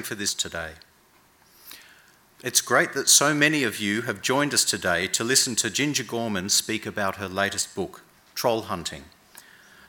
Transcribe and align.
for 0.00 0.14
this 0.14 0.32
today. 0.32 0.70
It's 2.42 2.62
great 2.62 2.94
that 2.94 3.10
so 3.10 3.34
many 3.34 3.62
of 3.62 3.78
you 3.78 4.02
have 4.02 4.22
joined 4.22 4.54
us 4.54 4.64
today 4.64 5.06
to 5.08 5.22
listen 5.22 5.54
to 5.56 5.68
Ginger 5.68 6.04
Gorman 6.04 6.48
speak 6.48 6.86
about 6.86 7.16
her 7.16 7.28
latest 7.28 7.74
book, 7.74 8.02
Troll 8.34 8.62
Hunting, 8.62 9.04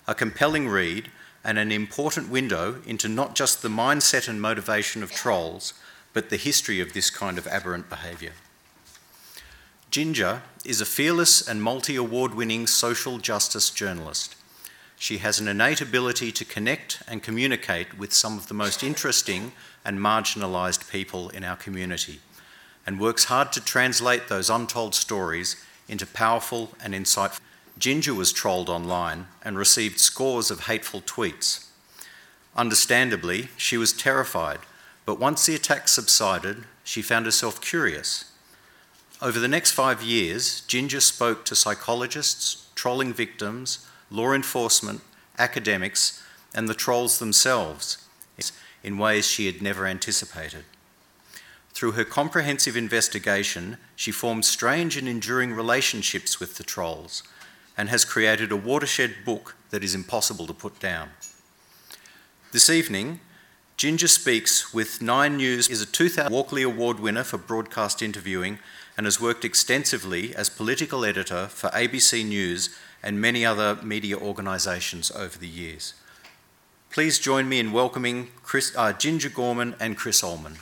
a 0.05 0.13
compelling 0.13 0.68
read 0.68 1.10
and 1.44 1.58
an 1.58 1.71
important 1.71 2.29
window 2.29 2.81
into 2.86 3.08
not 3.08 3.36
just 3.36 3.62
the 3.62 3.70
mindset 3.70 4.28
and 4.28 4.42
motivation 4.42 5.02
of 5.02 5.12
trolls, 5.12 5.74
but 6.12 6.29
the 6.29 6.38
history 6.38 6.79
of 6.79 6.92
this 6.92 7.10
kind 7.10 7.38
of 7.38 7.47
aberrant 7.47 7.90
behaviour. 7.90 8.33
Ginger 9.90 10.42
is 10.65 10.81
a 10.81 10.85
fearless 10.85 11.47
and 11.47 11.62
multi 11.62 11.96
award 11.96 12.33
winning 12.33 12.67
social 12.67 13.20
justice 13.20 13.70
journalist. 13.70 14.35
She 14.97 15.17
has 15.17 15.40
an 15.40 15.47
innate 15.47 15.81
ability 15.81 16.31
to 16.31 16.45
connect 16.45 17.04
and 17.08 17.22
communicate 17.22 17.98
with 17.98 18.13
some 18.13 18.38
of 18.38 18.48
the 18.48 18.54
most 18.54 18.84
interesting 18.84 19.52
and 19.86 20.00
marginalised 20.00 20.90
people 20.90 21.30
in 21.30 21.44
our 21.44 21.55
community 21.55 22.20
and 22.85 22.99
works 22.99 23.26
hard 23.26 23.52
to 23.53 23.63
translate 23.63 24.27
those 24.27 24.49
untold 24.49 24.95
stories 24.95 25.55
into 25.88 26.05
powerful 26.05 26.71
and 26.84 26.94
insightful. 26.94 27.40
Ginger 27.77 28.13
was 28.13 28.31
trolled 28.31 28.70
online 28.70 29.27
and 29.43 29.57
received 29.57 29.99
scores 29.99 30.52
of 30.52 30.62
hateful 30.62 31.02
tweets. 31.02 31.67
Understandably, 32.55 33.49
she 33.57 33.77
was 33.77 33.93
terrified, 33.93 34.59
but 35.05 35.20
once 35.20 35.45
the 35.45 35.55
attack 35.55 35.88
subsided, 35.88 36.65
she 36.84 37.02
found 37.02 37.26
herself 37.26 37.62
curious. 37.62 38.31
Over 39.21 39.40
the 39.40 39.48
next 39.48 39.71
five 39.71 40.04
years, 40.04 40.62
Ginger 40.62 40.99
spoke 40.99 41.45
to 41.45 41.55
psychologists, 41.55 42.68
trolling 42.76 43.13
victims, 43.13 43.88
law 44.12 44.34
enforcement, 44.34 45.02
academics, 45.40 46.21
and 46.54 46.70
the 46.70 46.73
trolls 46.76 47.18
themselves 47.18 48.02
in 48.83 48.97
ways 48.97 49.27
she 49.27 49.45
had 49.45 49.61
never 49.61 49.85
anticipated. 49.85 50.65
Through 51.73 51.93
her 51.93 52.03
comprehensive 52.03 52.77
investigation, 52.77 53.77
she 53.95 54.12
formed 54.12 54.45
strange 54.45 54.95
and 54.95 55.07
enduring 55.07 55.53
relationships 55.53 56.40
with 56.40 56.57
the 56.57 56.63
trolls 56.63 57.23
and 57.75 57.90
has 57.90 58.05
created 58.05 58.51
a 58.51 58.55
watershed 58.55 59.15
book 59.25 59.55
that 59.71 59.84
is 59.84 59.95
impossible 59.95 60.45
to 60.45 60.53
put 60.53 60.79
down. 60.79 61.09
This 62.51 62.70
evening, 62.70 63.20
Ginger 63.77 64.08
Speaks 64.08 64.72
with 64.72 65.02
Nine 65.02 65.38
News 65.38 65.68
is 65.68 65.81
a 65.81 65.88
2000 65.88 66.31
Walkley 66.31 66.62
Award 66.62 67.00
winner 67.00 67.23
for 67.23 67.40
broadcast 67.40 68.03
interviewing 68.03 68.59
and 68.95 69.08
has 69.08 69.20
worked 69.20 69.44
extensively 69.44 70.36
as 70.36 70.50
political 70.50 71.03
editor 71.03 71.47
for 71.47 71.70
ABC 71.72 72.23
News 72.23 72.78
and 73.02 73.20
many 73.20 73.44
other 73.44 73.80
media 73.81 74.16
organisations 74.16 75.09
over 75.12 75.40
the 75.40 75.47
years. 75.47 75.95
Please 76.94 77.18
join 77.18 77.50
me 77.50 77.60
in 77.60 77.72
welcoming 77.72 78.28
Chris, 78.44 78.72
uh, 78.78 78.94
Ginger 78.94 79.30
Gorman 79.30 79.76
and 79.80 79.98
Chris 79.98 80.22
Uhlmann. 80.22 80.58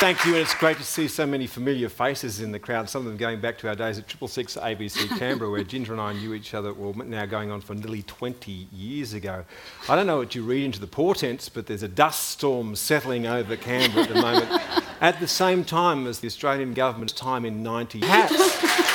Thank 0.00 0.24
you, 0.24 0.32
and 0.32 0.40
it's 0.40 0.54
great 0.54 0.78
to 0.78 0.82
see 0.82 1.08
so 1.08 1.26
many 1.26 1.46
familiar 1.46 1.90
faces 1.90 2.40
in 2.40 2.52
the 2.52 2.58
crowd, 2.58 2.88
some 2.88 3.00
of 3.00 3.06
them 3.06 3.18
going 3.18 3.42
back 3.42 3.58
to 3.58 3.68
our 3.68 3.74
days 3.74 3.98
at 3.98 4.08
Triple 4.08 4.28
Six 4.28 4.56
ABC 4.56 5.08
Canberra, 5.18 5.50
where 5.50 5.62
Ginger 5.62 5.92
and 5.92 6.00
I 6.00 6.14
knew 6.14 6.32
each 6.32 6.54
other, 6.54 6.72
well, 6.72 6.94
now 6.94 7.26
going 7.26 7.50
on 7.50 7.60
for 7.60 7.74
nearly 7.74 8.02
20 8.02 8.68
years 8.72 9.12
ago. 9.12 9.44
I 9.90 9.96
don't 9.96 10.06
know 10.06 10.16
what 10.16 10.34
you 10.34 10.42
read 10.42 10.64
into 10.64 10.80
the 10.80 10.86
portents, 10.86 11.50
but 11.50 11.66
there's 11.66 11.82
a 11.82 11.88
dust 11.88 12.30
storm 12.30 12.76
settling 12.76 13.26
over 13.26 13.56
Canberra 13.56 14.04
at 14.04 14.08
the 14.08 14.22
moment, 14.22 14.62
at 15.02 15.20
the 15.20 15.28
same 15.28 15.64
time 15.64 16.06
as 16.06 16.20
the 16.20 16.28
Australian 16.28 16.72
government's 16.72 17.12
time 17.12 17.44
in 17.44 17.62
90 17.62 18.00
hats. 18.06 18.85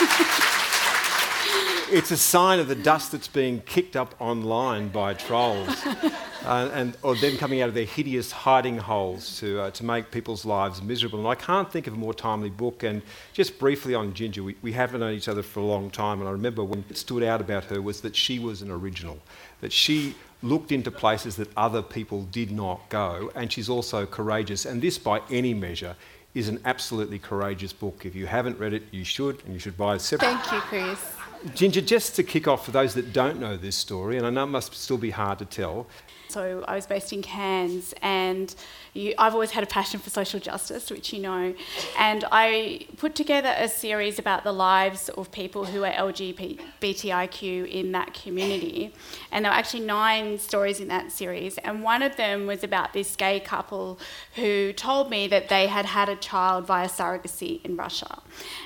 it's 1.92 2.10
a 2.10 2.16
sign 2.16 2.58
of 2.58 2.68
the 2.68 2.74
dust 2.74 3.12
that's 3.12 3.28
being 3.28 3.60
kicked 3.62 3.96
up 3.96 4.14
online 4.18 4.88
by 4.88 5.12
trolls, 5.14 5.68
uh, 6.44 6.70
and 6.72 6.96
or 7.02 7.14
them 7.16 7.36
coming 7.36 7.60
out 7.60 7.68
of 7.68 7.74
their 7.74 7.84
hideous 7.84 8.32
hiding 8.32 8.78
holes 8.78 9.38
to 9.40 9.60
uh, 9.60 9.70
to 9.72 9.84
make 9.84 10.10
people's 10.10 10.44
lives 10.44 10.80
miserable. 10.80 11.18
And 11.18 11.28
I 11.28 11.34
can't 11.34 11.70
think 11.70 11.86
of 11.86 11.94
a 11.94 11.96
more 11.96 12.14
timely 12.14 12.50
book. 12.50 12.82
And 12.82 13.02
just 13.32 13.58
briefly 13.58 13.94
on 13.94 14.14
Ginger, 14.14 14.42
we, 14.42 14.56
we 14.62 14.72
haven't 14.72 15.00
known 15.00 15.14
each 15.14 15.28
other 15.28 15.42
for 15.42 15.60
a 15.60 15.64
long 15.64 15.90
time, 15.90 16.20
and 16.20 16.28
I 16.28 16.32
remember 16.32 16.64
when 16.64 16.84
it 16.88 16.96
stood 16.96 17.22
out 17.22 17.40
about 17.40 17.64
her 17.64 17.82
was 17.82 18.00
that 18.02 18.16
she 18.16 18.38
was 18.38 18.62
an 18.62 18.70
original, 18.70 19.18
that 19.60 19.72
she 19.72 20.14
looked 20.42 20.72
into 20.72 20.90
places 20.90 21.36
that 21.36 21.48
other 21.56 21.82
people 21.82 22.22
did 22.22 22.50
not 22.50 22.88
go, 22.88 23.30
and 23.34 23.52
she's 23.52 23.68
also 23.68 24.06
courageous. 24.06 24.64
And 24.64 24.80
this, 24.80 24.96
by 24.96 25.20
any 25.30 25.52
measure, 25.52 25.96
is 26.34 26.48
an 26.48 26.60
absolutely 26.64 27.18
courageous 27.18 27.72
book. 27.72 28.06
If 28.06 28.14
you 28.14 28.26
haven't 28.26 28.58
read 28.58 28.72
it, 28.72 28.84
you 28.90 29.04
should, 29.04 29.42
and 29.44 29.52
you 29.52 29.58
should 29.58 29.76
buy 29.76 29.96
it 29.96 30.00
separately. 30.00 30.38
Thank 30.42 30.52
you, 30.52 30.60
Chris. 30.60 31.16
Ginger, 31.54 31.80
just 31.80 32.14
to 32.16 32.22
kick 32.22 32.46
off 32.46 32.64
for 32.64 32.70
those 32.70 32.94
that 32.94 33.12
don't 33.12 33.40
know 33.40 33.56
this 33.56 33.74
story, 33.74 34.18
and 34.18 34.26
I 34.26 34.30
know 34.30 34.44
it 34.44 34.48
must 34.48 34.74
still 34.74 34.98
be 34.98 35.10
hard 35.10 35.38
to 35.38 35.44
tell, 35.44 35.86
so 36.30 36.64
I 36.66 36.74
was 36.74 36.86
based 36.86 37.12
in 37.12 37.22
Cairns, 37.22 37.94
and 38.02 38.54
you, 38.92 39.14
I've 39.18 39.34
always 39.34 39.50
had 39.50 39.62
a 39.62 39.66
passion 39.66 40.00
for 40.00 40.10
social 40.10 40.40
justice, 40.40 40.90
which 40.90 41.12
you 41.12 41.20
know. 41.20 41.54
And 41.98 42.24
I 42.32 42.86
put 42.96 43.14
together 43.14 43.54
a 43.56 43.68
series 43.68 44.18
about 44.18 44.44
the 44.44 44.52
lives 44.52 45.08
of 45.10 45.30
people 45.30 45.64
who 45.64 45.84
are 45.84 45.92
LGBTIQ 45.92 47.70
in 47.70 47.92
that 47.92 48.14
community. 48.14 48.94
And 49.30 49.44
there 49.44 49.52
were 49.52 49.56
actually 49.56 49.84
nine 49.86 50.38
stories 50.38 50.80
in 50.80 50.88
that 50.88 51.12
series. 51.12 51.58
And 51.58 51.82
one 51.82 52.02
of 52.02 52.16
them 52.16 52.46
was 52.46 52.64
about 52.64 52.92
this 52.92 53.16
gay 53.16 53.40
couple 53.40 53.98
who 54.34 54.72
told 54.72 55.10
me 55.10 55.28
that 55.28 55.48
they 55.48 55.66
had 55.66 55.86
had 55.86 56.08
a 56.08 56.16
child 56.16 56.66
via 56.66 56.88
surrogacy 56.88 57.64
in 57.64 57.76
Russia. 57.76 58.22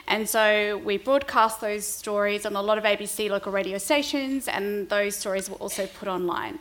And 0.07 0.29
so 0.29 0.79
we 0.85 0.97
broadcast 0.99 1.61
those 1.61 1.87
stories 1.87 2.47
on 2.47 2.57
a 2.57 2.63
lot 2.63 2.79
of 2.79 2.85
ABC 2.85 3.29
local 3.31 3.53
radio 3.53 3.79
stations, 3.79 4.49
and 4.49 4.89
those 4.89 5.17
stories 5.17 5.49
were 5.49 5.57
also 5.57 5.87
put 5.87 6.09
online. 6.09 6.59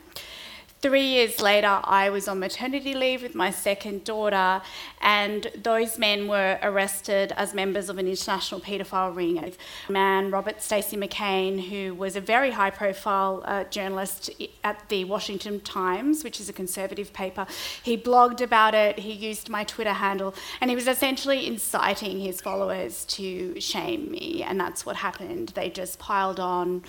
Three 0.84 1.06
years 1.06 1.40
later, 1.40 1.80
I 1.82 2.10
was 2.10 2.28
on 2.28 2.40
maternity 2.40 2.92
leave 2.92 3.22
with 3.22 3.34
my 3.34 3.50
second 3.50 4.04
daughter, 4.04 4.60
and 5.00 5.50
those 5.56 5.98
men 5.98 6.28
were 6.28 6.58
arrested 6.62 7.32
as 7.38 7.54
members 7.54 7.88
of 7.88 7.96
an 7.96 8.06
international 8.06 8.60
paedophile 8.60 9.16
ring. 9.16 9.38
A 9.38 9.90
man, 9.90 10.30
Robert 10.30 10.60
Stacey 10.60 10.98
McCain, 10.98 11.70
who 11.70 11.94
was 11.94 12.16
a 12.16 12.20
very 12.20 12.50
high 12.50 12.68
profile 12.68 13.42
uh, 13.46 13.64
journalist 13.64 14.30
at 14.62 14.86
the 14.90 15.06
Washington 15.06 15.60
Times, 15.60 16.22
which 16.22 16.38
is 16.38 16.50
a 16.50 16.52
conservative 16.52 17.14
paper, 17.14 17.46
he 17.82 17.96
blogged 17.96 18.42
about 18.42 18.74
it, 18.74 18.98
he 18.98 19.12
used 19.12 19.48
my 19.48 19.64
Twitter 19.64 19.94
handle, 19.94 20.34
and 20.60 20.68
he 20.68 20.76
was 20.76 20.86
essentially 20.86 21.46
inciting 21.46 22.20
his 22.20 22.42
followers 22.42 23.06
to 23.06 23.58
shame 23.58 24.10
me, 24.10 24.44
and 24.46 24.60
that's 24.60 24.84
what 24.84 24.96
happened. 24.96 25.48
They 25.54 25.70
just 25.70 25.98
piled 25.98 26.38
on 26.38 26.82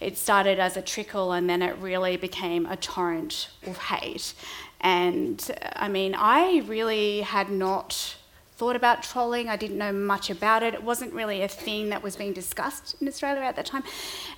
it 0.00 0.16
started 0.16 0.60
as 0.60 0.76
a 0.76 0.82
trickle 0.82 1.32
and 1.32 1.50
then 1.50 1.60
it 1.62 1.76
really 1.78 2.16
became 2.16 2.66
a 2.66 2.76
torrent 2.76 3.37
of 3.66 3.76
hate. 3.78 4.34
And 4.80 5.50
I 5.76 5.88
mean, 5.88 6.14
I 6.16 6.62
really 6.66 7.22
had 7.22 7.50
not 7.50 8.16
thought 8.56 8.76
about 8.76 9.02
trolling. 9.02 9.48
I 9.48 9.56
didn't 9.56 9.78
know 9.78 9.92
much 9.92 10.30
about 10.30 10.62
it. 10.62 10.74
It 10.74 10.82
wasn't 10.82 11.12
really 11.12 11.42
a 11.42 11.48
thing 11.48 11.90
that 11.90 12.02
was 12.02 12.16
being 12.16 12.32
discussed 12.32 12.96
in 13.00 13.06
Australia 13.06 13.42
at 13.42 13.56
that 13.56 13.66
time. 13.66 13.84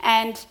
And 0.03 0.45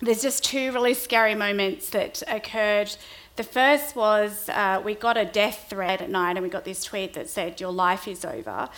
there's 0.00 0.22
just 0.22 0.44
two 0.44 0.72
really 0.72 0.94
scary 0.94 1.34
moments 1.34 1.90
that 1.90 2.22
occurred. 2.28 2.94
The 3.36 3.44
first 3.44 3.96
was 3.96 4.48
uh, 4.48 4.82
we 4.84 4.94
got 4.94 5.16
a 5.16 5.24
death 5.24 5.66
threat 5.70 6.02
at 6.02 6.10
night 6.10 6.36
and 6.36 6.42
we 6.42 6.48
got 6.48 6.64
this 6.64 6.84
tweet 6.84 7.14
that 7.14 7.28
said, 7.28 7.60
Your 7.60 7.72
life 7.72 8.06
is 8.08 8.24
over. 8.24 8.68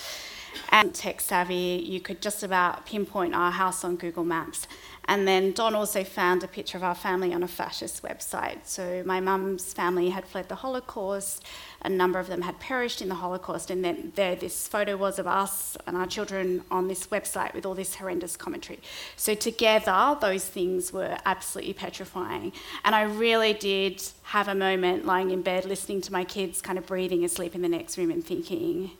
And 0.70 0.94
tech 0.94 1.20
savvy, 1.20 1.84
you 1.84 2.00
could 2.00 2.20
just 2.20 2.42
about 2.42 2.86
pinpoint 2.86 3.34
our 3.34 3.50
house 3.50 3.84
on 3.84 3.96
Google 3.96 4.24
Maps. 4.24 4.66
And 5.06 5.26
then 5.26 5.52
Don 5.52 5.74
also 5.74 6.04
found 6.04 6.44
a 6.44 6.48
picture 6.48 6.78
of 6.78 6.84
our 6.84 6.94
family 6.94 7.34
on 7.34 7.42
a 7.42 7.48
fascist 7.48 8.02
website. 8.02 8.60
So 8.64 9.02
my 9.04 9.20
mum's 9.20 9.72
family 9.72 10.10
had 10.10 10.26
fled 10.26 10.48
the 10.48 10.54
Holocaust. 10.54 11.44
A 11.82 11.88
number 11.88 12.20
of 12.20 12.28
them 12.28 12.42
had 12.42 12.60
perished 12.60 13.02
in 13.02 13.08
the 13.08 13.16
Holocaust. 13.16 13.70
And 13.70 13.84
then 13.84 14.12
there, 14.14 14.36
this 14.36 14.68
photo 14.68 14.96
was 14.96 15.18
of 15.18 15.26
us 15.26 15.76
and 15.86 15.96
our 15.96 16.06
children 16.06 16.62
on 16.70 16.86
this 16.86 17.08
website 17.08 17.52
with 17.52 17.66
all 17.66 17.74
this 17.74 17.96
horrendous 17.96 18.36
commentary. 18.36 18.78
So 19.16 19.34
together, 19.34 20.16
those 20.20 20.46
things 20.46 20.92
were 20.92 21.18
absolutely 21.26 21.74
petrifying. 21.74 22.52
And 22.84 22.94
I 22.94 23.02
really 23.02 23.54
did 23.54 24.02
have 24.24 24.46
a 24.46 24.54
moment 24.54 25.04
lying 25.04 25.32
in 25.32 25.42
bed 25.42 25.64
listening 25.64 26.00
to 26.02 26.12
my 26.12 26.24
kids 26.24 26.62
kind 26.62 26.78
of 26.78 26.86
breathing 26.86 27.24
asleep 27.24 27.54
in 27.54 27.62
the 27.62 27.68
next 27.68 27.98
room 27.98 28.10
and 28.10 28.24
thinking, 28.24 28.92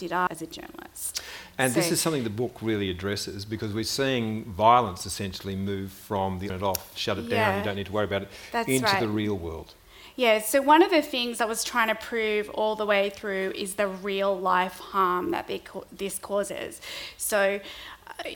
did 0.00 0.12
I 0.12 0.26
as 0.30 0.40
a 0.40 0.46
journalist? 0.46 1.20
And 1.58 1.72
so, 1.72 1.78
this 1.78 1.92
is 1.92 2.00
something 2.00 2.24
the 2.24 2.30
book 2.30 2.56
really 2.62 2.88
addresses 2.88 3.44
because 3.44 3.74
we're 3.74 3.84
seeing 3.84 4.44
violence 4.44 5.04
essentially 5.04 5.54
move 5.54 5.92
from 5.92 6.38
the 6.38 6.46
it 6.46 6.62
off, 6.62 6.96
shut 6.96 7.18
it 7.18 7.24
yeah, 7.24 7.50
down, 7.50 7.58
you 7.58 7.64
don't 7.64 7.76
need 7.76 7.86
to 7.86 7.92
worry 7.92 8.06
about 8.06 8.22
it, 8.22 8.28
into 8.66 8.86
right. 8.86 9.00
the 9.00 9.08
real 9.08 9.36
world. 9.36 9.74
Yeah, 10.16 10.40
so 10.40 10.60
one 10.62 10.82
of 10.82 10.90
the 10.90 11.02
things 11.02 11.40
I 11.40 11.44
was 11.44 11.62
trying 11.62 11.88
to 11.88 11.94
prove 11.94 12.48
all 12.50 12.76
the 12.76 12.86
way 12.86 13.10
through 13.10 13.52
is 13.54 13.74
the 13.74 13.88
real 13.88 14.38
life 14.38 14.78
harm 14.78 15.30
that 15.30 15.48
this 15.92 16.18
causes. 16.18 16.80
So 17.16 17.60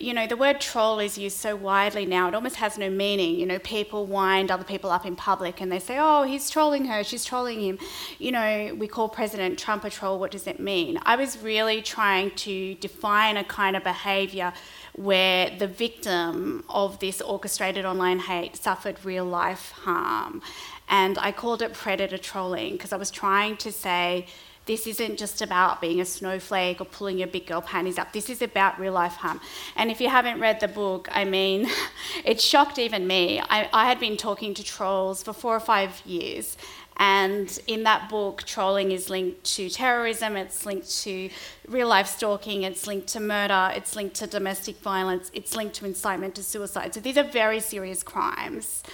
you 0.01 0.15
know, 0.15 0.27
the 0.27 0.37
word 0.37 0.61
troll 0.61 0.99
is 0.99 1.19
used 1.19 1.37
so 1.37 1.55
widely 1.57 2.07
now, 2.07 2.29
it 2.29 2.35
almost 2.35 2.57
has 2.57 2.79
no 2.79 2.91
meaning. 2.91 3.39
You 3.39 3.47
know, 3.47 3.59
people 3.59 4.07
wind 4.07 4.51
other 4.51 4.65
people 4.65 4.91
up 4.91 5.07
in 5.07 5.17
public 5.17 5.61
and 5.61 5.71
they 5.71 5.79
say, 5.79 5.97
oh, 5.99 6.23
he's 6.23 6.51
trolling 6.51 6.87
her, 6.87 7.05
she's 7.05 7.25
trolling 7.25 7.61
him. 7.61 7.79
You 8.19 8.33
know, 8.33 8.75
we 8.79 8.89
call 8.89 9.09
President 9.09 9.59
Trump 9.59 9.85
a 9.85 9.91
troll, 9.91 10.19
what 10.19 10.31
does 10.31 10.47
it 10.47 10.59
mean? 10.59 10.99
I 11.03 11.17
was 11.17 11.39
really 11.39 11.83
trying 11.83 12.31
to 12.33 12.75
define 12.77 13.37
a 13.37 13.45
kind 13.45 13.77
of 13.77 13.85
behaviour 13.85 14.53
where 14.95 15.51
the 15.59 15.67
victim 15.67 16.65
of 16.69 16.99
this 17.01 17.21
orchestrated 17.21 17.85
online 17.85 18.21
hate 18.21 18.57
suffered 18.57 19.05
real 19.05 19.25
life 19.25 19.73
harm. 19.73 20.41
And 20.89 21.19
I 21.19 21.33
called 21.33 21.63
it 21.63 21.73
predator 21.73 22.19
trolling 22.19 22.73
because 22.73 22.93
I 22.93 22.97
was 22.97 23.11
trying 23.11 23.57
to 23.59 23.73
say 23.73 24.27
this 24.67 24.87
isn't 24.87 25.19
just 25.19 25.43
about 25.43 25.81
being 25.81 26.01
a 26.01 26.05
snowflake 26.05 26.81
or 26.81 26.85
pulling 26.85 27.19
your 27.19 27.29
big 27.29 27.47
girl 27.47 27.61
panties 27.61 27.99
up. 27.99 28.13
This 28.13 28.31
is 28.31 28.41
about 28.41 28.81
real 28.81 28.95
life 28.95 29.15
harm. 29.15 29.41
And 29.77 29.91
if 29.91 30.01
you 30.01 30.09
haven't 30.09 30.41
read 30.41 30.61
the 30.61 30.69
book, 30.69 31.09
I 31.13 31.25
mean, 31.25 31.69
it 32.25 32.41
shocked 32.41 32.79
even 32.79 33.07
me. 33.07 33.41
I, 33.41 33.69
I 33.73 33.87
had 33.87 34.01
been 34.01 34.17
talking 34.17 34.55
to 34.55 34.65
trolls 34.65 35.23
for 35.23 35.33
four 35.33 35.55
or 35.55 35.61
five 35.61 36.01
years. 36.07 36.57
And 36.97 37.59
in 37.67 37.83
that 37.83 38.09
book, 38.09 38.45
trolling 38.45 38.93
is 38.93 39.11
linked 39.11 39.43
to 39.57 39.69
terrorism, 39.69 40.37
it's 40.37 40.65
linked 40.65 40.89
to 41.03 41.29
real 41.67 41.89
life 41.89 42.07
stalking, 42.07 42.63
it's 42.63 42.87
linked 42.87 43.09
to 43.09 43.21
murder, 43.21 43.73
it's 43.75 43.97
linked 43.97 44.15
to 44.17 44.29
domestic 44.29 44.77
violence, 44.77 45.31
it's 45.35 45.57
linked 45.57 45.75
to 45.77 45.87
incitement 45.87 46.37
to 46.37 46.45
suicide. 46.45 46.95
So 46.95 47.01
these 47.01 47.17
are 47.17 47.25
very 47.25 47.59
serious 47.59 48.05
crimes. 48.05 48.85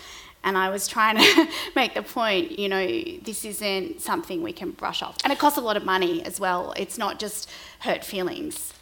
And 0.43 0.57
I 0.57 0.71
was 0.71 0.89
trying 0.89 1.19
to 1.19 1.49
make 1.77 1.95
the 1.95 2.03
point, 2.03 2.59
you 2.59 2.69
know, 2.69 2.87
this 3.23 3.45
isn't 3.45 4.01
something 4.01 4.43
we 4.43 4.53
can 4.53 4.71
brush 4.71 5.03
off. 5.03 5.17
And 5.25 5.33
it 5.33 5.39
costs 5.39 5.59
a 5.59 5.63
lot 5.63 5.77
of 5.77 5.85
money 5.85 6.25
as 6.25 6.41
well. 6.41 6.73
It's 6.77 6.97
not 6.97 7.19
just 7.19 7.51
hurt 7.81 8.05
feelings. 8.05 8.73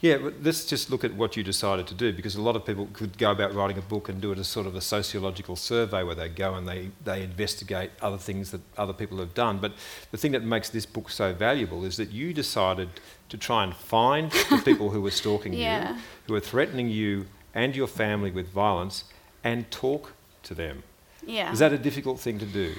Yeah, 0.00 0.16
but 0.16 0.42
let's 0.42 0.64
just 0.64 0.88
look 0.90 1.04
at 1.04 1.12
what 1.14 1.36
you 1.36 1.42
decided 1.42 1.86
to 1.88 1.94
do 1.94 2.10
because 2.10 2.34
a 2.34 2.40
lot 2.40 2.56
of 2.56 2.64
people 2.64 2.88
could 2.94 3.18
go 3.18 3.32
about 3.32 3.52
writing 3.54 3.76
a 3.76 3.82
book 3.82 4.08
and 4.08 4.18
do 4.18 4.32
it 4.32 4.38
as 4.38 4.48
sort 4.48 4.66
of 4.66 4.74
a 4.74 4.80
sociological 4.80 5.56
survey 5.56 6.02
where 6.02 6.14
they 6.14 6.30
go 6.30 6.54
and 6.54 6.66
they, 6.66 6.90
they 7.04 7.22
investigate 7.22 7.90
other 8.00 8.16
things 8.16 8.50
that 8.52 8.62
other 8.78 8.94
people 8.94 9.18
have 9.18 9.34
done. 9.34 9.58
But 9.58 9.72
the 10.10 10.16
thing 10.16 10.32
that 10.32 10.42
makes 10.42 10.70
this 10.70 10.86
book 10.86 11.10
so 11.10 11.34
valuable 11.34 11.84
is 11.84 11.98
that 11.98 12.12
you 12.12 12.32
decided 12.32 12.88
to 13.28 13.36
try 13.36 13.62
and 13.62 13.74
find 13.76 14.30
the 14.48 14.62
people 14.64 14.88
who 14.90 15.02
were 15.02 15.10
stalking 15.10 15.52
Yeah. 15.52 15.90
you, 15.90 16.00
who 16.28 16.32
were 16.32 16.40
threatening 16.40 16.88
you 16.88 17.26
and 17.54 17.76
your 17.76 17.86
family 17.88 18.30
with 18.30 18.48
violence, 18.48 19.04
and 19.44 19.70
talk 19.70 20.12
to 20.44 20.54
them. 20.54 20.82
Yeah. 21.26 21.52
Is 21.52 21.58
that 21.58 21.72
a 21.72 21.78
difficult 21.78 22.20
thing 22.20 22.38
to 22.38 22.46
do? 22.46 22.74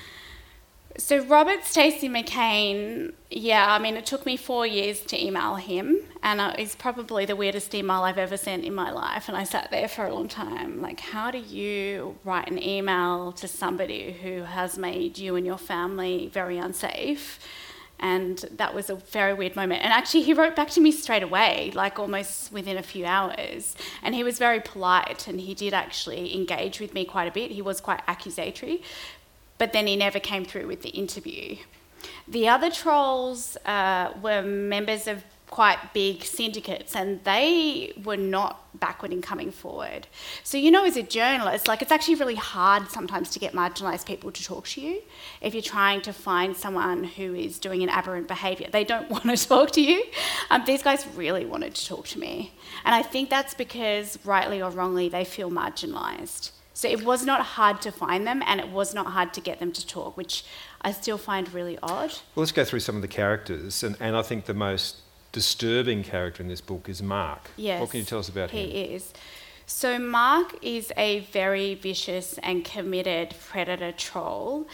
So 0.98 1.24
Robert 1.24 1.64
Stacey 1.64 2.10
McCain, 2.10 3.14
yeah, 3.30 3.74
I 3.74 3.80
mean, 3.80 3.96
it 3.96 4.06
took 4.06 4.26
me 4.26 4.36
four 4.36 4.68
years 4.68 5.00
to 5.06 5.26
email 5.26 5.56
him, 5.56 5.98
and 6.22 6.42
it's 6.60 6.76
probably 6.76 7.26
the 7.26 7.36
weirdest 7.36 7.74
email 7.74 8.02
I've 8.02 8.18
ever 8.18 8.36
sent 8.36 8.66
in 8.66 8.76
my 8.76 8.92
life. 8.92 9.30
And 9.30 9.38
I 9.38 9.46
sat 9.46 9.72
there 9.72 9.88
for 9.88 10.06
a 10.06 10.14
long 10.14 10.28
time, 10.28 10.82
like, 10.82 11.00
how 11.00 11.32
do 11.32 11.38
you 11.38 12.18
write 12.26 12.52
an 12.52 12.62
email 12.62 13.32
to 13.34 13.48
somebody 13.48 14.12
who 14.22 14.42
has 14.44 14.78
made 14.78 15.18
you 15.18 15.38
and 15.38 15.46
your 15.46 15.58
family 15.58 16.30
very 16.34 16.58
unsafe? 16.58 17.40
And 18.02 18.38
that 18.58 18.74
was 18.74 18.90
a 18.90 18.96
very 18.96 19.34
weird 19.34 19.56
moment. 19.56 19.84
And 19.84 19.94
actually, 19.94 20.24
he 20.24 20.34
wrote 20.34 20.56
back 20.56 20.70
to 20.72 20.82
me 20.82 20.92
straight 20.92 21.22
away, 21.22 21.72
like 21.76 22.00
almost 22.00 22.52
within 22.52 22.76
a 22.76 22.84
few 22.84 23.06
hours. 23.06 23.76
And 24.02 24.16
he 24.16 24.24
was 24.24 24.40
very 24.40 24.60
polite, 24.60 25.28
and 25.28 25.40
he 25.40 25.54
did 25.54 25.74
actually 25.74 26.34
engage 26.34 26.80
with 26.80 26.94
me 26.94 27.06
quite 27.06 27.28
a 27.28 27.32
bit. 27.32 27.52
He 27.52 27.62
was 27.62 27.80
quite 27.80 28.02
accusatory, 28.08 28.82
but 29.60 29.72
then 29.72 29.86
he 29.86 29.96
never 29.96 30.20
came 30.20 30.46
through 30.46 30.68
with 30.68 30.82
the 30.82 30.90
interview. 30.90 31.58
The 32.28 32.48
other 32.48 32.72
trolls 32.72 33.58
uh, 33.66 34.14
were 34.22 34.42
members 34.42 35.08
of 35.08 35.24
quite 35.52 35.94
big 35.94 36.24
syndicates 36.24 36.96
and 36.96 37.22
they 37.26 37.92
were 38.06 38.16
not 38.16 38.58
backward 38.80 39.12
in 39.12 39.22
coming 39.22 39.52
forward. 39.52 40.08
So, 40.44 40.58
you 40.58 40.72
know, 40.72 40.86
as 40.86 40.96
a 40.96 41.04
journalist, 41.04 41.68
like 41.68 41.82
it's 41.82 41.92
actually 41.92 42.16
really 42.16 42.36
hard 42.36 42.90
sometimes 42.90 43.30
to 43.32 43.40
get 43.40 43.52
marginalised 43.52 44.06
people 44.06 44.32
to 44.32 44.44
talk 44.44 44.66
to 44.70 44.82
you 44.82 45.02
if 45.42 45.54
you're 45.54 45.62
trying 45.62 46.02
to 46.04 46.14
find 46.14 46.56
someone 46.56 47.04
who 47.04 47.36
is 47.36 47.60
doing 47.60 47.84
an 47.84 47.90
aberrant 47.90 48.30
behaviour. 48.30 48.70
They 48.72 48.86
don't 48.86 49.10
want 49.16 49.26
to 49.26 49.36
talk 49.36 49.72
to 49.72 49.82
you. 49.82 50.06
Um, 50.50 50.64
these 50.66 50.82
guys 50.82 51.06
really 51.16 51.46
wanted 51.46 51.76
to 51.76 51.86
talk 51.86 52.08
to 52.08 52.20
me. 52.20 52.54
And 52.86 52.96
I 52.96 53.02
think 53.02 53.30
that's 53.30 53.54
because, 53.54 54.18
rightly 54.24 54.62
or 54.62 54.72
wrongly, 54.72 55.10
they 55.10 55.26
feel 55.26 55.52
marginalised. 55.52 56.52
So 56.74 56.88
it 56.88 57.04
was 57.04 57.26
not 57.26 57.42
hard 57.42 57.82
to 57.82 57.92
find 57.92 58.26
them 58.26 58.42
and 58.46 58.62
it 58.62 58.70
was 58.70 58.94
not 58.94 59.08
hard 59.08 59.34
to 59.34 59.42
get 59.42 59.60
them 59.60 59.74
to 59.74 59.86
talk, 59.86 60.16
which 60.16 60.46
I 60.82 60.94
still 60.94 61.18
find 61.18 61.54
really 61.54 61.78
odd. 61.84 62.12
Well, 62.34 62.44
let's 62.44 62.54
go 62.54 62.64
through 62.64 62.80
some 62.80 62.96
of 62.96 63.02
the 63.02 63.10
characters, 63.10 63.84
and, 63.84 63.98
and 64.00 64.16
I 64.16 64.22
think 64.22 64.46
the 64.46 64.54
most 64.54 65.01
disturbing 65.32 66.04
character 66.04 66.44
in 66.44 66.50
this 66.50 66.62
book 66.62 66.90
is 66.90 67.02
Mark. 67.02 67.52
Yes. 67.58 67.80
What 67.80 67.92
can 67.92 68.00
you 68.00 68.06
tell 68.06 68.20
us 68.20 68.30
about 68.30 68.52
he 68.52 68.64
him? 68.64 68.70
He 68.70 68.82
is. 68.96 69.14
So 69.66 69.98
Mark 69.98 70.58
is 70.62 70.92
a 70.98 71.20
very 71.32 71.76
vicious 71.76 72.38
and 72.44 72.66
committed 72.66 73.36
predator 73.48 73.94
troll, 73.94 74.68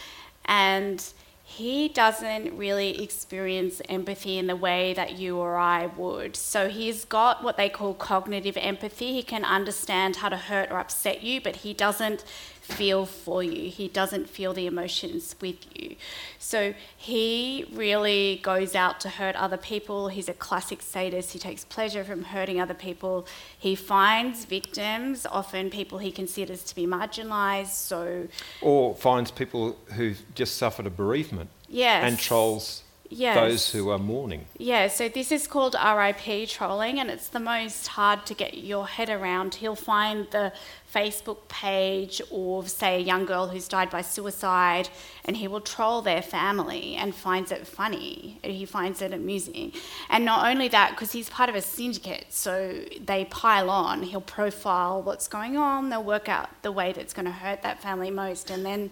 and 0.44 1.04
he 1.44 1.88
doesn't 1.88 2.56
really 2.58 3.02
experience 3.02 3.80
empathy 3.88 4.36
in 4.36 4.48
the 4.48 4.56
way 4.56 4.92
that 4.94 5.16
you 5.18 5.38
or 5.38 5.56
I 5.56 5.86
would. 5.86 6.36
So 6.36 6.68
he's 6.68 7.06
got 7.06 7.42
what 7.42 7.56
they 7.56 7.70
call 7.70 7.94
cognitive 7.94 8.56
empathy. 8.58 9.14
He 9.14 9.22
can 9.22 9.44
understand 9.44 10.16
how 10.16 10.28
to 10.28 10.36
hurt 10.36 10.70
or 10.70 10.78
upset 10.78 11.22
you, 11.22 11.40
but 11.40 11.56
he 11.56 11.72
doesn't 11.72 12.22
feel 12.68 13.06
for 13.06 13.42
you. 13.42 13.70
He 13.70 13.88
doesn't 13.88 14.28
feel 14.28 14.52
the 14.52 14.66
emotions 14.66 15.34
with 15.40 15.56
you. 15.74 15.96
So 16.38 16.74
he 16.96 17.66
really 17.72 18.40
goes 18.42 18.74
out 18.74 19.00
to 19.00 19.08
hurt 19.08 19.34
other 19.36 19.56
people. 19.56 20.08
He's 20.08 20.28
a 20.28 20.34
classic 20.34 20.82
sadist. 20.82 21.32
He 21.32 21.38
takes 21.38 21.64
pleasure 21.64 22.04
from 22.04 22.24
hurting 22.24 22.60
other 22.60 22.74
people. 22.74 23.26
He 23.58 23.74
finds 23.74 24.44
victims, 24.44 25.26
often 25.26 25.70
people 25.70 25.98
he 25.98 26.12
considers 26.12 26.62
to 26.64 26.74
be 26.74 26.86
marginalised. 26.86 27.68
So, 27.68 28.28
Or 28.60 28.94
finds 28.94 29.30
people 29.30 29.76
who've 29.94 30.20
just 30.34 30.56
suffered 30.56 30.86
a 30.86 30.90
bereavement 30.90 31.50
yes. 31.68 32.04
and 32.04 32.18
trolls 32.18 32.82
Yes. 33.10 33.36
those 33.36 33.72
who 33.72 33.90
are 33.90 33.98
mourning. 33.98 34.46
Yeah, 34.58 34.88
so 34.88 35.08
this 35.08 35.32
is 35.32 35.46
called 35.46 35.74
RIP 35.74 36.48
trolling, 36.48 36.98
and 37.00 37.10
it's 37.10 37.28
the 37.28 37.40
most 37.40 37.86
hard 37.88 38.26
to 38.26 38.34
get 38.34 38.58
your 38.58 38.86
head 38.86 39.08
around. 39.08 39.56
He'll 39.56 39.74
find 39.74 40.26
the 40.30 40.52
Facebook 40.94 41.48
page 41.48 42.20
of, 42.30 42.70
say, 42.70 42.96
a 42.96 43.00
young 43.00 43.24
girl 43.26 43.48
who's 43.48 43.68
died 43.68 43.90
by 43.90 44.02
suicide, 44.02 44.88
and 45.24 45.36
he 45.36 45.48
will 45.48 45.60
troll 45.60 46.02
their 46.02 46.22
family 46.22 46.96
and 46.96 47.14
finds 47.14 47.52
it 47.52 47.66
funny. 47.66 48.38
He 48.42 48.64
finds 48.64 49.02
it 49.02 49.12
amusing. 49.12 49.72
And 50.08 50.24
not 50.24 50.46
only 50.46 50.68
that, 50.68 50.90
because 50.90 51.12
he's 51.12 51.28
part 51.28 51.48
of 51.48 51.54
a 51.54 51.62
syndicate, 51.62 52.26
so 52.30 52.84
they 53.04 53.24
pile 53.26 53.70
on. 53.70 54.02
He'll 54.02 54.20
profile 54.20 55.02
what's 55.02 55.28
going 55.28 55.56
on, 55.56 55.88
they'll 55.90 56.02
work 56.02 56.28
out 56.28 56.48
the 56.62 56.72
way 56.72 56.92
that's 56.92 57.12
going 57.12 57.26
to 57.26 57.32
hurt 57.32 57.62
that 57.62 57.80
family 57.82 58.10
most, 58.10 58.50
and 58.50 58.64
then 58.64 58.90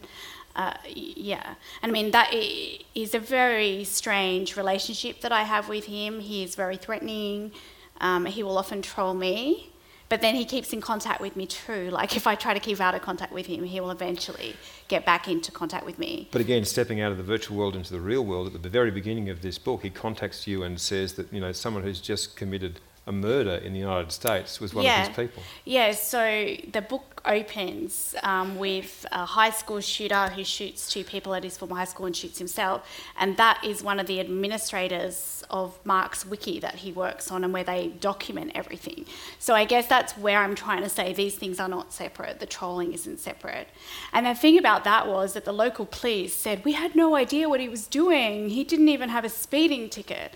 uh, 0.56 0.73
yeah, 0.88 1.55
and 1.82 1.91
I 1.91 1.93
mean 1.93 2.11
that 2.12 2.32
is 2.32 3.14
a 3.14 3.19
very 3.19 3.85
strange 3.85 4.56
relationship 4.56 5.20
that 5.20 5.31
I 5.31 5.43
have 5.43 5.69
with 5.69 5.85
him. 5.85 6.19
He 6.19 6.43
is 6.43 6.55
very 6.55 6.79
threatening. 6.79 7.53
Um, 8.00 8.25
he 8.25 8.43
will 8.43 8.56
often 8.56 8.81
troll 8.81 9.12
me, 9.12 9.70
but 10.08 10.23
then 10.23 10.35
he 10.35 10.47
keeps 10.47 10.73
in 10.73 10.81
contact 10.81 11.20
with 11.20 11.37
me 11.37 11.47
too. 11.47 11.91
Like 11.97 12.17
if 12.17 12.26
I 12.26 12.35
try 12.35 12.55
to 12.55 12.61
keep 12.61 12.81
out 12.81 12.94
of 12.94 13.03
contact 13.03 13.32
with 13.32 13.47
him, 13.47 13.64
he 13.64 13.81
will 13.81 13.91
eventually 13.91 14.57
get 14.88 15.04
back 15.04 15.28
into 15.28 15.52
contact 15.52 15.85
with 15.85 15.99
me. 15.99 16.28
But 16.30 16.40
again, 16.40 16.64
stepping 16.64 17.02
out 17.02 17.12
of 17.12 17.19
the 17.19 17.25
virtual 17.25 17.59
world 17.59 17.76
into 17.76 17.92
the 17.92 18.00
real 18.00 18.25
world, 18.25 18.54
at 18.54 18.62
the 18.62 18.71
very 18.71 18.90
beginning 18.90 19.28
of 19.28 19.42
this 19.42 19.59
book, 19.59 19.83
he 19.83 19.90
contacts 19.90 20.47
you 20.47 20.62
and 20.62 20.80
says 20.80 21.14
that 21.14 21.30
you 21.33 21.40
know 21.40 21.52
someone 21.52 21.83
who's 21.83 22.00
just 22.00 22.35
committed 22.35 22.80
a 23.08 23.12
murder 23.12 23.54
in 23.54 23.72
the 23.72 23.78
United 23.78 24.10
States 24.10 24.60
was 24.60 24.75
one 24.75 24.84
Yeah. 24.84 25.02
of 25.02 25.08
his 25.08 25.16
people. 25.16 25.42
Yeah, 25.64 25.92
so 25.92 26.56
the 26.72 26.82
book 26.82 27.22
opens 27.25 28.16
um, 28.25 28.58
with 28.58 29.06
a 29.12 29.25
high 29.25 29.50
school 29.50 29.80
shooter 29.80 30.28
who 30.28 30.42
shoots 30.42 30.90
two 30.90 31.04
people 31.04 31.32
at 31.34 31.44
his 31.44 31.56
former 31.56 31.76
high 31.76 31.84
school 31.84 32.06
and 32.06 32.16
shoots 32.16 32.38
himself. 32.38 32.88
And 33.18 33.36
that 33.36 33.64
is 33.64 33.82
one 33.82 34.00
of 34.00 34.06
the 34.08 34.18
administrators 34.18 35.44
of 35.50 35.78
Mark's 35.84 36.26
wiki 36.26 36.58
that 36.60 36.76
he 36.76 36.90
works 36.90 37.30
on 37.30 37.44
and 37.44 37.52
where 37.52 37.62
they 37.64 37.88
document 38.00 38.52
everything. 38.56 39.06
So 39.38 39.54
I 39.54 39.64
guess 39.66 39.86
that's 39.86 40.16
where 40.18 40.40
I'm 40.40 40.56
trying 40.56 40.82
to 40.82 40.88
say 40.88 41.12
these 41.12 41.36
things 41.36 41.60
are 41.60 41.68
not 41.68 41.92
separate. 41.92 42.40
The 42.40 42.46
trolling 42.46 42.92
isn't 42.92 43.20
separate. 43.20 43.68
And 44.12 44.26
the 44.26 44.34
thing 44.34 44.58
about 44.58 44.82
that 44.84 45.06
was 45.06 45.34
that 45.34 45.44
the 45.44 45.52
local 45.52 45.86
police 45.86 46.34
said, 46.34 46.64
We 46.64 46.72
had 46.72 46.96
no 46.96 47.14
idea 47.14 47.48
what 47.48 47.60
he 47.60 47.68
was 47.68 47.86
doing. 47.86 48.48
He 48.50 48.64
didn't 48.64 48.88
even 48.88 49.10
have 49.10 49.25
a 49.25 49.28
speeding 49.28 49.88
ticket. 49.90 50.32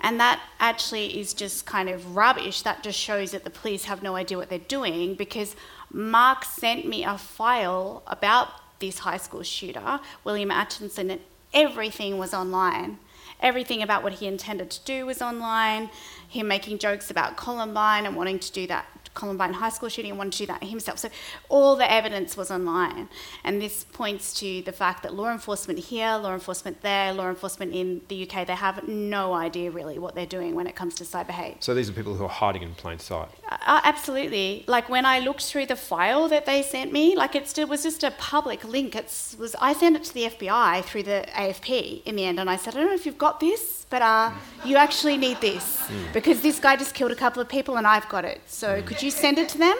And 0.00 0.20
that 0.20 0.40
actually 0.60 1.18
is 1.18 1.34
just 1.34 1.66
kind 1.66 1.88
of 1.88 2.14
rubbish. 2.16 2.62
That 2.62 2.82
just 2.82 2.98
shows 2.98 3.32
that 3.32 3.44
the 3.44 3.50
police 3.50 3.84
have 3.84 4.02
no 4.02 4.14
idea 4.16 4.38
what 4.38 4.48
they're 4.48 4.58
doing 4.58 5.14
because 5.14 5.56
Mark 5.90 6.44
sent 6.44 6.86
me 6.86 7.04
a 7.04 7.18
file 7.18 8.02
about 8.06 8.48
this 8.78 9.00
high 9.00 9.16
school 9.16 9.42
shooter, 9.42 10.00
William 10.24 10.50
Atchison, 10.50 11.10
and 11.10 11.20
everything 11.52 12.18
was 12.18 12.32
online. 12.32 12.98
Everything 13.40 13.82
about 13.82 14.02
what 14.02 14.14
he 14.14 14.26
intended 14.26 14.70
to 14.70 14.84
do 14.84 15.06
was 15.06 15.22
online. 15.22 15.90
Him 16.28 16.48
making 16.48 16.78
jokes 16.78 17.10
about 17.10 17.36
Columbine 17.36 18.06
and 18.06 18.14
wanting 18.14 18.38
to 18.38 18.52
do 18.52 18.66
that 18.66 18.86
Columbine 19.18 19.54
high 19.54 19.70
school 19.70 19.88
shooting 19.88 20.12
and 20.12 20.18
wanted 20.18 20.32
to 20.34 20.38
do 20.38 20.46
that 20.46 20.62
himself. 20.62 20.98
So 20.98 21.08
all 21.48 21.74
the 21.74 21.90
evidence 21.90 22.36
was 22.36 22.50
online. 22.50 23.08
And 23.42 23.60
this 23.60 23.84
points 23.84 24.32
to 24.40 24.62
the 24.62 24.72
fact 24.72 25.02
that 25.02 25.12
law 25.14 25.32
enforcement 25.32 25.80
here, 25.80 26.16
law 26.16 26.34
enforcement 26.34 26.82
there, 26.82 27.12
law 27.12 27.28
enforcement 27.28 27.74
in 27.74 28.02
the 28.08 28.28
UK, 28.28 28.46
they 28.46 28.54
have 28.54 28.86
no 28.86 29.34
idea 29.34 29.70
really 29.70 29.98
what 29.98 30.14
they're 30.14 30.26
doing 30.26 30.54
when 30.54 30.66
it 30.68 30.76
comes 30.76 30.94
to 30.96 31.04
cyber 31.04 31.30
hate. 31.30 31.64
So 31.64 31.74
these 31.74 31.90
are 31.90 31.92
people 31.92 32.14
who 32.14 32.24
are 32.24 32.28
hiding 32.28 32.62
in 32.62 32.74
plain 32.74 33.00
sight. 33.00 33.28
Uh, 33.50 33.80
absolutely. 33.82 34.64
Like 34.68 34.88
when 34.88 35.04
I 35.04 35.18
looked 35.18 35.42
through 35.42 35.66
the 35.66 35.76
file 35.76 36.28
that 36.28 36.46
they 36.46 36.62
sent 36.62 36.92
me, 36.92 37.16
like 37.16 37.34
it 37.34 37.48
still 37.48 37.66
was 37.66 37.82
just 37.82 38.04
a 38.04 38.12
public 38.12 38.62
link. 38.64 38.94
It 38.94 39.12
was 39.38 39.56
I 39.60 39.72
sent 39.72 39.96
it 39.96 40.04
to 40.04 40.14
the 40.14 40.24
FBI 40.24 40.84
through 40.84 41.02
the 41.02 41.24
AFP 41.30 42.04
in 42.04 42.14
the 42.16 42.24
end, 42.24 42.38
and 42.38 42.48
I 42.48 42.56
said, 42.56 42.74
I 42.74 42.78
don't 42.78 42.88
know 42.88 42.94
if 42.94 43.06
you've 43.06 43.18
got 43.18 43.40
this. 43.40 43.77
But 43.90 44.02
uh, 44.02 44.30
you 44.64 44.76
actually 44.76 45.16
need 45.16 45.40
this 45.40 45.88
because 46.12 46.40
this 46.40 46.58
guy 46.58 46.76
just 46.76 46.94
killed 46.94 47.12
a 47.12 47.16
couple 47.16 47.40
of 47.40 47.48
people 47.48 47.76
and 47.76 47.86
I've 47.86 48.08
got 48.08 48.24
it. 48.24 48.40
So 48.46 48.82
could 48.82 49.02
you 49.02 49.10
send 49.10 49.38
it 49.38 49.48
to 49.50 49.58
them? 49.58 49.76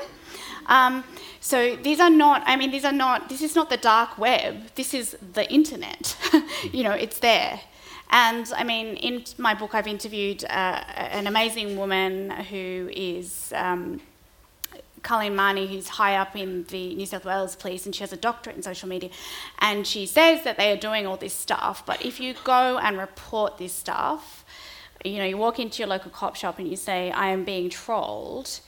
Um, 0.66 1.04
so 1.40 1.76
these 1.76 2.00
are 2.00 2.10
not, 2.10 2.42
I 2.46 2.56
mean, 2.56 2.70
these 2.70 2.84
are 2.84 2.92
not, 2.92 3.28
this 3.28 3.42
is 3.42 3.54
not 3.54 3.70
the 3.70 3.76
dark 3.76 4.18
web, 4.18 4.54
this 4.74 4.92
is 4.94 5.16
the 5.34 5.50
internet. 5.52 6.16
you 6.72 6.82
know, 6.82 6.92
it's 6.92 7.18
there. 7.20 7.60
And 8.10 8.50
I 8.56 8.64
mean, 8.64 8.96
in 8.96 9.24
my 9.36 9.54
book, 9.54 9.74
I've 9.74 9.86
interviewed 9.86 10.44
uh, 10.44 10.82
an 10.96 11.26
amazing 11.26 11.76
woman 11.76 12.30
who 12.30 12.90
is 12.92 13.52
um, 13.54 14.00
Colleen 15.02 15.36
Mahoney, 15.36 15.66
who's 15.66 15.88
high 15.88 16.16
up 16.16 16.36
in 16.36 16.64
the 16.64 16.94
New 16.94 17.06
South 17.06 17.24
Wales 17.24 17.56
Police, 17.56 17.86
and 17.86 17.94
she 17.94 18.02
has 18.02 18.12
a 18.12 18.16
doctorate 18.16 18.56
in 18.56 18.62
social 18.62 18.88
media. 18.88 19.10
And 19.58 19.86
she 19.86 20.06
says 20.06 20.44
that 20.44 20.56
they 20.56 20.72
are 20.72 20.76
doing 20.76 21.06
all 21.06 21.16
this 21.16 21.34
stuff, 21.34 21.84
but 21.84 22.04
if 22.04 22.20
you 22.20 22.34
go 22.44 22.78
and 22.78 22.98
report 22.98 23.58
this 23.58 23.72
stuff, 23.72 24.44
you 25.04 25.18
know, 25.18 25.24
you 25.24 25.36
walk 25.36 25.58
into 25.58 25.78
your 25.78 25.88
local 25.88 26.10
cop 26.10 26.36
shop 26.36 26.58
and 26.58 26.68
you 26.68 26.76
say, 26.76 27.10
I 27.10 27.28
am 27.28 27.44
being 27.44 27.70
trolled, 27.70 28.60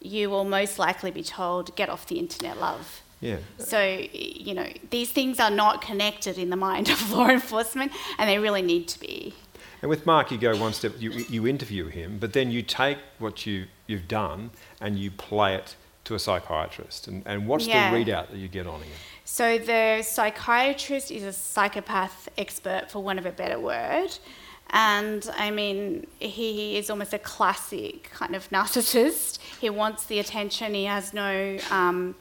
you 0.00 0.30
will 0.30 0.44
most 0.44 0.78
likely 0.78 1.10
be 1.10 1.22
told, 1.22 1.74
get 1.76 1.88
off 1.88 2.06
the 2.06 2.18
internet, 2.18 2.58
love. 2.58 3.02
Yeah. 3.20 3.36
So, 3.58 3.80
you 4.12 4.52
know, 4.52 4.66
these 4.90 5.10
things 5.10 5.38
are 5.38 5.50
not 5.50 5.80
connected 5.80 6.38
in 6.38 6.50
the 6.50 6.56
mind 6.56 6.90
of 6.90 7.10
law 7.12 7.28
enforcement, 7.28 7.92
and 8.18 8.28
they 8.28 8.38
really 8.38 8.62
need 8.62 8.88
to 8.88 9.00
be. 9.00 9.34
And 9.82 9.88
with 9.88 10.06
Mark, 10.06 10.30
you 10.30 10.38
go 10.38 10.56
one 10.56 10.72
step, 10.72 10.92
you, 10.98 11.10
you 11.10 11.46
interview 11.46 11.88
him, 11.88 12.18
but 12.18 12.32
then 12.32 12.50
you 12.52 12.62
take 12.62 12.98
what 13.18 13.44
you, 13.46 13.66
you've 13.88 14.06
done 14.06 14.50
and 14.80 14.96
you 14.98 15.10
play 15.10 15.56
it 15.56 15.74
to 16.04 16.14
a 16.14 16.18
psychiatrist. 16.18 17.08
And, 17.08 17.22
and 17.26 17.48
what's 17.48 17.66
Yeah. 17.66 17.90
the 17.90 17.96
readout 17.96 18.30
that 18.30 18.36
you 18.36 18.48
get 18.48 18.66
on 18.66 18.80
him? 18.80 18.92
So 19.24 19.58
the 19.58 20.02
psychiatrist 20.02 21.10
is 21.10 21.24
a 21.24 21.32
psychopath 21.32 22.28
expert, 22.38 22.90
for 22.90 23.02
want 23.02 23.18
of 23.18 23.26
a 23.26 23.32
better 23.32 23.58
word. 23.58 24.16
And 24.70 25.28
I 25.36 25.50
mean, 25.50 26.06
he 26.18 26.76
is 26.76 26.88
almost 26.88 27.12
a 27.12 27.18
classic 27.18 28.10
kind 28.12 28.34
of 28.34 28.48
narcissist. 28.50 29.38
He 29.60 29.68
wants 29.68 30.06
the 30.06 30.18
attention. 30.18 30.74
He 30.74 30.84
has 30.84 31.12
no, 31.12 31.58
um, 31.70 32.14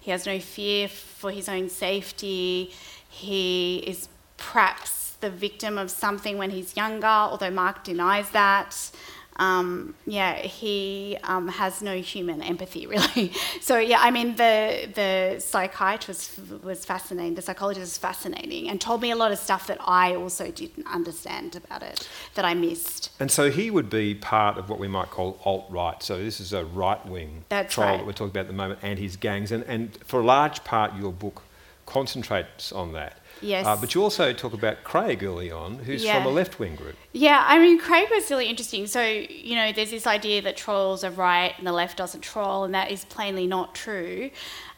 he 0.00 0.10
has 0.10 0.26
no 0.26 0.38
fear 0.38 0.88
for 0.88 1.30
his 1.30 1.48
own 1.48 1.68
safety. 1.68 2.72
He 3.08 3.78
is 3.86 4.08
perhaps 4.36 5.05
the 5.20 5.30
victim 5.30 5.78
of 5.78 5.90
something 5.90 6.38
when 6.38 6.50
he's 6.50 6.76
younger, 6.76 7.06
although 7.06 7.50
Mark 7.50 7.84
denies 7.84 8.30
that. 8.30 8.90
Um, 9.38 9.94
yeah, 10.06 10.36
he 10.36 11.18
um, 11.24 11.48
has 11.48 11.82
no 11.82 11.98
human 11.98 12.40
empathy 12.40 12.86
really. 12.94 13.32
So 13.60 13.78
yeah, 13.78 13.98
I 14.00 14.10
mean 14.10 14.36
the 14.36 14.88
the 14.94 15.40
psychiatrist 15.40 16.38
was 16.62 16.84
fascinating. 16.84 17.34
The 17.34 17.42
psychologist 17.42 17.82
was 17.82 17.98
fascinating 17.98 18.68
and 18.70 18.80
told 18.80 19.02
me 19.02 19.10
a 19.10 19.16
lot 19.16 19.32
of 19.32 19.38
stuff 19.38 19.66
that 19.66 19.78
I 19.80 20.14
also 20.14 20.50
didn't 20.50 20.86
understand 20.86 21.56
about 21.56 21.82
it 21.82 22.08
that 22.34 22.44
I 22.44 22.54
missed. 22.54 23.10
And 23.20 23.30
so 23.30 23.50
he 23.50 23.70
would 23.70 23.90
be 23.90 24.14
part 24.14 24.56
of 24.56 24.70
what 24.70 24.78
we 24.78 24.88
might 24.88 25.10
call 25.10 25.38
alt 25.44 25.66
right. 25.68 26.02
So 26.02 26.16
this 26.18 26.40
is 26.40 26.52
a 26.52 26.64
right 26.64 27.04
wing 27.06 27.44
That's 27.48 27.74
troll 27.74 27.88
right. 27.88 27.96
that 27.98 28.06
we're 28.06 28.12
talking 28.12 28.30
about 28.30 28.40
at 28.40 28.48
the 28.48 28.54
moment 28.54 28.80
and 28.82 28.98
his 28.98 29.16
gangs. 29.16 29.52
And, 29.52 29.64
and 29.64 29.96
for 30.04 30.20
a 30.20 30.24
large 30.24 30.64
part, 30.64 30.94
your 30.94 31.12
book 31.12 31.42
concentrates 31.84 32.72
on 32.72 32.92
that. 32.94 33.18
Yes. 33.42 33.66
Uh, 33.66 33.76
but 33.76 33.94
you 33.94 34.02
also 34.02 34.32
talk 34.32 34.52
about 34.52 34.82
Craig 34.84 35.22
early 35.22 35.50
on, 35.50 35.78
who's 35.80 36.02
Yeah. 36.04 36.16
from 36.16 36.26
a 36.26 36.34
left 36.34 36.58
wing 36.58 36.74
group. 36.76 36.96
Yeah, 37.12 37.44
I 37.46 37.58
mean, 37.58 37.78
Craig 37.78 38.08
was 38.10 38.30
really 38.30 38.46
interesting. 38.46 38.86
So, 38.86 39.02
you 39.02 39.54
know, 39.54 39.72
there's 39.72 39.90
this 39.90 40.06
idea 40.06 40.40
that 40.42 40.56
trolls 40.56 41.04
are 41.04 41.10
right 41.10 41.54
and 41.58 41.66
the 41.66 41.72
left 41.72 41.96
doesn't 41.98 42.22
troll, 42.22 42.64
and 42.64 42.74
that 42.74 42.90
is 42.90 43.04
plainly 43.04 43.46
not 43.46 43.74
true. 43.74 44.30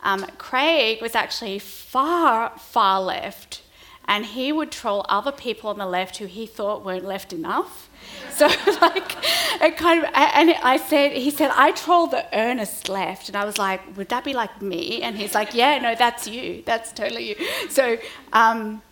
Um, 0.03 0.27
Craig 0.39 1.01
was 1.01 1.15
actually 1.15 1.59
far, 1.59 2.53
far 2.59 3.01
left, 3.01 3.63
and 4.07 4.25
he 4.27 4.53
would 4.53 4.71
troll 4.71 5.05
other 5.09 5.33
people 5.33 5.71
on 5.71 5.79
the 5.79 5.87
left 5.87 6.17
who 6.17 6.27
he 6.27 6.47
thought 6.47 6.85
weren't 6.85 7.05
left 7.05 7.33
enough. 7.33 7.88
So, 8.31 8.47
like, 8.81 9.17
it 9.63 9.77
kind 9.77 10.05
of, 10.05 10.11
and 10.15 10.51
I 10.63 10.77
said, 10.77 11.13
he 11.13 11.31
said, 11.31 11.51
I 11.55 11.73
troll 11.73 12.07
the 12.07 12.25
earnest 12.37 12.89
left. 12.89 13.29
And 13.29 13.37
I 13.37 13.45
was 13.45 13.59
like, 13.59 13.97
would 13.97 14.09
that 14.11 14.25
be 14.25 14.35
like 14.35 14.63
me? 14.63 15.03
And 15.03 15.17
he's 15.17 15.35
like, 15.35 15.55
yeah, 15.55 15.79
no, 15.79 15.95
that's 15.95 16.27
you. 16.29 16.63
That's 16.65 16.93
totally 16.93 17.31
you. 17.31 17.37
So, 17.69 17.99
um, 18.33 18.83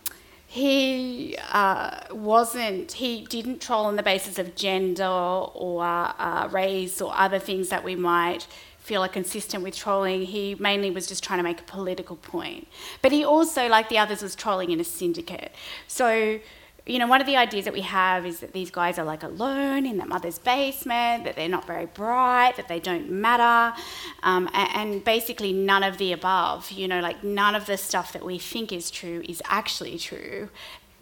he 0.49 1.37
uh, 1.51 1.99
wasn't, 2.11 2.93
he 2.93 3.25
didn't 3.25 3.61
troll 3.61 3.85
on 3.85 3.95
the 3.95 4.03
basis 4.03 4.39
of 4.39 4.55
gender 4.55 5.05
or 5.05 5.83
uh, 5.83 6.47
race 6.51 7.01
or 7.01 7.11
other 7.13 7.37
things 7.37 7.69
that 7.69 7.83
we 7.83 7.95
might 7.95 8.47
feel 8.87 9.03
are 9.03 9.09
consistent 9.09 9.63
with 9.63 9.75
trolling. 9.75 10.23
He 10.23 10.55
mainly 10.55 10.89
was 10.89 11.07
just 11.07 11.21
trying 11.21 11.39
to 11.39 11.43
make 11.43 11.59
a 11.59 11.63
political 11.63 12.15
point. 12.15 12.67
But 13.01 13.11
he 13.11 13.25
also, 13.25 13.67
like 13.67 13.89
the 13.89 13.97
others, 13.97 14.21
was 14.21 14.33
trolling 14.33 14.71
in 14.71 14.79
a 14.79 14.85
syndicate. 14.85 15.53
So, 15.87 16.39
you 16.87 16.99
know, 16.99 17.07
one 17.07 17.21
of 17.21 17.27
the 17.27 17.35
ideas 17.35 17.65
that 17.65 17.73
we 17.73 17.81
have 17.81 18.25
is 18.25 18.39
that 18.39 18.53
these 18.53 18.71
guys 18.71 18.97
are 18.97 19.05
like 19.05 19.23
alone 19.23 19.85
in 19.85 19.97
their 19.97 20.07
mother's 20.07 20.39
basement, 20.39 21.25
that 21.25 21.35
they're 21.35 21.49
not 21.49 21.67
very 21.67 21.85
bright, 21.85 22.55
that 22.55 22.67
they 22.67 22.79
don't 22.79 23.09
matter, 23.09 23.75
um, 24.23 24.47
a- 24.53 24.77
and, 24.77 25.03
basically 25.03 25.51
none 25.53 25.83
of 25.83 25.97
the 25.97 26.11
above. 26.13 26.71
You 26.71 26.87
know, 26.87 26.99
like 27.01 27.23
none 27.23 27.55
of 27.55 27.65
the 27.65 27.77
stuff 27.77 28.13
that 28.13 28.25
we 28.25 28.37
think 28.39 28.71
is 28.71 28.89
true 28.89 29.21
is 29.27 29.41
actually 29.45 29.97
true. 29.97 30.49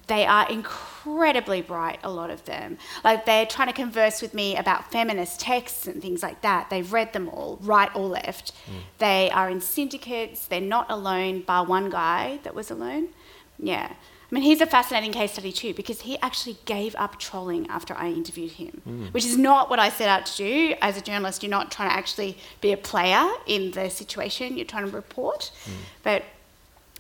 They 0.08 0.26
are 0.26 0.48
incredibly 0.50 1.62
bright, 1.64 2.00
a 2.04 2.12
lot 2.12 2.30
of 2.30 2.46
them. 2.46 2.78
Like 3.04 3.26
they're 3.26 3.46
trying 3.48 3.70
to 3.70 3.74
converse 3.74 4.22
with 4.22 4.34
me 4.36 4.56
about 4.56 4.92
feminist 4.92 5.40
texts 5.40 5.88
and 5.88 6.02
things 6.02 6.22
like 6.22 6.42
that. 6.42 6.70
They've 6.70 6.92
read 6.94 7.14
them 7.14 7.28
all, 7.30 7.58
right 7.62 7.90
or 7.96 8.08
left. 8.08 8.52
They 9.00 9.32
are 9.32 9.50
in 9.50 9.62
syndicates, 9.62 10.46
they're 10.46 10.62
not 10.62 10.86
alone, 10.92 11.42
bar 11.42 11.66
one 11.66 11.90
guy 11.90 12.40
that 12.44 12.54
was 12.54 12.70
alone. 12.70 13.10
Yeah. 13.58 13.94
I 14.32 14.34
mean, 14.34 14.44
he's 14.44 14.60
a 14.62 14.66
fascinating 14.66 15.12
case 15.12 15.34
study 15.34 15.52
too 15.52 15.74
because 15.74 16.02
he 16.02 16.18
actually 16.20 16.58
gave 16.66 16.96
up 16.96 17.20
trolling 17.20 17.68
after 17.68 17.94
I 17.94 18.10
interviewed 18.10 18.54
him, 18.54 18.82
hmm. 18.84 19.06
which 19.08 19.26
is 19.26 19.38
not 19.38 19.70
what 19.70 19.80
I 19.80 19.90
set 19.90 20.10
out 20.10 20.26
to 20.26 20.38
do. 20.38 20.76
As 20.82 20.98
a 20.98 21.02
journalist, 21.02 21.44
you're 21.44 21.50
not 21.50 21.72
trying 21.72 21.90
to 21.90 21.96
actually 21.96 22.38
be 22.60 22.72
a 22.72 22.78
player 22.78 23.28
in 23.46 23.72
the 23.72 23.90
situation, 23.90 24.58
you're 24.58 24.66
trying 24.66 24.86
to 24.86 24.92
report. 24.92 25.52
Hmm. 25.66 25.72
But 26.04 26.24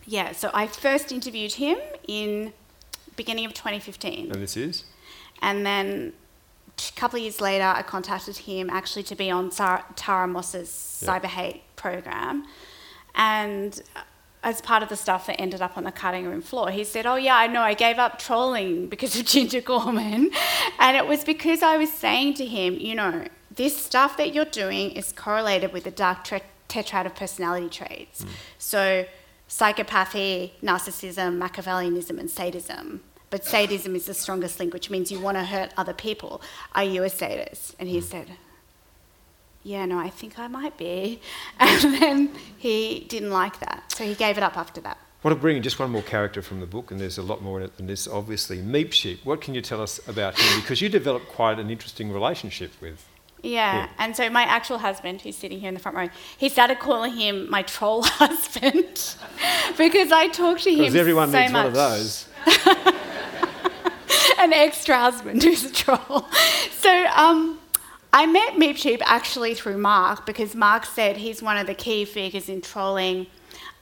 yeah, 0.05 0.33
so 0.33 0.51
I 0.53 0.67
first 0.67 1.11
interviewed 1.11 1.53
him 1.53 1.77
in 2.07 2.53
beginning 3.15 3.45
of 3.45 3.53
2015. 3.53 4.31
And 4.31 4.41
this 4.41 4.55
is? 4.55 4.83
And 5.41 5.65
then 5.65 6.13
a 6.77 6.91
couple 6.99 7.17
of 7.17 7.23
years 7.23 7.41
later, 7.41 7.65
I 7.65 7.81
contacted 7.81 8.37
him 8.37 8.69
actually 8.69 9.03
to 9.03 9.15
be 9.15 9.31
on 9.31 9.49
Tara, 9.49 9.83
Tara 9.95 10.27
Moss's 10.27 11.01
Yeah. 11.01 11.19
cyber 11.19 11.25
hate 11.25 11.63
program. 11.75 12.45
And 13.15 13.81
uh, 13.95 14.01
as 14.45 14.61
part 14.61 14.83
of 14.83 14.89
the 14.89 14.95
stuff 14.95 15.25
that 15.25 15.41
ended 15.41 15.59
up 15.59 15.75
on 15.75 15.83
the 15.83 15.91
cutting 15.91 16.27
room 16.27 16.41
floor, 16.41 16.69
he 16.69 16.83
said, 16.83 17.07
Oh, 17.07 17.15
yeah, 17.15 17.35
I 17.35 17.47
know, 17.47 17.61
I 17.61 17.73
gave 17.73 17.97
up 17.97 18.19
trolling 18.19 18.87
because 18.87 19.19
of 19.19 19.25
Ginger 19.33 19.59
Gorman. 19.59 20.29
And 20.79 20.95
it 20.95 21.07
was 21.07 21.23
because 21.23 21.63
I 21.63 21.77
was 21.77 21.91
saying 21.91 22.35
to 22.35 22.45
him, 22.45 22.77
You 22.79 22.93
know, 22.93 23.25
this 23.53 23.75
stuff 23.75 24.15
that 24.17 24.33
you're 24.33 24.45
doing 24.45 24.91
is 24.91 25.11
correlated 25.11 25.73
with 25.73 25.83
the 25.83 25.91
dark 25.91 26.23
tre- 26.23 26.43
tetrad 26.69 27.07
of 27.07 27.15
personality 27.15 27.69
traits. 27.69 28.23
Mm. 28.23 28.29
So, 28.59 29.05
psychopathy, 29.49 30.51
narcissism, 30.61 31.39
Machiavellianism, 31.39 32.19
and 32.19 32.29
sadism. 32.29 33.01
But 33.31 33.45
sadism 33.45 33.95
is 33.95 34.05
the 34.05 34.13
strongest 34.13 34.59
link, 34.59 34.73
which 34.73 34.91
means 34.91 35.11
you 35.11 35.19
want 35.19 35.37
to 35.37 35.43
hurt 35.43 35.73
other 35.75 35.93
people. 35.93 36.41
Are 36.75 36.83
you 36.83 37.03
a 37.03 37.09
sadist? 37.09 37.75
And 37.79 37.89
he 37.89 37.97
mm. 37.97 38.03
said, 38.03 38.31
Yeah, 39.65 39.85
no, 39.85 39.97
I 39.97 40.09
think 40.11 40.37
I 40.37 40.47
might 40.47 40.77
be. 40.77 41.19
And 41.59 41.81
then 41.99 42.31
he 42.57 43.05
didn't 43.09 43.31
like 43.31 43.59
that. 43.61 43.91
So 43.91 44.03
he 44.05 44.13
gave 44.13 44.37
it 44.37 44.43
up 44.43 44.55
after 44.57 44.79
that. 44.81 44.97
I 45.23 45.27
want 45.27 45.35
to 45.37 45.41
bring 45.41 45.57
in 45.57 45.63
just 45.63 45.79
one 45.79 45.89
more 45.89 46.03
character 46.03 46.43
from 46.43 46.59
the 46.59 46.67
book, 46.67 46.91
and 46.91 46.99
there's 47.01 47.17
a 47.17 47.23
lot 47.23 47.41
more 47.41 47.57
in 47.59 47.65
it 47.65 47.77
than 47.77 47.87
this, 47.87 48.07
obviously. 48.07 48.59
Meep 48.59 48.91
Sheep, 48.93 49.25
what 49.25 49.41
can 49.41 49.55
you 49.55 49.61
tell 49.61 49.81
us 49.81 49.99
about 50.07 50.39
him? 50.39 50.61
Because 50.61 50.81
you 50.81 50.87
developed 50.89 51.27
quite 51.29 51.57
an 51.57 51.71
interesting 51.71 52.11
relationship 52.11 52.71
with. 52.79 53.03
Yeah, 53.41 53.89
and 53.97 54.15
so 54.15 54.29
my 54.29 54.43
actual 54.43 54.77
husband, 54.77 55.21
who's 55.21 55.35
sitting 55.35 55.59
here 55.59 55.67
in 55.69 55.73
the 55.73 55.79
front 55.79 55.97
row, 55.97 56.09
he 56.37 56.47
started 56.47 56.77
calling 56.79 57.13
him 57.15 57.49
my 57.49 57.63
troll 57.63 58.03
husband 58.05 59.15
because 59.77 60.11
I 60.11 60.27
talked 60.27 60.63
to 60.63 60.69
him 60.71 60.77
Because 60.79 60.95
everyone 60.95 61.31
so 61.31 61.39
needs 61.39 61.51
much. 61.53 61.59
one 61.59 61.67
of 61.67 61.73
those. 61.73 62.27
an 64.39 64.53
extra 64.53 64.97
husband 64.99 65.41
who's 65.43 65.63
a 65.65 65.71
troll. 65.73 66.25
So 66.71 67.05
um, 67.15 67.59
I 68.17 68.27
met 68.27 68.53
Meep 68.53 68.77
Sheep 68.77 69.01
actually 69.03 69.55
through 69.55 69.77
Mark 69.77 70.25
because 70.25 70.55
Mark 70.55 70.85
said 70.85 71.17
he's 71.17 71.43
one 71.43 71.57
of 71.57 71.67
the 71.67 71.73
key 71.73 72.05
figures 72.05 72.47
in 72.47 72.61
trolling. 72.61 73.27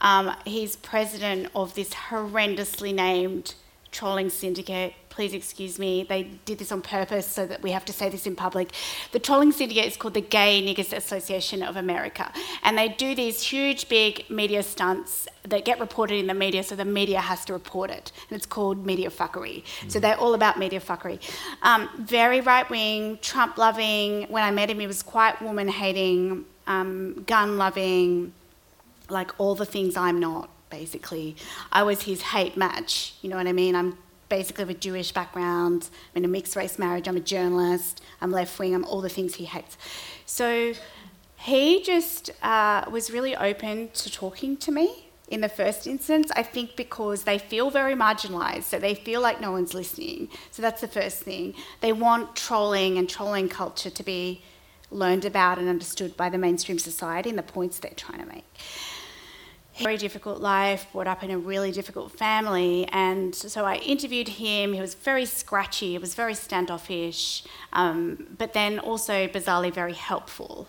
Um, 0.02 0.36
he's 0.44 0.76
president 0.76 1.52
of 1.56 1.76
this 1.76 1.92
horrendously 1.92 2.96
named 2.96 3.54
trolling 3.92 4.32
syndicate. 4.32 4.96
Please 5.14 5.36
excuse 5.36 5.78
me, 5.78 6.04
they 6.10 6.24
did 6.46 6.58
this 6.58 6.72
on 6.72 6.82
purpose 6.82 7.28
so 7.28 7.46
that 7.46 7.62
we 7.62 7.70
have 7.70 7.86
to 7.86 7.94
say 7.94 8.10
this 8.10 8.26
in 8.26 8.36
public. 8.36 8.72
The 9.12 9.20
trolling 9.20 9.52
syndicate 9.52 9.86
is 9.86 9.96
called 9.96 10.16
the 10.16 10.22
Gay 10.22 10.60
Niggers 10.60 10.92
Association 10.92 11.62
of 11.62 11.76
America, 11.76 12.32
and 12.64 12.76
they 12.76 12.90
do 12.90 13.14
these 13.14 13.44
huge, 13.44 13.88
big 13.90 14.28
media 14.28 14.64
stunts 14.64 15.28
that 15.44 15.66
get 15.66 15.80
reported 15.80 16.16
in 16.16 16.26
the 16.26 16.34
media, 16.34 16.64
so 16.64 16.76
the 16.76 16.84
media 16.84 17.20
has 17.20 17.46
to 17.46 17.54
report 17.54 17.92
it, 17.92 18.12
and 18.28 18.36
it's 18.36 18.48
called 18.48 18.88
media 18.88 19.12
fuckery. 19.12 19.64
So 19.88 20.00
they're 20.00 20.20
all 20.20 20.34
about 20.34 20.58
media 20.58 20.80
fuckery. 20.80 21.20
Um, 21.62 21.90
very 22.00 22.42
right 22.42 22.68
wing, 22.68 23.20
Trump 23.22 23.60
loving. 23.60 24.24
When 24.30 24.44
I 24.44 24.50
met 24.50 24.72
him, 24.72 24.80
he 24.80 24.88
was 24.88 25.04
quite 25.04 25.40
woman 25.44 25.68
hating, 25.68 26.46
um, 26.66 27.24
gun 27.28 27.60
loving, 27.60 28.34
like 29.10 29.40
all 29.40 29.54
the 29.54 29.66
things 29.68 29.96
I'm 29.96 30.20
not, 30.20 30.50
basically. 30.72 31.36
I 31.72 31.84
was 31.84 32.02
his 32.02 32.24
hate 32.24 32.58
match, 32.58 33.14
you 33.22 33.30
know 33.30 33.38
what 33.38 33.46
I 33.46 33.54
mean? 33.54 33.76
I'm 33.76 33.96
basically 34.30 34.64
of 34.64 34.70
a 34.70 34.74
Jewish 34.74 35.12
background. 35.12 35.90
I'm 36.16 36.24
in 36.24 36.26
a 36.26 36.32
mixed 36.32 36.56
race 36.56 36.80
marriage. 36.80 37.08
I'm 37.08 37.18
a 37.18 37.22
journalist. 37.22 38.02
I'm 38.22 38.32
left 38.32 38.58
wing. 38.60 38.74
I'm 38.74 38.86
all 38.86 39.02
the 39.02 39.10
things 39.10 39.36
he 39.36 39.46
hates. 39.46 39.78
So 40.26 40.74
he 41.38 41.84
just 41.84 42.32
uh, 42.42 42.86
was 42.90 43.12
really 43.12 43.36
open 43.36 43.90
to 43.94 44.12
talking 44.12 44.58
to 44.58 44.72
me 44.72 45.08
in 45.28 45.42
the 45.42 45.50
first 45.50 45.88
instance. 45.88 46.32
I 46.36 46.44
think 46.44 46.76
because 46.76 47.24
they 47.24 47.38
feel 47.38 47.70
very 47.70 47.96
marginalised, 47.96 48.64
so 48.64 48.80
they 48.80 48.96
feel 48.96 49.22
like 49.22 49.42
no 49.42 49.52
one's 49.52 49.74
listening. 49.74 50.30
So 50.52 50.62
that's 50.62 50.82
the 50.82 50.88
first 50.88 51.22
thing. 51.22 51.54
They 51.82 51.92
want 51.92 52.36
trolling 52.36 52.98
and 52.98 53.10
trolling 53.10 53.50
culture 53.50 53.90
to 53.90 54.04
be 54.04 54.42
learned 54.92 55.26
about 55.26 55.58
and 55.58 55.68
understood 55.68 56.16
by 56.16 56.30
the 56.30 56.38
mainstream 56.38 56.78
society 56.80 57.30
and 57.30 57.38
the 57.38 57.44
points 57.44 57.80
they're 57.80 57.92
trying 57.96 58.20
to 58.20 58.28
make. 58.28 58.46
Very 59.80 59.98
difficult 59.98 60.40
life, 60.40 60.86
brought 60.92 61.08
up 61.08 61.24
in 61.24 61.32
a 61.32 61.38
really 61.38 61.72
difficult 61.72 62.12
family, 62.12 62.88
and 62.92 63.34
so 63.34 63.66
I 63.66 63.78
interviewed 63.78 64.28
him. 64.28 64.74
He 64.74 64.80
was 64.80 64.94
very 64.94 65.26
scratchy, 65.26 65.92
he 65.92 65.98
was 65.98 66.14
very 66.14 66.36
standoffish, 66.36 67.44
um, 67.74 68.28
but 68.38 68.54
then 68.54 68.78
also 68.78 69.28
bizarrely 69.28 69.74
very 69.74 69.94
helpful. 69.94 70.68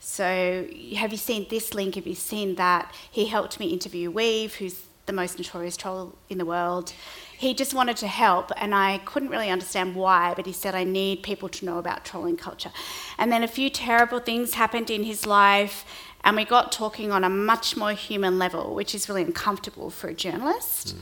So, 0.00 0.66
have 0.96 1.12
you 1.12 1.18
seen 1.18 1.46
this 1.50 1.74
link? 1.74 1.96
Have 1.96 2.06
you 2.06 2.14
seen 2.14 2.54
that? 2.54 2.94
He 3.10 3.26
helped 3.26 3.60
me 3.60 3.66
interview 3.68 4.10
weev, 4.10 4.52
who's 4.54 4.86
the 5.06 5.12
most 5.12 5.38
notorious 5.38 5.76
troll 5.76 6.14
in 6.28 6.38
the 6.38 6.44
world. 6.44 6.92
He 7.38 7.54
just 7.54 7.74
wanted 7.74 7.96
to 7.98 8.06
help, 8.06 8.50
and 8.56 8.74
I 8.74 8.98
couldn't 9.04 9.28
really 9.28 9.50
understand 9.50 9.94
why, 9.94 10.34
but 10.34 10.46
he 10.46 10.52
said, 10.52 10.74
I 10.74 10.84
need 10.84 11.22
people 11.22 11.48
to 11.50 11.64
know 11.64 11.78
about 11.78 12.04
trolling 12.04 12.36
culture. 12.36 12.72
And 13.18 13.30
then 13.30 13.42
a 13.42 13.48
few 13.48 13.70
terrible 13.70 14.20
things 14.20 14.54
happened 14.54 14.90
in 14.90 15.04
his 15.04 15.26
life, 15.26 15.84
and 16.26 16.34
we 16.34 16.44
got 16.44 16.72
talking 16.72 17.12
on 17.12 17.22
a 17.22 17.28
much 17.28 17.76
more 17.76 17.92
human 17.92 18.36
level, 18.36 18.74
which 18.74 18.96
is 18.96 19.08
really 19.08 19.22
uncomfortable 19.22 19.90
for 19.90 20.08
a 20.08 20.14
journalist. 20.14 20.96
Mm. 20.96 21.00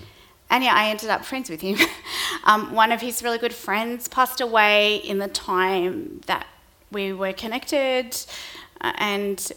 And 0.50 0.64
yeah, 0.64 0.75
I 0.75 0.90
ended 0.90 1.09
up 1.09 1.25
friends 1.25 1.49
with 1.49 1.62
him. 1.62 1.78
um, 2.45 2.75
one 2.75 2.93
of 2.93 3.00
his 3.00 3.23
really 3.23 3.38
good 3.38 3.54
friends 3.54 4.07
passed 4.07 4.43
away 4.43 4.97
in 4.97 5.19
the 5.19 5.28
time 5.28 6.21
that 6.26 6.47
we 6.93 7.14
were 7.14 7.33
connected. 7.33 8.14
Uh, 8.83 8.93
and 8.99 9.50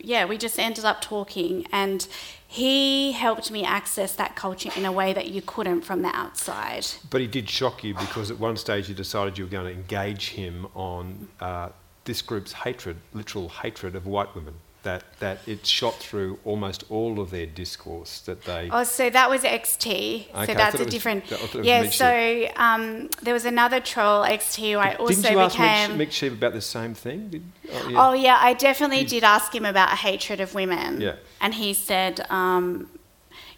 yeah, 0.00 0.24
we 0.24 0.36
just 0.36 0.58
ended 0.58 0.84
up 0.84 1.00
talking, 1.00 1.68
and 1.70 2.08
he 2.48 3.12
helped 3.12 3.52
me 3.52 3.62
access 3.62 4.16
that 4.16 4.34
culture 4.34 4.70
in 4.74 4.84
a 4.84 4.90
way 4.90 5.12
that 5.12 5.28
you 5.28 5.40
couldn't 5.40 5.82
from 5.82 6.02
the 6.02 6.10
outside. 6.16 6.84
But 7.10 7.20
he 7.20 7.28
did 7.28 7.48
shock 7.48 7.84
you 7.84 7.94
because 7.94 8.32
at 8.32 8.40
one 8.40 8.56
stage 8.56 8.88
you 8.88 8.94
decided 8.96 9.38
you 9.38 9.44
were 9.44 9.50
going 9.50 9.66
to 9.66 9.72
engage 9.72 10.30
him 10.30 10.66
on 10.74 11.28
uh, 11.38 11.68
this 12.06 12.22
group's 12.22 12.52
hatred, 12.52 12.96
literal 13.14 13.48
hatred 13.48 13.94
of 13.94 14.04
white 14.04 14.34
women 14.34 14.54
that, 14.82 15.04
that 15.20 15.38
it 15.46 15.66
shot 15.66 15.94
through 15.94 16.38
almost 16.44 16.84
all 16.88 17.20
of 17.20 17.30
their 17.30 17.46
discourse 17.46 18.20
that 18.20 18.44
they. 18.44 18.68
Oh, 18.70 18.84
so 18.84 19.10
that 19.10 19.30
was 19.30 19.42
XT. 19.42 19.86
Okay, 19.86 20.46
so 20.46 20.54
that's 20.54 20.74
a 20.74 20.84
was, 20.84 20.92
different. 20.92 21.24
yeah, 21.62 21.88
so 21.88 22.48
um, 22.56 23.08
there 23.22 23.34
was 23.34 23.44
another 23.44 23.80
troll 23.80 24.24
XT 24.24 24.72
who 24.72 24.78
I 24.78 24.94
also 24.94 25.14
Didn't 25.14 25.38
you 25.38 25.46
became. 25.46 25.62
ask 25.62 25.90
Mick, 25.92 26.10
Sheep 26.10 26.32
about 26.32 26.52
the 26.52 26.60
same 26.60 26.94
thing? 26.94 27.28
Did, 27.28 27.42
oh, 27.70 27.88
yeah. 27.88 28.08
oh, 28.08 28.12
yeah. 28.12 28.38
I 28.40 28.54
definitely 28.54 29.00
Did, 29.04 29.08
did 29.08 29.24
ask 29.24 29.54
him 29.54 29.64
about 29.64 29.90
hatred 29.90 30.40
of 30.40 30.54
women. 30.54 31.00
Yeah. 31.00 31.16
And 31.40 31.54
he 31.54 31.74
said, 31.74 32.26
um, 32.30 32.88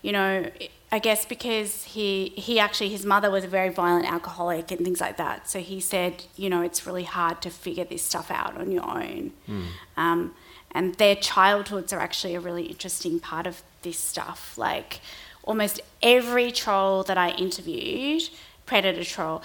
you 0.02 0.12
know, 0.12 0.50
I 0.92 1.00
guess 1.00 1.26
because 1.26 1.82
he 1.82 2.28
he 2.36 2.60
actually 2.60 2.90
his 2.90 3.04
mother 3.04 3.28
was 3.28 3.42
a 3.42 3.48
very 3.48 3.70
violent 3.70 4.06
alcoholic 4.06 4.70
and 4.70 4.84
things 4.84 5.00
like 5.00 5.16
that. 5.16 5.50
So 5.50 5.58
he 5.58 5.80
said, 5.80 6.24
you 6.36 6.48
know, 6.48 6.62
it's 6.62 6.86
really 6.86 7.02
hard 7.02 7.42
to 7.42 7.50
figure 7.50 7.84
this 7.84 8.02
stuff 8.02 8.30
out 8.30 8.56
on 8.56 8.70
your 8.70 8.84
own. 8.84 9.32
Mm. 9.48 9.66
Um, 9.96 10.34
and 10.74 10.96
their 10.96 11.14
childhoods 11.14 11.92
are 11.92 12.00
actually 12.00 12.34
a 12.34 12.40
really 12.40 12.64
interesting 12.64 13.20
part 13.20 13.46
of 13.46 13.62
this 13.82 13.98
stuff. 13.98 14.58
Like 14.58 15.00
almost 15.44 15.80
every 16.02 16.50
troll 16.50 17.02
that 17.04 17.16
I 17.16 17.30
interviewed, 17.30 18.28
predator 18.66 19.04
troll, 19.04 19.42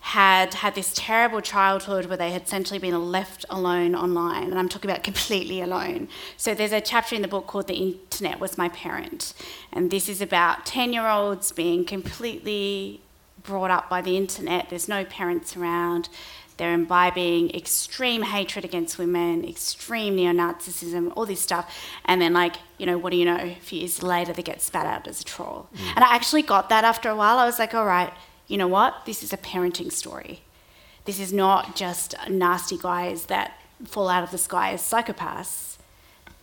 had 0.00 0.54
had 0.54 0.74
this 0.74 0.92
terrible 0.96 1.40
childhood 1.40 2.06
where 2.06 2.16
they 2.16 2.32
had 2.32 2.42
essentially 2.42 2.80
been 2.80 3.12
left 3.12 3.44
alone 3.48 3.94
online, 3.94 4.50
and 4.50 4.58
I'm 4.58 4.68
talking 4.68 4.90
about 4.90 5.04
completely 5.04 5.60
alone. 5.60 6.08
So 6.36 6.54
there's 6.54 6.72
a 6.72 6.80
chapter 6.80 7.14
in 7.14 7.22
the 7.22 7.28
book 7.28 7.46
called 7.46 7.68
"The 7.68 7.74
Internet 7.74 8.40
Was 8.40 8.58
My 8.58 8.68
Parent," 8.68 9.32
and 9.72 9.92
this 9.92 10.08
is 10.08 10.20
about 10.20 10.66
ten-year-olds 10.66 11.52
being 11.52 11.84
completely 11.84 13.00
brought 13.44 13.70
up 13.70 13.88
by 13.88 14.00
the 14.02 14.16
internet. 14.16 14.70
There's 14.70 14.88
no 14.88 15.04
parents 15.04 15.56
around. 15.56 16.08
They're 16.62 16.74
imbibing 16.74 17.50
extreme 17.56 18.22
hatred 18.22 18.64
against 18.64 18.96
women, 18.96 19.44
extreme 19.44 20.14
neo 20.14 20.30
Nazism, 20.30 21.12
all 21.16 21.26
this 21.26 21.40
stuff. 21.40 21.76
And 22.04 22.22
then, 22.22 22.32
like, 22.32 22.54
you 22.78 22.86
know, 22.86 22.96
what 22.96 23.10
do 23.10 23.16
you 23.16 23.24
know? 23.24 23.36
A 23.36 23.56
few 23.56 23.80
years 23.80 24.00
later, 24.00 24.32
they 24.32 24.44
get 24.44 24.62
spat 24.62 24.86
out 24.86 25.08
as 25.08 25.20
a 25.20 25.24
troll. 25.24 25.68
Mm. 25.74 25.96
And 25.96 26.04
I 26.04 26.14
actually 26.14 26.42
got 26.42 26.68
that 26.68 26.84
after 26.84 27.08
a 27.10 27.16
while. 27.16 27.38
I 27.38 27.46
was 27.46 27.58
like, 27.58 27.74
all 27.74 27.84
right, 27.84 28.12
you 28.46 28.56
know 28.56 28.68
what? 28.68 29.06
This 29.06 29.24
is 29.24 29.32
a 29.32 29.36
parenting 29.36 29.90
story. 29.90 30.42
This 31.04 31.18
is 31.18 31.32
not 31.32 31.74
just 31.74 32.14
nasty 32.30 32.78
guys 32.78 33.26
that 33.26 33.60
fall 33.84 34.08
out 34.08 34.22
of 34.22 34.30
the 34.30 34.38
sky 34.38 34.70
as 34.70 34.82
psychopaths. 34.82 35.78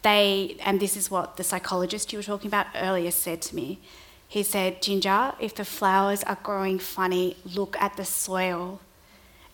They, 0.02 0.58
and 0.66 0.82
this 0.82 0.98
is 0.98 1.10
what 1.10 1.38
the 1.38 1.46
psychologist 1.46 2.12
you 2.12 2.20
were 2.20 2.24
talking 2.24 2.50
about 2.50 2.68
earlier 2.76 3.12
said 3.12 3.42
to 3.44 3.56
me. 3.56 3.80
He 4.28 4.44
said, 4.44 4.82
Ginger, 4.82 5.32
if 5.40 5.56
the 5.56 5.64
flowers 5.64 6.26
are 6.26 6.40
growing 6.44 6.78
funny, 6.78 7.38
look 7.46 7.78
at 7.80 7.96
the 7.96 8.04
soil. 8.04 8.82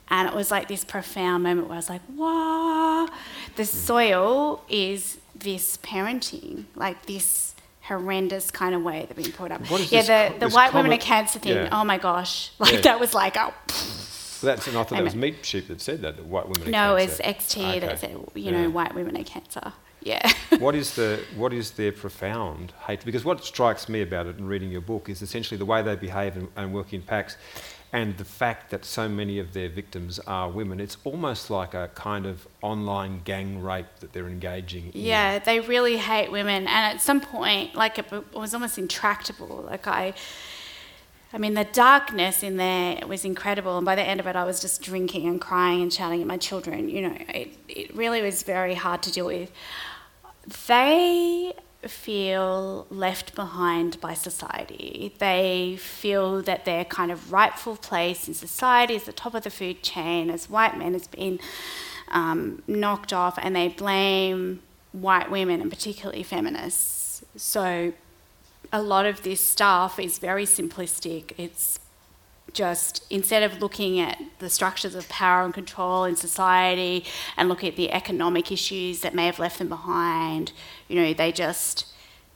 And 0.09 0.27
it 0.27 0.35
was 0.35 0.51
like 0.51 0.67
this 0.67 0.83
profound 0.83 1.43
moment 1.43 1.67
where 1.67 1.75
I 1.75 1.77
was 1.77 1.89
like, 1.89 2.01
wow, 2.15 3.07
the 3.55 3.65
soil 3.65 4.63
is 4.69 5.17
this 5.35 5.77
parenting, 5.77 6.65
like 6.75 7.05
this 7.05 7.55
horrendous 7.81 8.49
kind 8.51 8.73
of 8.73 8.81
way 8.81 9.05
they're 9.07 9.15
being 9.15 9.31
put 9.31 9.51
up. 9.51 9.61
yeah, 9.91 10.29
the, 10.29 10.39
the 10.39 10.49
white 10.49 10.73
women 10.73 10.91
are 10.93 10.97
cancer 10.97 11.39
thing, 11.39 11.55
yeah. 11.55 11.69
oh 11.71 11.83
my 11.83 11.97
gosh. 11.97 12.51
Like 12.59 12.73
yeah. 12.73 12.81
that 12.81 12.99
was 12.99 13.13
like, 13.13 13.35
oh. 13.37 13.53
that's, 14.41 14.67
and 14.67 14.77
I 14.77 14.83
thought 14.83 14.89
that 14.89 15.03
was 15.03 15.15
Meep 15.15 15.43
Sheep 15.43 15.67
that 15.67 15.81
said 15.81 16.01
that, 16.01 16.17
that 16.17 16.25
white 16.25 16.47
women 16.47 16.67
are 16.67 16.71
no, 16.71 16.97
cancer. 16.97 17.23
No, 17.23 17.29
it's 17.29 17.45
XT 17.45 17.57
okay. 17.57 17.79
that 17.79 17.99
said, 17.99 18.17
you 18.35 18.51
know, 18.51 18.61
yeah. 18.61 18.67
white 18.67 18.95
women 18.95 19.17
are 19.17 19.23
cancer. 19.23 19.73
Yeah. 20.01 20.31
what 20.59 20.75
is 20.75 20.95
the 20.95 21.19
what 21.35 21.51
is 21.51 21.71
their 21.71 21.91
profound 21.91 22.73
hate? 22.85 23.03
Because 23.03 23.25
what 23.25 23.43
strikes 23.43 23.89
me 23.89 24.03
about 24.03 24.27
it 24.27 24.37
in 24.37 24.45
reading 24.45 24.69
your 24.69 24.81
book 24.81 25.09
is 25.09 25.23
essentially 25.23 25.57
the 25.57 25.65
way 25.65 25.81
they 25.81 25.95
behave 25.95 26.37
and, 26.37 26.47
and 26.55 26.73
work 26.73 26.93
in 26.93 27.01
packs 27.01 27.37
and 27.95 28.17
the 28.17 28.25
fact 28.25 28.71
that 28.71 28.83
so 28.83 29.07
many 29.07 29.39
of 29.39 29.53
their 29.53 29.69
victims 29.69 30.19
are 30.19 30.49
women, 30.49 30.81
it's 30.81 30.97
almost 31.05 31.49
like 31.49 31.73
a 31.73 31.89
kind 31.95 32.25
of 32.25 32.45
online 32.61 33.21
gang 33.23 33.61
rape 33.61 33.85
that 34.01 34.11
they're 34.11 34.27
engaging 34.27 34.87
in. 34.87 34.91
Yeah, 34.99 35.39
they 35.39 35.61
really 35.61 35.95
hate 35.95 36.29
women, 36.29 36.67
and 36.67 36.67
at 36.67 36.99
some 36.99 37.21
point, 37.21 37.73
like 37.73 37.97
it 37.97 38.11
was 38.33 38.53
almost 38.53 38.77
intractable. 38.77 39.63
Like 39.65 39.87
I, 39.87 40.13
I 41.31 41.37
mean, 41.37 41.53
the 41.53 41.63
darkness 41.63 42.43
in 42.43 42.57
there 42.57 43.07
was 43.07 43.23
incredible, 43.23 43.77
and 43.77 43.85
by 43.85 43.95
the 43.95 44.03
end 44.03 44.19
of 44.19 44.27
it, 44.27 44.35
I 44.35 44.43
was 44.43 44.59
just 44.59 44.81
drinking 44.81 45.25
and 45.25 45.39
crying 45.39 45.81
and 45.81 45.93
shouting 45.93 46.19
at 46.19 46.27
my 46.27 46.37
children. 46.37 46.89
You 46.89 47.01
know, 47.03 47.17
it 47.29 47.57
it 47.69 47.95
really 47.95 48.21
was 48.21 48.43
very 48.43 48.75
hard 48.75 49.03
to 49.03 49.11
deal 49.13 49.27
with. 49.27 49.53
They 50.67 51.53
feel 51.89 52.87
left 52.89 53.35
behind 53.35 53.99
by 54.01 54.13
society. 54.13 55.13
They 55.19 55.77
feel 55.77 56.41
that 56.43 56.65
their 56.65 56.85
kind 56.85 57.11
of 57.11 57.31
rightful 57.31 57.77
place 57.77 58.27
in 58.27 58.33
society 58.33 58.95
is 58.95 59.03
the 59.03 59.13
top 59.13 59.33
of 59.33 59.43
the 59.43 59.49
food 59.49 59.83
chain 59.83 60.29
as 60.29 60.49
white 60.49 60.77
men 60.77 60.93
has 60.93 61.07
been 61.07 61.39
um, 62.09 62.63
knocked 62.67 63.13
off, 63.13 63.37
and 63.41 63.55
they 63.55 63.67
blame 63.69 64.61
white 64.91 65.29
women 65.29 65.61
and 65.61 65.69
particularly 65.69 66.23
feminists. 66.23 67.23
So 67.35 67.93
a 68.71 68.81
lot 68.81 69.05
of 69.05 69.23
this 69.23 69.41
stuff 69.41 69.99
is 69.99 70.17
very 70.19 70.45
simplistic. 70.45 71.33
It's 71.37 71.79
just 72.53 73.05
instead 73.09 73.43
of 73.43 73.61
looking 73.61 73.99
at 73.99 74.17
the 74.39 74.49
structures 74.49 74.95
of 74.95 75.07
power 75.09 75.43
and 75.43 75.53
control 75.53 76.05
in 76.05 76.15
society 76.15 77.05
and 77.35 77.49
look 77.49 77.63
at 77.63 77.75
the 77.75 77.91
economic 77.91 78.51
issues 78.51 79.01
that 79.01 79.13
may 79.13 79.25
have 79.25 79.39
left 79.39 79.59
them 79.59 79.67
behind, 79.67 80.53
you 80.87 81.01
know, 81.01 81.13
they 81.13 81.31
just 81.31 81.93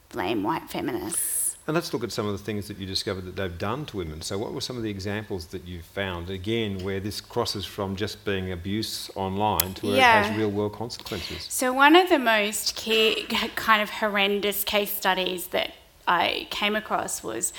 blame 0.09 0.43
white 0.43 0.69
feminists. 0.69 1.39
And 1.67 1.75
let's 1.75 1.93
look 1.93 2.03
at 2.03 2.11
some 2.11 2.25
of 2.25 2.31
the 2.31 2.43
things 2.43 2.67
that 2.67 2.79
you 2.79 2.87
discovered 2.87 3.25
that 3.25 3.35
they've 3.35 3.55
done 3.55 3.85
to 3.87 3.97
women. 3.97 4.23
So, 4.23 4.39
what 4.39 4.53
were 4.53 4.61
some 4.61 4.75
of 4.75 4.81
the 4.81 4.89
examples 4.89 5.45
that 5.47 5.65
you 5.65 5.83
found, 5.83 6.31
again, 6.31 6.83
where 6.83 6.99
this 6.99 7.21
crosses 7.21 7.63
from 7.63 7.95
just 7.95 8.25
being 8.25 8.51
abuse 8.51 9.11
online 9.13 9.75
to 9.75 9.85
where 9.85 9.95
yeah. 9.95 10.21
it 10.21 10.29
has 10.29 10.37
real 10.37 10.49
world 10.49 10.73
consequences? 10.73 11.45
So, 11.47 11.71
one 11.71 11.95
of 11.95 12.09
the 12.09 12.17
most 12.17 12.75
key, 12.75 13.27
kind 13.55 13.83
of 13.83 13.91
horrendous 13.91 14.63
case 14.63 14.91
studies 14.91 15.47
that 15.49 15.73
I 16.07 16.47
came 16.49 16.75
across 16.75 17.21
was 17.21 17.53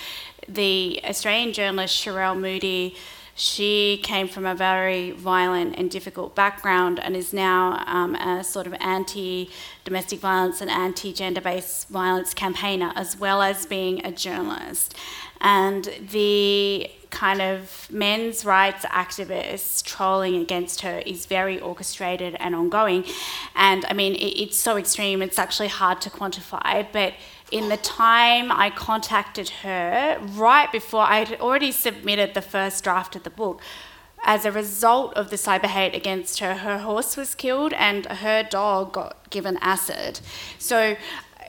the 0.48 1.00
Australian 1.04 1.52
journalist 1.52 1.96
Sherele 1.96 2.36
Moody. 2.36 2.96
She 3.40 3.98
came 4.02 4.28
from 4.28 4.44
a 4.44 4.54
very 4.54 5.12
violent 5.12 5.76
and 5.78 5.90
difficult 5.90 6.34
background 6.34 7.00
and 7.00 7.16
is 7.16 7.32
now 7.32 7.82
um, 7.86 8.14
a 8.14 8.44
sort 8.44 8.66
of 8.66 8.74
anti 8.80 9.48
domestic 9.82 10.20
violence 10.20 10.60
and 10.60 10.70
anti 10.70 11.10
gender 11.14 11.40
based 11.40 11.88
violence 11.88 12.34
campaigner, 12.34 12.92
as 12.94 13.18
well 13.18 13.40
as 13.40 13.64
being 13.64 14.04
a 14.04 14.12
journalist. 14.12 14.94
and 15.40 15.88
the 16.10 16.90
kind 17.10 17.40
of 17.40 17.88
men's 17.90 18.44
rights 18.44 18.84
activists 18.84 19.82
trolling 19.82 20.36
against 20.36 20.82
her 20.82 20.98
is 21.00 21.26
very 21.26 21.58
orchestrated 21.58 22.36
and 22.38 22.54
ongoing. 22.54 23.04
And 23.56 23.84
I 23.86 23.94
mean, 23.94 24.14
it, 24.14 24.40
it's 24.42 24.56
so 24.56 24.76
extreme, 24.76 25.22
it's 25.22 25.38
actually 25.38 25.68
hard 25.68 26.00
to 26.02 26.10
quantify. 26.10 26.86
But 26.92 27.14
in 27.50 27.68
the 27.68 27.76
time 27.76 28.52
I 28.52 28.70
contacted 28.70 29.48
her, 29.62 30.18
right 30.20 30.70
before 30.70 31.02
I 31.02 31.24
had 31.24 31.40
already 31.40 31.72
submitted 31.72 32.34
the 32.34 32.42
first 32.42 32.84
draft 32.84 33.16
of 33.16 33.24
the 33.24 33.30
book, 33.30 33.60
as 34.24 34.44
a 34.44 34.52
result 34.52 35.14
of 35.14 35.30
the 35.30 35.36
cyber 35.36 35.66
hate 35.66 35.94
against 35.94 36.40
her, 36.40 36.56
her 36.56 36.78
horse 36.78 37.16
was 37.16 37.34
killed 37.34 37.72
and 37.72 38.06
her 38.06 38.42
dog 38.42 38.92
got 38.92 39.30
given 39.30 39.58
acid. 39.60 40.20
So 40.58 40.96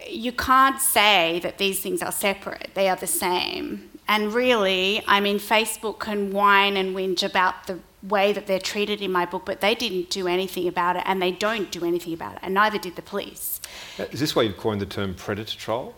you 0.10 0.32
can't 0.32 0.80
say 0.80 1.40
that 1.44 1.58
these 1.58 1.82
things 1.82 2.02
are 2.02 2.12
separate, 2.12 2.72
they 2.74 2.88
are 2.88 2.96
the 2.96 3.08
same. 3.08 3.90
And 4.08 4.34
really, 4.34 5.04
I 5.08 5.20
mean, 5.20 5.38
Facebook 5.38 6.00
can 6.00 6.32
whine 6.32 6.76
and 6.76 6.96
whinge 6.96 7.24
about 7.24 7.68
the 7.68 7.80
way 8.04 8.34
that 8.34 8.48
they're 8.48 8.60
treated 8.60 9.02
in 9.02 9.12
my 9.12 9.26
book, 9.26 9.44
but 9.46 9.62
they 9.62 9.76
didn't 9.76 10.10
do 10.10 10.28
anything 10.28 10.68
about 10.68 10.96
it 10.96 11.04
and 11.06 11.22
they 11.22 11.32
don't 11.32 11.72
do 11.72 11.86
anything 11.86 12.14
about 12.14 12.36
it, 12.36 12.40
and 12.42 12.54
neither 12.54 12.78
did 12.78 12.96
the 12.96 13.02
police. 13.02 13.62
Uh, 14.00 14.06
is 14.12 14.20
this 14.20 14.36
why 14.36 14.44
you've 14.44 14.58
coined 14.58 14.82
the 14.82 14.86
term 14.86 15.14
predator 15.14 15.58
troll? 15.58 15.94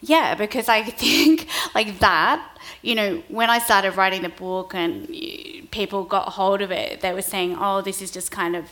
Yeah, 0.00 0.34
because 0.34 0.68
I 0.68 0.82
think 1.04 1.48
like 1.74 1.98
that, 1.98 2.58
you 2.82 2.94
know, 2.94 3.22
when 3.28 3.50
I 3.50 3.58
started 3.58 3.96
writing 3.96 4.22
the 4.22 4.28
book 4.28 4.74
and 4.74 5.08
people 5.70 6.04
got 6.04 6.30
hold 6.30 6.62
of 6.62 6.70
it, 6.70 7.00
they 7.00 7.12
were 7.12 7.22
saying, 7.22 7.56
oh, 7.58 7.82
this 7.82 8.00
is 8.00 8.10
just 8.10 8.30
kind 8.30 8.56
of 8.56 8.66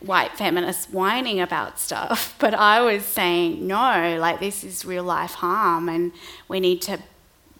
white 0.00 0.32
feminists 0.32 0.92
whining 0.92 1.40
about 1.40 1.78
stuff. 1.78 2.34
But 2.38 2.54
I 2.54 2.80
was 2.80 3.04
saying, 3.04 3.66
no, 3.66 4.18
like 4.20 4.40
this 4.40 4.64
is 4.64 4.84
real 4.84 5.04
life 5.04 5.32
harm 5.32 5.88
and 5.88 6.12
we 6.48 6.60
need 6.60 6.82
to 6.82 6.98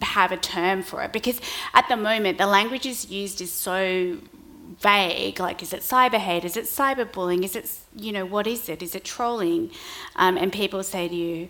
have 0.02 0.32
a 0.32 0.36
term 0.36 0.82
for 0.82 1.02
it. 1.02 1.12
Because 1.12 1.40
at 1.72 1.88
the 1.88 1.96
moment, 1.96 2.38
the 2.38 2.46
language 2.46 2.84
is 2.86 3.10
used 3.10 3.40
is 3.40 3.52
so 3.52 4.18
vague 4.80 5.38
like 5.38 5.62
is 5.62 5.72
it 5.72 5.80
cyber 5.80 6.18
hate 6.18 6.44
is 6.44 6.56
it 6.56 6.64
cyberbullying? 6.64 7.44
Is 7.44 7.56
it 7.56 7.70
you 7.94 8.12
know 8.12 8.26
what 8.26 8.46
is 8.46 8.68
it? 8.68 8.82
Is 8.82 8.94
it 8.94 9.04
trolling? 9.04 9.70
Um, 10.16 10.36
and 10.36 10.52
people 10.52 10.82
say 10.82 11.08
to 11.08 11.14
you 11.14 11.48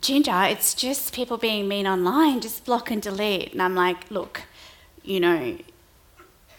Ginger, 0.00 0.44
it's 0.44 0.72
just 0.74 1.14
people 1.14 1.36
being 1.36 1.68
mean 1.68 1.86
online, 1.86 2.40
just 2.40 2.64
block 2.64 2.90
and 2.90 3.02
delete. 3.02 3.52
And 3.52 3.60
I'm 3.60 3.74
like, 3.74 4.10
look, 4.10 4.42
you 5.02 5.20
know, 5.20 5.58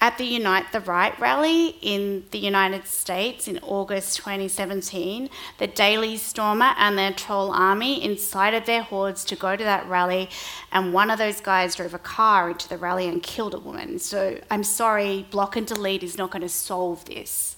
at 0.04 0.18
the 0.18 0.26
Unite 0.26 0.70
the 0.74 0.82
Right 0.82 1.18
rally 1.18 1.78
in 1.82 2.26
the 2.32 2.38
United 2.38 2.86
States 2.86 3.48
in 3.48 3.58
August 3.60 4.18
2017, 4.18 5.30
the 5.60 5.68
Daily 5.68 6.18
Stormer 6.18 6.74
and 6.78 6.98
their 6.98 7.14
troll 7.14 7.54
army 7.54 8.04
incited 8.04 8.66
their 8.66 8.82
hordes 8.82 9.24
to 9.24 9.38
go 9.38 9.56
to 9.56 9.64
that 9.64 9.88
rally, 9.88 10.30
and 10.74 10.92
one 10.92 11.10
of 11.10 11.20
those 11.20 11.40
guys 11.40 11.76
drove 11.76 11.94
a 11.94 12.00
car 12.00 12.50
into 12.50 12.68
the 12.68 12.78
rally 12.78 13.08
and 13.08 13.24
killed 13.24 13.54
a 13.54 13.60
woman. 13.60 13.98
So 13.98 14.38
I'm 14.52 14.66
sorry, 14.66 15.26
block 15.32 15.56
and 15.56 15.66
delete 15.66 16.04
is 16.04 16.18
not 16.18 16.32
going 16.32 16.42
to 16.42 16.50
solve 16.50 17.06
this. 17.06 17.56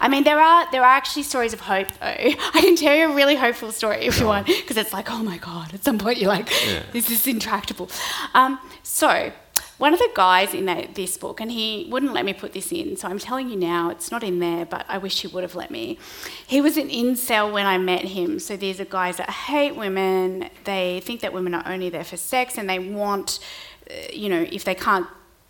I 0.00 0.08
mean, 0.08 0.24
there 0.24 0.40
are 0.40 0.68
there 0.72 0.82
are 0.82 0.96
actually 0.96 1.22
stories 1.22 1.52
of 1.52 1.60
hope, 1.60 1.86
though. 2.00 2.06
I 2.54 2.60
can 2.60 2.74
tell 2.74 2.96
you 2.96 3.12
a 3.12 3.14
really 3.14 3.36
hopeful 3.36 3.70
story 3.70 4.06
if 4.06 4.18
you 4.18 4.26
want, 4.26 4.48
because 4.48 4.76
it's 4.76 4.92
like, 4.92 5.12
oh 5.12 5.22
my 5.22 5.38
god, 5.38 5.72
at 5.72 5.84
some 5.84 5.98
point 5.98 6.18
you're 6.18 6.28
like, 6.28 6.50
yeah. 6.66 6.82
this 6.90 7.08
is 7.08 7.24
intractable. 7.28 7.88
Um, 8.34 8.58
so 8.82 9.32
one 9.78 9.92
of 9.92 9.98
the 9.98 10.10
guys 10.14 10.54
in 10.54 10.66
that, 10.66 10.94
this 10.94 11.16
book, 11.16 11.40
and 11.40 11.50
he 11.50 11.88
wouldn't 11.90 12.12
let 12.12 12.24
me 12.24 12.32
put 12.32 12.52
this 12.52 12.70
in, 12.70 12.96
so 12.96 13.08
I'm 13.08 13.18
telling 13.18 13.48
you 13.48 13.56
now, 13.56 13.90
it's 13.90 14.10
not 14.10 14.22
in 14.22 14.38
there, 14.38 14.64
but 14.64 14.86
I 14.88 14.98
wish 14.98 15.22
he 15.22 15.26
would 15.26 15.42
have 15.42 15.56
let 15.56 15.70
me. 15.70 15.98
He 16.46 16.60
was 16.60 16.76
an 16.76 16.88
incel 16.88 17.52
when 17.52 17.66
I 17.66 17.76
met 17.78 18.04
him. 18.04 18.38
So 18.38 18.56
these 18.56 18.80
are 18.80 18.84
guys 18.84 19.16
that 19.16 19.30
hate 19.30 19.74
women. 19.74 20.48
They 20.62 21.00
think 21.00 21.20
that 21.22 21.32
women 21.32 21.54
are 21.54 21.66
only 21.66 21.90
there 21.90 22.04
for 22.04 22.16
sex, 22.16 22.56
and 22.56 22.70
they 22.70 22.78
want, 22.78 23.40
uh, 23.90 23.94
you 24.12 24.28
know, 24.28 24.46
if 24.52 24.64
they 24.64 24.76
can't 24.76 25.08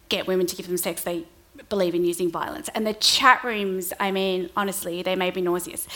get 0.08 0.26
women 0.26 0.46
to 0.46 0.56
give 0.56 0.66
them 0.66 0.78
sex, 0.78 1.02
they 1.02 1.26
believe 1.68 1.94
in 1.94 2.05
using 2.05 2.31
violence. 2.31 2.68
And 2.74 2.87
the 2.87 2.94
chat 2.94 3.42
rooms, 3.44 3.92
I 4.00 4.11
mean, 4.11 4.50
honestly, 4.57 5.03
they 5.03 5.16
made 5.16 5.35
me 5.37 5.42
nauseous. 5.42 5.87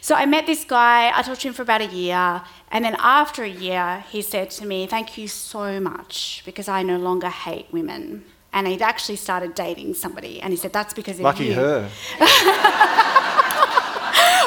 So 0.00 0.14
I 0.14 0.26
met 0.26 0.46
this 0.46 0.64
guy, 0.64 1.10
I 1.14 1.22
talked 1.22 1.40
to 1.42 1.48
him 1.48 1.54
for 1.54 1.62
about 1.62 1.80
a 1.80 1.86
year, 1.86 2.42
and 2.70 2.84
then 2.84 2.96
after 2.98 3.42
a 3.42 3.48
year, 3.48 4.04
he 4.10 4.22
said 4.22 4.50
to 4.52 4.66
me, 4.66 4.86
Thank 4.86 5.18
you 5.18 5.28
so 5.28 5.80
much, 5.80 6.42
because 6.44 6.68
I 6.68 6.82
no 6.82 6.98
longer 6.98 7.28
hate 7.28 7.66
women. 7.72 8.24
And 8.52 8.66
he'd 8.66 8.82
actually 8.82 9.16
started 9.16 9.54
dating 9.54 9.94
somebody, 9.94 10.40
and 10.40 10.52
he 10.52 10.56
said, 10.56 10.72
That's 10.72 10.94
because 10.94 11.18
of 11.18 11.24
Lucky 11.24 11.46
you. 11.46 11.54
her. 11.54 11.90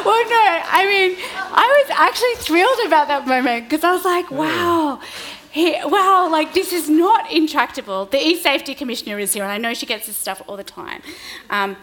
well, 0.05 0.23
no, 0.29 0.61
I 0.71 0.85
mean, 0.87 1.17
I 1.53 1.83
was 1.83 1.95
actually 1.97 2.35
thrilled 2.35 2.87
about 2.87 3.07
that 3.09 3.27
moment 3.27 3.65
because 3.69 3.83
I 3.83 3.91
was 3.91 4.05
like, 4.05 4.31
wow, 4.31 4.99
wow, 5.55 6.29
like 6.31 6.53
this 6.53 6.71
is 6.71 6.89
not 6.89 7.31
intractable. 7.31 8.05
The 8.05 8.17
e-safety 8.17 8.73
commissioner 8.75 9.19
is 9.19 9.33
here, 9.33 9.43
and 9.43 9.51
I 9.51 9.57
know 9.57 9.73
she 9.73 9.85
gets 9.85 10.07
this 10.07 10.17
stuff 10.17 10.41
all 10.47 10.57
the 10.57 10.63
time. 10.63 11.01
Um, 11.49 11.77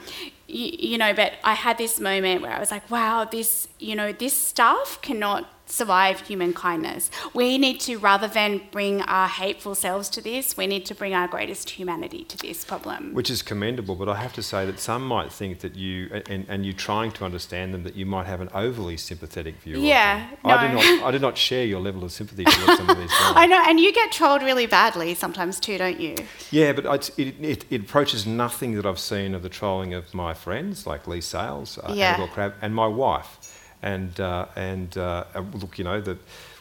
you, 0.47 0.71
you 0.91 0.99
know, 0.99 1.13
but 1.13 1.35
I 1.45 1.55
had 1.55 1.79
this 1.79 2.01
moment 2.01 2.43
where 2.43 2.53
I 2.53 2.59
was 2.59 2.71
like, 2.71 2.91
wow, 2.91 3.25
this, 3.25 3.69
you 3.79 3.95
know, 3.95 4.13
this 4.13 4.35
stuff 4.35 5.01
cannot 5.03 5.49
survive 5.69 6.21
human 6.21 6.53
kindness. 6.53 7.11
We 7.35 7.59
need 7.59 7.81
to, 7.81 7.97
rather 7.99 8.29
than 8.29 8.63
bring 8.71 9.03
our 9.03 9.29
hateful 9.29 9.75
selves 9.75 10.09
to 10.11 10.21
this, 10.21 10.57
we 10.57 10.67
need 10.67 10.87
to 10.87 10.95
bring 10.95 11.15
our 11.15 11.29
greatest 11.29 11.71
humanity 11.71 12.25
to 12.25 12.37
this 12.39 12.65
problem. 12.65 13.15
Which 13.15 13.31
is 13.31 13.43
commendable, 13.43 13.95
but 13.95 14.09
I 14.09 14.17
have 14.17 14.33
to 14.35 14.43
say 14.43 14.67
that 14.67 14.79
some 14.79 15.07
might 15.07 15.33
think 15.33 15.61
that 15.61 15.77
you, 15.77 16.23
and, 16.29 16.47
and 16.49 16.67
you 16.67 16.73
trying 16.73 17.13
to 17.13 17.25
understand 17.25 17.75
them, 17.75 17.83
that 17.85 17.97
you 17.97 18.07
might 18.07 18.27
have 18.27 18.41
an 18.41 18.49
overly 18.55 18.97
sympathetic 18.97 19.57
view. 19.61 19.79
Yeah, 19.79 20.29
no. 20.45 20.51
I 20.51 20.67
do 20.67 20.75
not. 20.75 21.05
I 21.05 21.11
do 21.11 21.19
not 21.19 21.39
share 21.39 21.65
your 21.65 21.81
level 21.81 22.05
of 22.05 22.13
sympathy 22.13 22.45
towards 22.45 22.79
some 22.79 22.91
of 22.91 22.97
these 22.97 23.11
guys. 23.21 23.33
I 23.37 23.47
know, 23.47 23.63
and 23.67 23.79
you 23.79 23.93
get 23.93 24.13
trolled 24.13 24.43
really 24.43 24.67
badly 24.67 25.15
sometimes 25.15 25.61
too, 25.61 25.79
don't 25.79 26.01
you? 26.01 26.17
Yeah, 26.51 26.73
but 26.73 27.11
it, 27.19 27.35
it, 27.41 27.65
it, 27.71 27.81
approaches 27.83 28.27
nothing 28.27 28.75
that 28.75 28.87
I've 28.87 28.99
seen 28.99 29.35
of 29.35 29.43
the 29.43 29.49
trolling 29.49 29.95
of 29.95 30.13
my 30.15 30.35
friends 30.35 30.87
like 30.87 31.07
Leigh 31.07 31.21
Sales, 31.21 31.79
uh, 31.79 31.93
yeah. 31.95 32.27
Crabb, 32.29 32.55
and 32.61 32.75
my 32.75 32.87
wife. 32.87 33.38
And, 33.83 34.19
uh, 34.19 34.47
and 34.57 34.97
uh, 34.97 35.25
uh, 35.35 35.41
look, 35.55 35.79
you 35.79 35.85
know, 35.85 36.03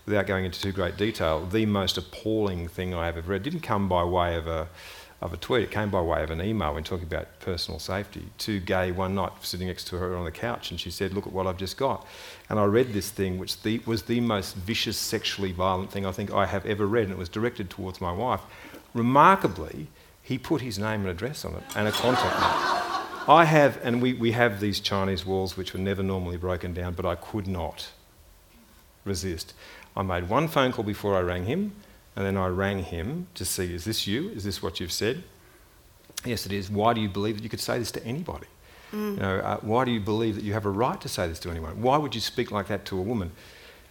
without 0.05 0.27
going 0.27 0.45
into 0.45 0.61
too 0.61 0.71
great 0.71 0.97
detail, 0.97 1.45
the 1.45 1.65
most 1.65 1.97
appalling 1.97 2.67
thing 2.67 2.93
I 2.93 3.05
have 3.05 3.17
ever 3.17 3.31
read 3.31 3.43
didn't 3.43 3.61
come 3.61 3.89
by 3.89 4.03
way 4.03 4.35
of 4.35 4.47
a, 4.47 4.67
of 5.19 5.33
a 5.33 5.37
tweet, 5.37 5.63
it 5.63 5.71
came 5.71 5.89
by 5.89 6.01
way 6.01 6.23
of 6.23 6.29
an 6.29 6.41
email 6.41 6.75
when 6.75 6.83
talking 6.83 7.07
about 7.07 7.39
personal 7.39 7.79
safety 7.79 8.27
to 8.39 8.59
Gai 8.59 8.91
one 8.91 9.15
night 9.15 9.31
sitting 9.41 9.67
next 9.67 9.85
to 9.87 9.97
her 9.97 10.15
on 10.15 10.25
the 10.25 10.31
couch, 10.31 10.69
and 10.69 10.79
she 10.79 10.91
said, 10.91 11.13
Look 11.13 11.25
at 11.25 11.33
what 11.33 11.47
I've 11.47 11.57
just 11.57 11.75
got. 11.75 12.05
And 12.49 12.59
I 12.59 12.65
read 12.65 12.93
this 12.93 13.09
thing, 13.09 13.39
which 13.39 13.61
the, 13.63 13.81
was 13.85 14.03
the 14.03 14.21
most 14.21 14.55
vicious, 14.55 14.97
sexually 14.97 15.51
violent 15.51 15.91
thing 15.91 16.05
I 16.05 16.11
think 16.11 16.31
I 16.31 16.45
have 16.45 16.65
ever 16.67 16.85
read, 16.85 17.05
and 17.05 17.13
it 17.13 17.17
was 17.17 17.29
directed 17.29 17.69
towards 17.69 17.99
my 17.99 18.11
wife. 18.11 18.41
Remarkably, 18.93 19.87
he 20.21 20.37
put 20.37 20.61
his 20.61 20.77
name 20.77 21.01
and 21.01 21.09
address 21.09 21.45
on 21.45 21.55
it 21.55 21.63
and 21.75 21.87
a 21.87 21.91
contact 21.91 22.39
number. 22.39 23.16
I 23.27 23.45
have, 23.45 23.79
and 23.83 24.01
we, 24.01 24.13
we 24.13 24.31
have 24.31 24.59
these 24.59 24.79
Chinese 24.79 25.25
walls 25.25 25.57
which 25.57 25.73
were 25.73 25.79
never 25.79 26.01
normally 26.01 26.37
broken 26.37 26.73
down, 26.73 26.93
but 26.93 27.05
I 27.05 27.15
could 27.15 27.47
not 27.47 27.91
resist. 29.03 29.53
I 29.95 30.03
made 30.03 30.29
one 30.29 30.47
phone 30.47 30.71
call 30.71 30.85
before 30.85 31.15
I 31.15 31.21
rang 31.21 31.45
him, 31.45 31.73
and 32.15 32.25
then 32.25 32.37
I 32.37 32.47
rang 32.47 32.83
him 32.83 33.27
to 33.35 33.43
see, 33.43 33.73
is 33.73 33.83
this 33.85 34.07
you? 34.07 34.29
Is 34.29 34.43
this 34.43 34.63
what 34.63 34.79
you've 34.79 34.91
said? 34.91 35.23
Yes, 36.25 36.45
it 36.45 36.51
is. 36.51 36.69
Why 36.69 36.93
do 36.93 37.01
you 37.01 37.09
believe 37.09 37.37
that 37.37 37.43
you 37.43 37.49
could 37.49 37.59
say 37.59 37.77
this 37.79 37.91
to 37.91 38.05
anybody? 38.05 38.47
Mm. 38.91 39.15
You 39.15 39.19
know, 39.19 39.37
uh, 39.39 39.57
why 39.57 39.85
do 39.85 39.91
you 39.91 39.99
believe 39.99 40.35
that 40.35 40.43
you 40.43 40.53
have 40.53 40.65
a 40.65 40.69
right 40.69 40.99
to 41.01 41.09
say 41.09 41.27
this 41.27 41.39
to 41.39 41.51
anyone? 41.51 41.81
Why 41.81 41.97
would 41.97 42.15
you 42.15 42.21
speak 42.21 42.51
like 42.51 42.67
that 42.67 42.85
to 42.85 42.97
a 42.97 43.01
woman? 43.01 43.31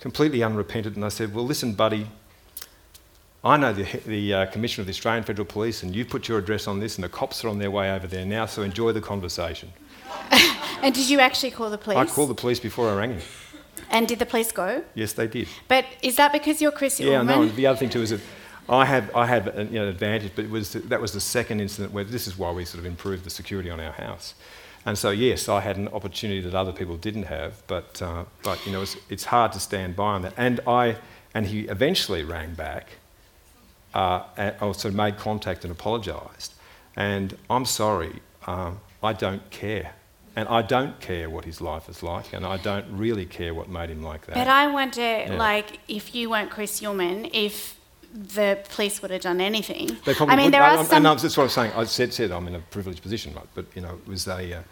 Completely 0.00 0.42
unrepentant. 0.42 0.96
And 0.96 1.04
I 1.04 1.08
said, 1.08 1.34
well, 1.34 1.44
listen, 1.44 1.74
buddy, 1.74 2.08
I 3.46 3.56
know 3.56 3.72
the, 3.72 3.84
the 4.06 4.34
uh, 4.34 4.46
Commissioner 4.46 4.82
of 4.82 4.86
the 4.86 4.92
Australian 4.92 5.22
Federal 5.22 5.46
Police, 5.46 5.84
and 5.84 5.94
you've 5.94 6.08
put 6.08 6.26
your 6.26 6.38
address 6.38 6.66
on 6.66 6.80
this, 6.80 6.96
and 6.96 7.04
the 7.04 7.08
cops 7.08 7.44
are 7.44 7.48
on 7.48 7.60
their 7.60 7.70
way 7.70 7.92
over 7.92 8.08
there 8.08 8.26
now, 8.26 8.46
so 8.46 8.62
enjoy 8.62 8.90
the 8.90 9.00
conversation. 9.00 9.72
and 10.82 10.92
did 10.92 11.08
you 11.08 11.20
actually 11.20 11.52
call 11.52 11.70
the 11.70 11.78
police? 11.78 11.96
I 11.96 12.06
called 12.06 12.30
the 12.30 12.34
police 12.34 12.58
before 12.58 12.90
I 12.90 12.96
rang 12.96 13.12
him. 13.12 13.22
And 13.88 14.08
did 14.08 14.18
the 14.18 14.26
police 14.26 14.50
go? 14.50 14.82
Yes, 14.94 15.12
they 15.12 15.28
did. 15.28 15.46
But 15.68 15.84
is 16.02 16.16
that 16.16 16.32
because 16.32 16.60
you're 16.60 16.72
Chris 16.72 16.98
Yeah, 16.98 17.22
no. 17.22 17.46
The 17.46 17.66
other 17.68 17.78
thing 17.78 17.88
too 17.88 18.02
is 18.02 18.10
that 18.10 18.20
I 18.68 18.84
had 18.84 19.12
I 19.14 19.26
had 19.26 19.46
an 19.46 19.72
you 19.72 19.78
know, 19.78 19.88
advantage, 19.88 20.32
but 20.34 20.46
it 20.46 20.50
was 20.50 20.72
that 20.72 21.00
was 21.00 21.12
the 21.12 21.20
second 21.20 21.60
incident 21.60 21.92
where 21.92 22.02
this 22.02 22.26
is 22.26 22.36
why 22.36 22.50
we 22.50 22.64
sort 22.64 22.80
of 22.80 22.86
improved 22.86 23.22
the 23.22 23.30
security 23.30 23.70
on 23.70 23.78
our 23.78 23.92
house. 23.92 24.34
And 24.84 24.98
so 24.98 25.10
yes, 25.10 25.48
I 25.48 25.60
had 25.60 25.76
an 25.76 25.86
opportunity 25.88 26.40
that 26.40 26.54
other 26.54 26.72
people 26.72 26.96
didn't 26.96 27.24
have, 27.24 27.62
but 27.68 28.02
uh, 28.02 28.24
but 28.42 28.64
you 28.66 28.72
know 28.72 28.82
it's, 28.82 28.96
it's 29.08 29.26
hard 29.26 29.52
to 29.52 29.60
stand 29.60 29.94
by 29.94 30.14
on 30.14 30.22
that. 30.22 30.34
And 30.36 30.58
I 30.66 30.96
and 31.32 31.46
he 31.46 31.60
eventually 31.68 32.24
rang 32.24 32.54
back 32.54 32.88
uh, 33.94 34.52
also 34.60 34.90
made 34.90 35.16
contact 35.16 35.64
and 35.64 35.72
apologised. 35.72 36.54
And 36.96 37.36
I'm 37.50 37.64
sorry, 37.64 38.20
um, 38.46 38.80
I 39.02 39.12
don't 39.12 39.48
care. 39.50 39.92
And 40.34 40.48
I 40.48 40.60
don't 40.60 41.00
care 41.00 41.30
what 41.30 41.46
his 41.46 41.62
life 41.62 41.88
is 41.88 42.02
like, 42.02 42.34
and 42.34 42.44
I 42.44 42.58
don't 42.58 42.86
really 42.90 43.24
care 43.24 43.54
what 43.54 43.70
made 43.70 43.88
him 43.88 44.02
like 44.02 44.26
that. 44.26 44.34
But 44.34 44.48
I 44.48 44.66
wonder, 44.66 45.00
yeah. 45.00 45.34
like, 45.38 45.80
if 45.88 46.14
you 46.14 46.28
weren't 46.28 46.50
Chris 46.50 46.80
Uhlmann, 46.82 47.30
if 47.32 47.78
the 48.12 48.58
police 48.68 49.00
would 49.00 49.10
have 49.10 49.22
done 49.22 49.40
anything. 49.40 49.96
They 50.04 50.14
probably 50.14 50.34
I 50.34 50.36
mean, 50.36 50.50
there 50.50 50.62
are 50.62 50.84
some... 50.84 51.06
And 51.06 51.06
that's 51.06 51.36
what 51.36 51.44
I'm 51.44 51.48
saying. 51.48 51.72
I 51.74 51.84
said, 51.84 52.12
said 52.12 52.30
I'm 52.32 52.46
in 52.48 52.54
a 52.54 52.60
privileged 52.60 53.02
position, 53.02 53.34
right? 53.34 53.46
But, 53.54 53.66
you 53.74 53.82
know, 53.82 53.94
it 53.94 54.08
was 54.08 54.26
a... 54.26 54.58
Uh, 54.58 54.62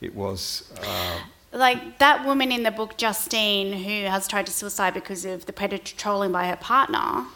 it 0.00 0.14
was... 0.14 0.72
Uh, 0.80 1.18
like 1.52 1.98
that 1.98 2.24
woman 2.24 2.50
in 2.50 2.62
the 2.62 2.70
book, 2.70 2.96
Justine, 2.96 3.72
who 3.72 4.06
has 4.06 4.26
tried 4.26 4.46
to 4.46 4.52
suicide 4.52 4.94
because 4.94 5.24
of 5.24 5.46
the 5.46 5.52
predator 5.52 5.94
trolling 5.96 6.32
by 6.32 6.46
her 6.48 6.56
partner 6.56 7.26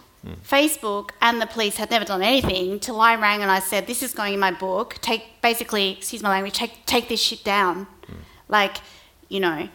Facebook 0.48 1.11
and 1.20 1.40
the 1.40 1.46
police 1.46 1.76
had 1.76 1.90
never 1.90 2.05
done 2.05 2.22
anything 2.22 2.81
till 2.81 3.00
I 3.00 3.14
rang 3.14 3.42
and 3.42 3.50
I 3.50 3.61
said, 3.61 3.87
"This 3.87 4.02
is 4.02 4.12
going 4.12 4.35
in 4.35 4.40
my 4.40 4.50
book. 4.50 4.96
Take 5.00 5.40
basically, 5.40 5.92
excuse 5.92 6.22
my 6.22 6.31
language, 6.31 6.55
take 6.55 6.85
take 6.85 7.09
this 7.09 7.20
shit 7.20 7.44
down." 7.44 7.87
Like, 8.48 8.76
you 9.29 9.40
know. 9.40 9.68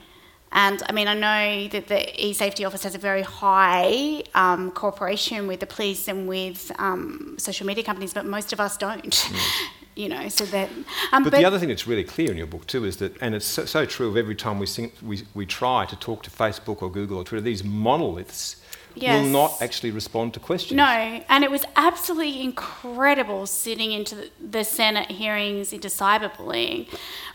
And 0.54 0.84
I 0.90 0.92
mean, 0.92 1.08
I 1.08 1.14
know 1.14 1.68
that 1.70 1.88
the 1.88 2.26
e-safety 2.26 2.66
office 2.66 2.84
has 2.84 2.94
a 2.94 2.98
very 2.98 3.22
high 3.22 4.24
um, 4.36 4.72
cooperation 4.72 5.48
with 5.48 5.62
the 5.62 5.66
police 5.66 6.10
and 6.10 6.28
with 6.28 6.72
um, 6.78 7.36
social 7.38 7.66
media 7.66 7.86
companies, 7.86 8.14
but 8.14 8.26
most 8.26 8.52
of 8.52 8.60
us 8.60 8.76
don't. 8.76 9.30
you 9.96 10.10
know, 10.10 10.28
so 10.28 10.46
that. 10.46 10.70
Um, 11.14 11.24
But, 11.24 11.32
the 11.32 11.46
other 11.46 11.60
thing 11.60 11.70
that's 11.70 11.88
really 11.88 12.04
clear 12.04 12.32
in 12.32 12.38
your 12.38 12.48
book 12.48 12.68
too 12.68 12.84
is 12.84 12.98
that, 12.98 13.16
and 13.22 13.34
it's 13.34 13.46
so, 13.46 13.66
so 13.66 13.86
true 13.86 14.10
of 14.10 14.18
every 14.18 14.36
time 14.36 14.60
we, 14.60 14.66
sing, 14.66 14.92
we 15.02 15.24
we 15.34 15.46
try 15.46 15.86
to 15.86 15.96
talk 15.96 16.24
to 16.24 16.30
Facebook 16.30 16.82
or 16.82 16.92
Google 16.92 17.18
or 17.18 17.24
Twitter, 17.24 17.42
these 17.42 17.64
monoliths 17.64 18.61
will 18.96 19.26
not 19.26 19.62
actually 19.62 19.92
respond 19.92 20.34
to 20.34 20.40
questions. 20.40 20.78
No, 20.78 20.86
and 20.86 21.44
it 21.44 21.52
was 21.52 21.66
absolutely 21.76 22.42
incredible 22.42 23.46
sitting 23.48 23.92
into 23.92 24.16
the, 24.16 24.30
the 24.40 24.64
Senate 24.64 25.12
hearings 25.12 25.74
into 25.74 25.88
cyberbullying. 25.88 26.88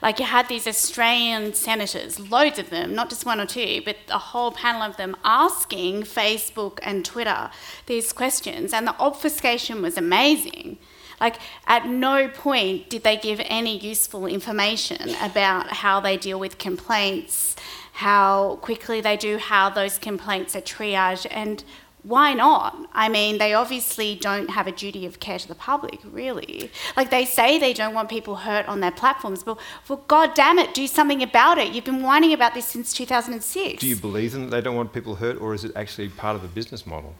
Like 0.02 0.18
you 0.18 0.26
had 0.26 0.48
these 0.48 0.66
Australian 0.66 1.54
senators, 1.54 2.18
loads 2.18 2.58
of 2.58 2.70
them, 2.70 2.94
not 2.94 3.08
just 3.08 3.24
one 3.24 3.40
or 3.40 3.46
two, 3.46 3.82
but 3.84 3.96
a 4.10 4.18
whole 4.18 4.52
panel 4.52 4.82
of 4.82 4.96
them 4.96 5.16
asking 5.24 6.02
Facebook 6.02 6.78
and 6.82 7.04
Twitter 7.04 7.50
these 7.86 8.12
questions, 8.12 8.72
and 8.72 8.86
the 8.86 8.98
obfuscation 8.98 9.82
was 9.82 9.96
amazing. 9.96 10.78
Like, 11.20 11.36
at 11.66 11.86
no 11.86 12.28
point 12.28 12.90
did 12.90 13.02
they 13.02 13.16
give 13.16 13.40
any 13.44 13.78
useful 13.78 14.26
information 14.26 15.14
about 15.22 15.68
how 15.68 15.98
they 16.00 16.16
deal 16.16 16.38
with 16.38 16.58
complaints, 16.58 17.56
how 17.96 18.56
quickly 18.60 19.00
they 19.00 19.16
do, 19.16 19.38
how 19.38 19.70
those 19.70 19.98
complaints 19.98 20.54
are 20.54 20.60
triaged, 20.60 21.26
and 21.30 21.64
why 22.02 22.34
not? 22.34 22.76
I 22.92 23.08
mean, 23.08 23.38
they 23.38 23.54
obviously 23.54 24.14
don't 24.14 24.50
have 24.50 24.66
a 24.66 24.72
duty 24.72 25.06
of 25.06 25.18
care 25.18 25.38
to 25.38 25.48
the 25.48 25.54
public, 25.54 26.00
really. 26.04 26.70
Like, 26.94 27.08
they 27.10 27.24
say 27.24 27.58
they 27.58 27.72
don't 27.72 27.94
want 27.94 28.10
people 28.10 28.36
hurt 28.36 28.68
on 28.68 28.80
their 28.80 28.90
platforms, 28.90 29.42
but 29.42 29.58
well, 29.88 30.04
god 30.08 30.34
damn 30.34 30.58
it, 30.58 30.74
do 30.74 30.86
something 30.86 31.22
about 31.22 31.56
it. 31.56 31.72
You've 31.72 31.86
been 31.86 32.02
whining 32.02 32.34
about 32.34 32.52
this 32.52 32.66
since 32.66 32.92
2006. 32.92 33.80
Do 33.80 33.88
you 33.88 33.96
believe 33.96 34.32
them 34.32 34.42
that 34.42 34.50
they 34.50 34.60
don't 34.60 34.76
want 34.76 34.92
people 34.92 35.14
hurt, 35.14 35.40
or 35.40 35.54
is 35.54 35.64
it 35.64 35.72
actually 35.74 36.10
part 36.10 36.36
of 36.36 36.42
the 36.42 36.48
business 36.48 36.86
model? 36.86 37.14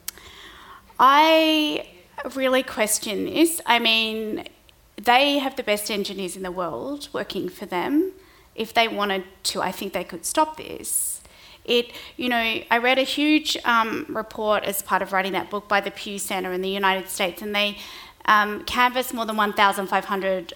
I 0.99 1.87
really 2.35 2.61
question 2.61 3.25
this. 3.25 3.61
I 3.65 3.79
mean, 3.79 4.47
they 4.95 5.39
have 5.39 5.55
the 5.55 5.63
best 5.63 5.89
engineers 5.89 6.37
in 6.37 6.43
the 6.43 6.51
world 6.51 7.09
working 7.13 7.49
for 7.49 7.65
them. 7.65 8.13
If 8.57 8.73
they 8.73 8.87
wanted 8.87 9.23
to, 9.43 9.61
I 9.61 9.71
think 9.71 9.93
they 9.93 10.03
could 10.03 10.25
stop 10.25 10.57
this. 10.57 11.21
It, 11.63 11.91
you 12.15 12.29
know, 12.29 12.61
I 12.71 12.77
read 12.77 12.97
a 12.97 13.03
huge 13.03 13.57
um, 13.65 14.05
report 14.09 14.63
as 14.63 14.81
part 14.81 15.01
of 15.01 15.13
writing 15.13 15.33
that 15.33 15.49
book 15.49 15.67
by 15.67 15.79
the 15.81 15.91
Pew 15.91 16.17
Center 16.17 16.51
in 16.51 16.61
the 16.61 16.69
United 16.69 17.07
States, 17.09 17.41
and 17.41 17.53
they 17.53 17.77
um, 18.25 18.63
canvassed 18.63 19.13
more 19.13 19.25
than 19.25 19.37
1,500 19.37 20.53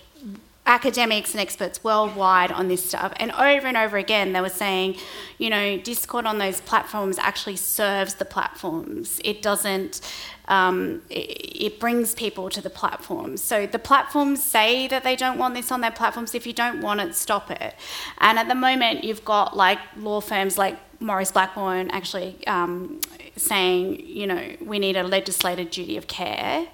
academics 0.65 1.32
and 1.32 1.41
experts 1.41 1.84
worldwide 1.84 2.52
on 2.52 2.67
this 2.67 2.88
stuff. 2.88 3.12
And 3.17 3.32
over 3.32 3.65
and 3.67 3.76
over 3.76 3.97
again, 3.97 4.34
they 4.34 4.41
were 4.41 4.50
saying, 4.50 4.95
you 5.38 5.50
know, 5.50 5.78
Discord 5.78 6.26
on 6.26 6.38
those 6.38 6.62
platforms 6.62 7.17
actually 7.17 7.56
serves 7.56 8.15
the 8.15 8.26
platforms. 8.26 9.19
It 9.24 9.41
doesn't, 9.41 10.02
um, 10.47 11.02
it, 11.10 11.74
it 11.74 11.80
brings 11.80 12.13
people 12.13 12.50
to 12.52 12.62
the 12.62 12.69
platforms. 12.69 13.41
So 13.41 13.65
the 13.65 13.80
platforms 13.80 14.43
say 14.43 14.88
that 14.88 15.04
they 15.04 15.15
don't 15.15 15.39
want 15.39 15.56
this 15.56 15.71
on 15.71 15.82
their 15.82 15.91
platforms. 15.91 16.36
If 16.36 16.45
you 16.45 16.54
don't 16.54 16.82
want 16.82 17.02
it, 17.02 17.15
stop 17.15 17.50
it. 17.50 17.76
And 18.19 18.38
at 18.38 18.47
the 18.47 18.56
moment, 18.56 19.04
you've 19.04 19.26
got 19.26 19.58
like 19.58 19.80
law 19.97 20.21
firms 20.21 20.60
like 20.60 20.78
Maurice 21.02 21.32
Blackburn 21.32 21.89
actually 21.89 22.45
um, 22.45 23.02
saying, 23.36 24.06
you 24.06 24.28
know, 24.28 24.56
we 24.62 24.78
need 24.78 24.95
a 24.95 25.04
legislated 25.04 25.71
duty 25.71 25.97
of 25.97 26.06
care. 26.08 26.67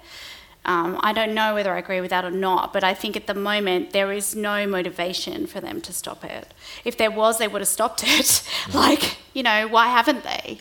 Um, 0.68 1.00
I 1.02 1.14
don't 1.14 1.32
know 1.32 1.54
whether 1.54 1.72
I 1.72 1.78
agree 1.78 2.02
with 2.02 2.10
that 2.10 2.26
or 2.26 2.30
not, 2.30 2.74
but 2.74 2.84
I 2.84 2.92
think 2.92 3.16
at 3.16 3.26
the 3.26 3.32
moment 3.32 3.92
there 3.92 4.12
is 4.12 4.36
no 4.36 4.66
motivation 4.66 5.46
for 5.46 5.62
them 5.62 5.80
to 5.80 5.94
stop 5.94 6.22
it. 6.26 6.52
If 6.84 6.98
there 6.98 7.10
was, 7.10 7.38
they 7.38 7.48
would 7.48 7.62
have 7.62 7.68
stopped 7.68 8.02
it. 8.04 8.42
like, 8.74 9.16
you 9.32 9.42
know, 9.42 9.66
why 9.66 9.86
haven't 9.86 10.24
they? 10.24 10.58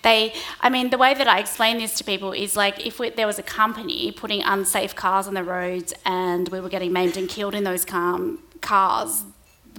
They, 0.00 0.32
I 0.62 0.70
mean, 0.70 0.88
the 0.88 0.96
way 0.96 1.12
that 1.12 1.28
I 1.28 1.38
explain 1.38 1.76
this 1.76 1.92
to 1.98 2.04
people 2.04 2.32
is 2.32 2.56
like 2.56 2.86
if 2.86 2.98
we, 2.98 3.10
there 3.10 3.26
was 3.26 3.38
a 3.38 3.42
company 3.42 4.10
putting 4.10 4.42
unsafe 4.42 4.96
cars 4.96 5.28
on 5.28 5.34
the 5.34 5.44
roads 5.44 5.92
and 6.06 6.48
we 6.48 6.58
were 6.58 6.70
getting 6.70 6.90
maimed 6.90 7.18
and 7.18 7.28
killed 7.28 7.54
in 7.54 7.64
those 7.64 7.84
car, 7.84 8.18
cars, 8.62 9.24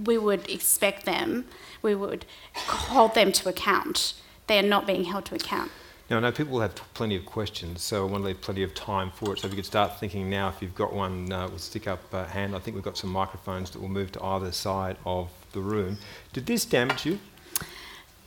we 0.06 0.20
would 0.20 0.48
expect 0.52 1.04
them, 1.04 1.46
we 1.82 1.96
would 1.96 2.28
hold 2.54 3.16
them 3.16 3.32
to 3.32 3.50
account. 3.50 4.14
They 4.46 4.60
are 4.60 4.70
not 4.76 4.86
being 4.86 5.06
held 5.06 5.26
to 5.26 5.36
account. 5.36 5.72
Now, 6.10 6.18
I 6.18 6.20
know 6.20 6.32
people 6.32 6.54
will 6.54 6.62
have 6.62 6.76
plenty 6.94 7.16
of 7.16 7.26
questions, 7.26 7.82
so 7.82 8.06
I 8.06 8.12
want 8.12 8.24
to 8.24 8.28
leave 8.28 8.42
plenty 8.42 8.62
of 8.64 8.74
time 8.76 9.10
for 9.10 9.34
it. 9.34 9.40
So 9.40 9.48
if 9.48 9.54
you 9.54 9.56
could 9.56 9.66
start 9.66 10.00
thinking 10.00 10.30
now, 10.30 10.50
if 10.50 10.62
you've 10.62 10.76
got 10.76 10.94
one, 10.94 11.32
uh, 11.32 11.48
we'll 11.48 11.58
stick 11.58 11.88
up 11.88 12.14
a 12.14 12.26
hand. 12.26 12.56
I 12.56 12.60
think 12.60 12.76
we've 12.76 12.84
got 12.84 12.98
some 12.98 13.10
microphones 13.10 13.72
that 13.72 13.80
will 13.80 13.88
move 13.90 14.12
to 14.14 14.24
either 14.24 14.52
side 14.52 14.98
of 15.06 15.30
the 15.54 15.62
room. 15.62 15.98
Did 16.34 16.46
this 16.46 16.66
damage 16.66 17.06
you? 17.06 17.20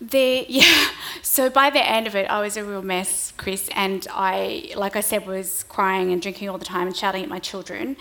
The 0.01 0.47
yeah. 0.49 0.89
So 1.23 1.51
by 1.51 1.71
the 1.71 1.85
end 1.85 2.07
of 2.07 2.15
it, 2.15 2.31
I 2.31 2.41
was 2.41 2.57
a 2.57 2.65
real 2.65 2.83
mess, 2.83 3.33
Chris, 3.37 3.69
and 3.75 4.07
I, 4.11 4.73
like 4.77 4.97
I 4.97 5.01
said, 5.01 5.27
was 5.27 5.65
crying 5.65 6.13
and 6.13 6.23
drinking 6.23 6.49
all 6.49 6.59
the 6.59 6.65
time 6.65 6.87
and 6.87 6.97
shouting 6.97 7.23
at 7.23 7.29
my 7.29 7.39
children. 7.39 7.97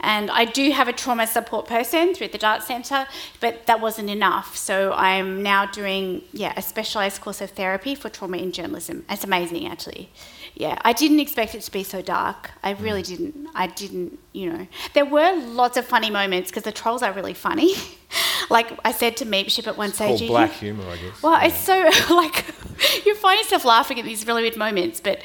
And 0.00 0.30
I 0.30 0.44
do 0.44 0.70
have 0.72 0.88
a 0.88 0.92
trauma 0.92 1.26
support 1.26 1.66
person 1.66 2.14
through 2.14 2.28
the 2.28 2.38
Dart 2.38 2.62
Centre, 2.62 3.06
but 3.40 3.66
that 3.66 3.80
wasn't 3.80 4.10
enough. 4.10 4.56
So 4.56 4.92
I'm 4.92 5.42
now 5.42 5.66
doing 5.66 6.22
yeah 6.32 6.52
a 6.56 6.62
specialised 6.62 7.20
course 7.20 7.40
of 7.40 7.50
therapy 7.50 7.94
for 7.94 8.08
trauma 8.08 8.36
in 8.36 8.52
journalism. 8.52 9.04
It's 9.08 9.24
amazing, 9.24 9.66
actually. 9.66 10.10
Yeah, 10.58 10.78
I 10.82 10.94
didn't 10.94 11.20
expect 11.20 11.54
it 11.54 11.60
to 11.60 11.70
be 11.70 11.82
so 11.84 12.00
dark. 12.00 12.50
I 12.62 12.70
really 12.72 13.02
mm. 13.02 13.06
didn't. 13.06 13.48
I 13.54 13.66
didn't. 13.66 14.18
You 14.32 14.52
know, 14.52 14.66
there 14.94 15.04
were 15.04 15.36
lots 15.36 15.76
of 15.76 15.84
funny 15.84 16.08
moments 16.08 16.50
because 16.50 16.62
the 16.62 16.72
trolls 16.72 17.02
are 17.02 17.12
really 17.12 17.34
funny. 17.34 17.74
like 18.50 18.66
I 18.82 18.92
said 18.92 19.18
to 19.18 19.26
Meep 19.26 19.50
Sheep 19.50 19.66
at 19.66 19.76
one 19.76 19.88
It's 19.88 19.96
stage, 19.96 20.08
called 20.08 20.20
"You- 20.22 20.28
black 20.28 20.52
humour, 20.52 20.88
I 20.88 20.96
guess. 20.96 21.22
well, 21.22 21.38
it's 21.46 21.58
so 21.58 21.90
like 22.14 22.46
you 23.04 23.14
find 23.16 23.38
yourself 23.38 23.66
laughing 23.66 23.98
at 23.98 24.06
these 24.06 24.26
really 24.26 24.42
weird 24.42 24.56
moments. 24.56 24.98
But 24.98 25.20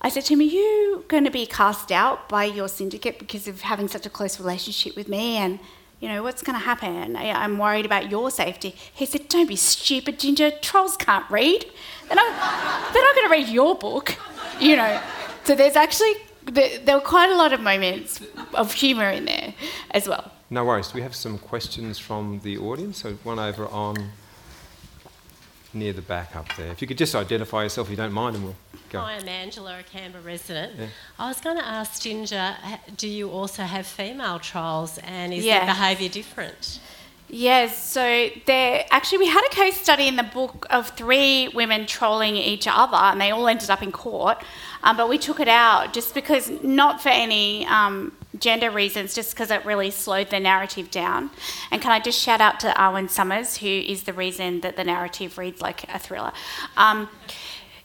I 0.00 0.08
said 0.08 0.24
to 0.24 0.34
him, 0.34 0.40
"Are 0.40 0.42
you 0.42 1.04
going 1.06 1.24
to 1.24 1.30
be 1.30 1.46
cast 1.46 1.92
out 1.92 2.28
by 2.28 2.44
your 2.44 2.66
syndicate 2.66 3.20
because 3.20 3.46
of 3.46 3.60
having 3.60 3.86
such 3.86 4.04
a 4.04 4.10
close 4.10 4.40
relationship 4.40 4.96
with 4.96 5.06
me?" 5.08 5.36
And 5.36 5.60
you 6.02 6.08
know 6.08 6.24
what's 6.24 6.42
going 6.42 6.58
to 6.58 6.64
happen? 6.64 7.14
I, 7.14 7.30
I'm 7.30 7.58
worried 7.58 7.86
about 7.86 8.10
your 8.10 8.28
safety. 8.32 8.74
He 8.92 9.06
said, 9.06 9.28
"Don't 9.28 9.46
be 9.46 9.54
stupid, 9.54 10.18
Ginger. 10.18 10.50
Trolls 10.50 10.96
can't 10.96 11.24
read. 11.30 11.64
They're 12.08 12.16
not. 12.16 12.92
They're 12.92 13.04
not 13.04 13.14
going 13.14 13.28
to 13.28 13.30
read 13.30 13.48
your 13.48 13.76
book." 13.76 14.16
You 14.60 14.76
know. 14.76 15.00
So 15.44 15.54
there's 15.54 15.76
actually 15.76 16.14
there 16.44 16.96
were 16.96 17.00
quite 17.00 17.30
a 17.30 17.36
lot 17.36 17.52
of 17.52 17.60
moments 17.60 18.20
of 18.52 18.72
humour 18.72 19.10
in 19.10 19.26
there 19.26 19.54
as 19.92 20.08
well. 20.08 20.32
No 20.50 20.64
worries. 20.64 20.92
We 20.92 21.02
have 21.02 21.14
some 21.14 21.38
questions 21.38 22.00
from 22.00 22.40
the 22.42 22.58
audience? 22.58 22.98
So 22.98 23.14
one 23.22 23.38
over 23.38 23.68
on 23.68 24.10
near 25.72 25.92
the 25.92 26.02
back 26.02 26.34
up 26.34 26.48
there. 26.56 26.72
If 26.72 26.82
you 26.82 26.88
could 26.88 26.98
just 26.98 27.14
identify 27.14 27.62
yourself, 27.62 27.86
if 27.86 27.90
you 27.92 27.96
don't 27.96 28.12
mind, 28.12 28.36
and 28.36 28.44
we'll 28.44 28.56
go. 28.92 29.00
Hi, 29.00 29.14
I'm 29.14 29.28
Angela, 29.28 29.78
a 29.80 29.82
Canberra 29.82 30.22
resident. 30.22 30.72
Yeah. 30.78 30.86
I 31.18 31.28
was 31.28 31.40
going 31.40 31.56
to 31.56 31.66
ask 31.66 32.02
Ginger, 32.02 32.54
do 32.96 33.08
you 33.08 33.30
also 33.30 33.62
have 33.62 33.86
female 33.86 34.38
trolls 34.38 34.98
and 34.98 35.32
is 35.32 35.44
Yeah. 35.44 35.60
their 35.64 35.74
behaviour 35.74 36.08
different? 36.08 36.80
Yes, 37.34 37.82
so 37.82 38.28
there 38.44 38.84
actually 38.90 39.18
we 39.18 39.26
had 39.26 39.42
a 39.50 39.54
case 39.54 39.80
study 39.80 40.06
in 40.06 40.16
the 40.16 40.22
book 40.22 40.66
of 40.68 40.90
three 40.90 41.48
women 41.48 41.86
trolling 41.86 42.36
each 42.36 42.68
other, 42.68 42.96
and 42.96 43.18
they 43.18 43.30
all 43.30 43.48
ended 43.48 43.70
up 43.70 43.82
in 43.82 43.90
court. 43.90 44.44
Um, 44.82 44.98
but 44.98 45.08
we 45.08 45.16
took 45.16 45.40
it 45.40 45.48
out 45.48 45.94
just 45.94 46.12
because, 46.12 46.50
not 46.62 47.00
for 47.00 47.08
any 47.08 47.64
um, 47.66 48.12
gender 48.38 48.70
reasons, 48.70 49.14
just 49.14 49.30
because 49.32 49.50
it 49.50 49.64
really 49.64 49.90
slowed 49.90 50.28
the 50.28 50.40
narrative 50.40 50.90
down. 50.90 51.30
And 51.70 51.80
can 51.80 51.90
I 51.92 52.00
just 52.00 52.20
shout 52.20 52.42
out 52.42 52.60
to 52.60 52.68
Arwen 52.76 53.08
Summers, 53.08 53.56
who 53.58 53.66
is 53.66 54.02
the 54.02 54.12
reason 54.12 54.60
that 54.60 54.76
the 54.76 54.84
narrative 54.84 55.38
reads 55.38 55.62
like 55.62 55.84
a 55.84 55.98
thriller. 55.98 56.32
Um, 56.76 57.08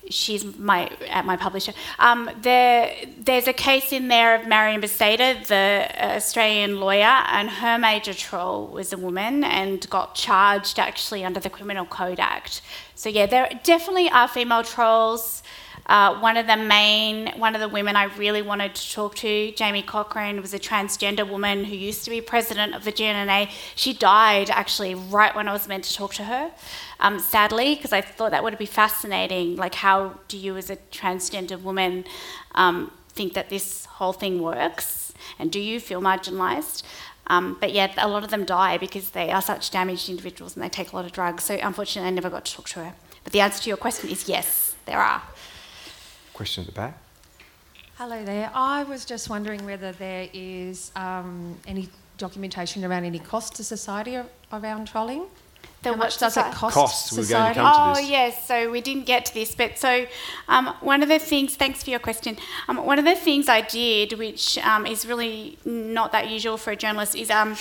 she's 0.09 0.43
my 0.57 0.89
at 1.09 1.25
my 1.25 1.37
publisher. 1.37 1.73
Um, 1.99 2.29
there, 2.41 2.93
there's 3.17 3.47
a 3.47 3.53
case 3.53 3.91
in 3.91 4.07
there 4.07 4.35
of 4.35 4.47
Marion 4.47 4.81
Beseda, 4.81 5.45
the 5.47 5.89
Australian 6.15 6.79
lawyer, 6.79 7.03
and 7.03 7.49
her 7.49 7.77
major 7.77 8.13
troll 8.13 8.67
was 8.67 8.93
a 8.93 8.97
woman 8.97 9.43
and 9.43 9.87
got 9.89 10.15
charged 10.15 10.79
actually 10.79 11.23
under 11.23 11.39
the 11.39 11.49
Criminal 11.49 11.85
Code 11.85 12.19
Act. 12.19 12.61
So 12.95 13.09
yeah, 13.09 13.25
there 13.25 13.49
definitely 13.63 14.09
are 14.09 14.27
female 14.27 14.63
trolls. 14.63 15.43
Uh, 15.88 16.19
one 16.19 16.36
of 16.36 16.47
the 16.47 16.58
main, 16.58 17.32
one 17.38 17.56
of 17.56 17.62
the 17.62 17.69
women 17.69 17.95
I 17.95 18.06
really 18.17 18.41
wanted 18.41 18.76
to 18.76 18.91
talk 18.91 19.15
to, 19.15 19.52
Jamie 19.54 19.82
Cochran, 19.82 20.41
was 20.41 20.54
a 20.54 20.60
transgender 20.60 21.28
woman 21.28 21.63
who 21.63 21.76
used 21.76 22.04
to 22.04 22.10
be 22.10 22.19
president 22.19 22.76
of 22.76 22.84
the 22.84 22.91
GNAA. 22.91 23.50
She 23.76 23.93
died 23.93 24.50
actually 24.50 24.95
right 24.95 25.34
when 25.34 25.47
I 25.47 25.54
was 25.54 25.67
meant 25.67 25.86
to 25.86 25.93
talk 25.93 26.13
to 26.15 26.26
her, 26.26 26.52
um, 27.00 27.19
sadly, 27.19 27.76
because 27.76 27.93
I 27.93 28.02
thought 28.02 28.32
that 28.32 28.43
would 28.43 28.58
be 28.58 28.65
fascinating. 28.65 29.56
Like, 29.56 29.76
how 29.76 30.19
do 30.28 30.38
you, 30.38 30.58
as 30.58 30.69
a 30.69 30.76
transgender 30.91 31.62
woman, 31.62 32.04
um, 32.54 32.91
think 33.10 33.34
that 33.34 33.50
this 33.50 33.86
whole 33.86 34.13
thing 34.13 34.41
works? 34.41 35.13
And 35.39 35.52
do 35.52 35.60
you 35.60 35.80
feel 35.80 36.02
marginalised? 36.02 36.84
Um, 37.28 37.58
but 37.60 37.71
yeah, 37.71 37.93
a 37.97 38.08
lot 38.08 38.23
of 38.23 38.30
them 38.30 38.45
die 38.45 38.78
because 38.78 39.12
they 39.12 39.32
are 39.32 39.41
such 39.41 39.71
damaged 39.71 40.10
individuals 40.10 40.56
and 40.56 40.63
they 40.63 40.69
take 40.69 40.91
a 40.91 40.95
lot 40.95 41.06
of 41.06 41.12
drugs. 41.12 41.45
So 41.45 41.58
unfortunately, 41.62 42.08
I 42.08 42.12
never 42.12 42.30
got 42.30 42.45
to 42.45 42.54
talk 42.54 42.69
to 42.69 42.84
her. 42.84 42.93
But 43.23 43.34
the 43.34 43.41
answer 43.41 43.63
to 43.63 43.69
your 43.69 43.78
question 43.78 44.10
is 44.10 44.30
yes, 44.30 44.76
there 44.86 45.00
are. 45.00 45.21
Question 46.38 46.62
at 46.62 46.67
the 46.67 46.73
back. 46.73 46.95
Hello 47.95 48.23
there. 48.23 48.52
I 48.54 48.84
was 48.84 49.06
just 49.06 49.28
wondering 49.28 49.65
whether 49.65 49.91
there 49.93 50.30
is 50.34 50.91
um, 50.95 51.58
any 51.65 51.89
documentation 52.19 52.86
around 52.86 53.06
any 53.06 53.17
cost 53.17 53.56
to 53.56 53.63
society 53.63 54.19
around 54.54 54.88
trolling. 54.88 55.23
The 55.82 55.89
How 55.93 55.95
much 55.95 56.19
does 56.19 56.38
it 56.38 56.45
cost 56.52 56.76
Costs, 56.76 57.12
we're 57.12 57.17
going 57.17 57.26
to 57.26 57.28
society? 57.28 57.60
come 57.60 57.73
to 57.73 57.89
Oh 57.91 57.95
this. 57.95 58.10
yes, 58.12 58.47
so 58.47 58.69
we 58.69 58.82
didn't 58.82 59.08
get 59.08 59.26
to 59.26 59.34
this, 59.34 59.56
but 59.56 59.80
so 59.80 60.06
um, 60.47 60.67
one 60.82 61.02
of 61.02 61.10
the 61.10 61.17
things. 61.17 61.56
Thanks 61.56 61.84
for 61.84 61.89
your 61.89 62.00
question. 62.00 62.38
Um, 62.67 62.86
one 62.86 63.00
of 63.00 63.06
the 63.06 63.15
things 63.15 63.50
I 63.50 63.62
did, 63.62 64.13
which 64.19 64.60
um, 64.60 64.86
is 64.86 65.08
really 65.08 65.58
not 65.65 66.12
that 66.12 66.30
usual 66.30 66.58
for 66.58 66.69
a 66.69 66.76
journalist, 66.76 67.15
is 67.15 67.32
um, 67.32 67.56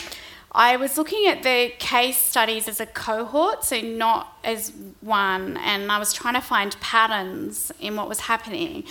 I 0.58 0.76
was 0.76 0.96
looking 0.96 1.26
at 1.26 1.42
the 1.42 1.70
case 1.78 2.16
studies 2.16 2.66
as 2.66 2.80
a 2.80 2.86
cohort, 2.86 3.62
so 3.62 3.78
not 3.82 4.38
as 4.42 4.72
one, 5.02 5.58
and 5.58 5.92
I 5.92 5.98
was 5.98 6.14
trying 6.14 6.32
to 6.32 6.40
find 6.40 6.74
patterns 6.80 7.70
in 7.78 7.94
what 7.94 8.08
was 8.08 8.20
happening. 8.20 8.84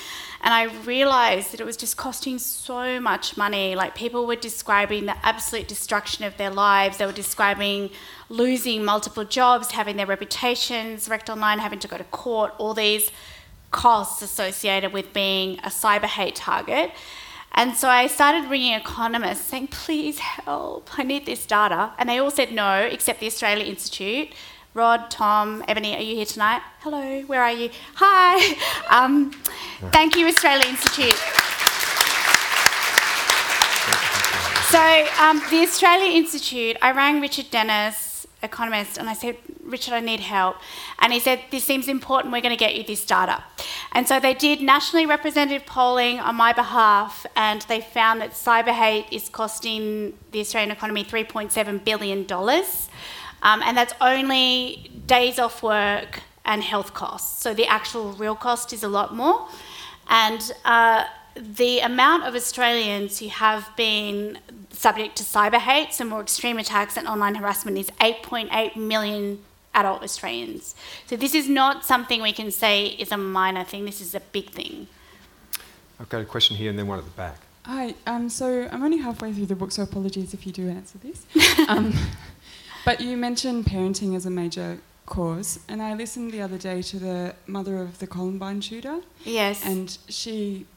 And 0.44 0.54
I 0.54 0.66
realised 0.84 1.54
that 1.54 1.60
it 1.60 1.66
was 1.66 1.76
just 1.76 1.98
costing 1.98 2.38
so 2.38 3.00
much 3.00 3.36
money. 3.36 3.76
Like 3.76 3.96
people 3.96 4.28
were 4.28 4.36
describing 4.36 5.08
the 5.08 5.18
absolute 5.26 5.68
destruction 5.68 6.24
of 6.24 6.38
their 6.38 6.52
lives. 6.52 6.98
They 6.98 7.08
were 7.08 7.12
describing 7.12 7.90
losing 8.30 8.86
multiple 8.86 9.26
jobs, 9.26 9.72
having 9.72 9.98
their 9.98 10.06
reputations 10.06 11.10
wrecked 11.10 11.32
online, 11.32 11.58
having 11.58 11.80
to 11.80 11.88
go 11.88 11.98
to 11.98 12.04
court, 12.04 12.54
all 12.60 12.76
these 12.76 13.10
costs 13.72 14.22
associated 14.22 14.94
with 14.94 15.14
being 15.14 15.58
a 15.64 15.70
cyber 15.70 16.04
hate 16.04 16.36
target. 16.36 16.92
And 17.58 17.74
so 17.74 17.88
I 17.88 18.08
started 18.08 18.50
ringing 18.50 18.74
economists 18.74 19.46
saying, 19.46 19.68
please 19.68 20.20
help, 20.20 20.90
I 21.00 21.04
need 21.04 21.26
this 21.26 21.46
data. 21.46 21.94
And 21.98 22.10
they 22.10 22.18
all 22.20 22.30
said 22.30 22.52
no, 22.52 22.82
except 22.82 23.22
the 23.22 23.28
Australia 23.28 23.64
Institute. 23.64 24.34
Rod, 24.74 25.10
Tom, 25.10 25.64
Ebony, 25.70 25.96
are 25.96 26.02
you 26.02 26.18
here 26.18 26.26
tonight? 26.26 26.62
Hello, 26.82 27.22
where 27.22 27.42
are 27.42 27.54
you? 27.54 27.70
Hi. 27.96 28.58
Um, 28.92 29.32
thank 29.94 30.18
you, 30.18 30.28
Australia 30.28 30.68
Institute. 30.68 31.16
So, 34.70 35.08
um, 35.24 35.42
the 35.50 35.62
Australia 35.64 36.12
Institute, 36.12 36.76
I 36.82 36.92
rang 36.92 37.22
Richard 37.22 37.50
Dennis, 37.52 38.05
economist, 38.46 38.98
and 38.98 39.10
I 39.10 39.14
said, 39.14 39.38
Richard, 39.64 39.94
I 39.94 40.00
need 40.00 40.22
help. 40.22 40.56
And 41.00 41.12
he 41.12 41.20
said, 41.20 41.42
This 41.52 41.64
seems 41.64 41.88
important, 41.88 42.32
we're 42.34 42.42
going 42.42 42.56
to 42.56 42.60
get 42.60 42.76
you 42.76 42.84
this 42.84 43.06
data. 43.06 43.44
And 43.92 44.08
so 44.08 44.20
they 44.20 44.34
did 44.34 44.62
nationally 44.62 45.06
representative 45.06 45.66
polling 45.66 46.20
on 46.20 46.36
my 46.36 46.54
behalf, 46.54 47.26
and 47.36 47.62
they 47.64 47.82
found 47.82 48.22
that 48.22 48.32
cyber 48.32 48.72
hate 48.72 49.08
is 49.12 49.28
costing 49.28 50.14
the 50.32 50.40
Australian 50.40 50.72
economy 50.72 51.04
$3.7 51.04 51.84
billion. 51.84 52.26
Um, 53.44 53.62
and 53.64 53.78
that's 53.78 53.94
only 54.02 54.92
days 55.06 55.38
off 55.40 55.62
work 55.62 56.22
and 56.46 56.64
health 56.64 56.94
costs. 56.94 57.42
So 57.42 57.54
the 57.54 57.68
actual 57.68 58.14
real 58.14 58.36
cost 58.36 58.72
is 58.74 58.84
a 58.84 58.88
lot 58.88 59.16
more. 59.16 59.48
And 60.08 60.52
uh, 60.64 61.06
the 61.36 61.80
amount 61.80 62.24
of 62.24 62.36
Australians 62.36 63.20
who 63.20 63.28
have 63.28 63.70
been 63.76 64.40
subject 64.72 65.16
to 65.18 65.24
cyber 65.24 65.58
hate, 65.58 65.94
so 65.94 66.06
more 66.06 66.22
extreme 66.22 66.58
attacks 66.58 66.98
and 66.98 67.08
online 67.08 67.36
harassment, 67.36 67.78
is 67.78 67.90
8.8 68.02 68.76
million 68.76 69.40
adult 69.74 70.04
Australians. 70.04 70.76
So 71.06 71.16
this 71.16 71.36
is 71.36 71.50
not 71.50 71.86
something 71.86 72.22
we 72.22 72.32
can 72.32 72.52
say 72.52 72.88
is 72.88 73.12
a 73.12 73.18
minor 73.18 73.64
thing, 73.64 73.86
this 73.86 74.02
is 74.02 74.16
a 74.16 74.20
big 74.20 74.50
thing. 74.52 74.88
I've 76.00 76.10
got 76.10 76.22
a 76.22 76.26
question 76.26 76.56
here 76.58 76.70
and 76.70 76.80
then 76.80 76.88
one 76.88 77.00
at 77.00 77.06
the 77.06 77.12
back. 77.12 77.40
Hi, 77.64 77.96
um, 78.06 78.30
so 78.30 78.68
I'm 78.72 78.84
only 78.84 78.98
halfway 78.98 79.34
through 79.34 79.48
the 79.48 79.56
book, 79.56 79.72
so 79.72 79.84
apologies 79.84 80.34
if 80.34 80.46
you 80.46 80.52
do 80.54 80.70
answer 80.70 80.98
this. 81.00 81.26
um, 81.68 81.94
but 82.86 83.02
you 83.02 83.18
mentioned 83.18 83.66
parenting 83.66 84.16
as 84.16 84.26
a 84.26 84.30
major 84.30 84.78
cause, 85.06 85.60
and 85.68 85.82
I 85.82 85.94
listened 85.96 86.32
the 86.32 86.42
other 86.42 86.58
day 86.58 86.82
to 86.84 87.00
the 87.00 87.36
mother 87.48 87.78
of 87.80 88.00
the 88.00 88.08
Columbine 88.08 88.62
shooter, 88.62 89.00
Yes. 89.24 89.66
and 89.66 89.98
she 90.08 90.68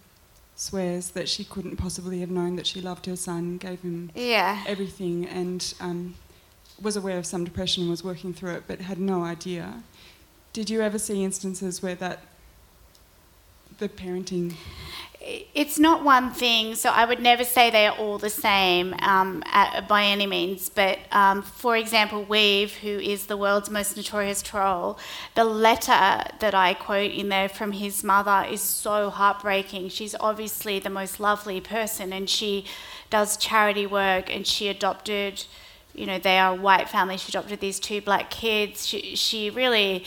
swears 0.59 1.11
that 1.11 1.29
she 1.29 1.45
couldn't 1.45 1.77
possibly 1.77 2.19
have 2.19 2.31
known 2.31 2.57
that 2.57 2.67
she 2.67 2.81
loved 2.81 3.07
her 3.07 3.15
son, 3.17 3.59
gave 3.59 3.81
him 3.81 4.11
yeah. 4.15 4.65
everything, 4.67 5.25
and 5.25 5.73
um, 5.81 6.17
was 6.83 6.97
aware 6.97 7.17
of 7.17 7.25
some 7.25 7.45
depression 7.45 7.85
and 7.85 7.91
was 7.91 8.03
working 8.03 8.35
through 8.35 8.51
it, 8.51 8.65
but 8.67 8.81
had 8.81 8.99
no 8.99 9.23
idea. 9.23 9.83
Did 10.53 10.69
you 10.69 10.83
ever 10.83 10.99
see 10.99 11.23
instances 11.23 11.81
where 11.81 11.95
that 11.95 12.23
the 13.79 13.89
parenting 13.89 14.55
it's 15.21 15.79
not 15.81 16.05
one 16.05 16.31
thing, 16.31 16.77
so 16.77 16.91
I 16.91 17.05
would 17.05 17.21
never 17.21 17.43
say 17.43 17.71
they 17.71 17.87
are 17.87 17.97
all 17.97 18.19
the 18.19 18.31
same 18.31 18.95
um, 19.01 19.43
at, 19.47 19.89
by 19.89 20.05
any 20.05 20.27
means. 20.27 20.69
But 20.69 21.01
um, 21.11 21.43
for 21.43 21.77
example, 21.77 22.25
weev, 22.25 22.71
who 22.71 23.01
is 23.01 23.27
the 23.27 23.37
world's 23.37 23.69
most 23.69 23.97
notorious 23.97 24.43
troll, 24.43 24.97
the 25.35 25.45
letter 25.45 26.23
that 26.39 26.55
I 26.55 26.75
quote 26.75 27.11
in 27.11 27.31
there 27.31 27.49
from 27.49 27.73
his 27.73 28.05
mother 28.05 28.47
is 28.49 28.61
so 28.61 29.11
heartbreaking. 29.11 29.89
She's 29.89 30.15
obviously 30.21 30.79
the 30.79 30.91
most 30.91 31.19
lovely 31.19 31.61
person, 31.61 32.13
and 32.13 32.31
she 32.31 32.65
does 33.11 33.37
charity 33.37 33.87
work, 33.87 34.33
and 34.33 34.47
she 34.47 34.69
adopted. 34.69 35.45
You 35.95 36.07
know, 36.07 36.19
they 36.21 36.39
are 36.39 36.53
a 36.53 36.57
white 36.57 36.89
family. 36.89 37.17
She 37.17 37.33
adopted 37.33 37.59
these 37.59 37.81
two 37.81 38.01
black 38.01 38.31
kids. 38.31 38.87
She, 38.87 39.17
she 39.17 39.51
really 39.51 40.05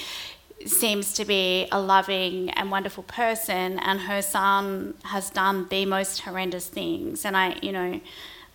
seems 0.70 1.14
to 1.14 1.26
be 1.26 1.68
a 1.72 1.80
loving 1.80 2.50
and 2.52 2.72
wonderful 2.72 3.04
person, 3.04 3.80
and 3.80 4.02
her 4.02 4.22
son 4.22 4.96
has 5.04 5.30
done 5.30 5.68
the 5.70 5.86
most 5.86 6.22
horrendous 6.22 6.68
things. 6.68 7.26
And 7.26 7.38
I, 7.38 7.58
you 7.62 7.72
know, 7.72 8.02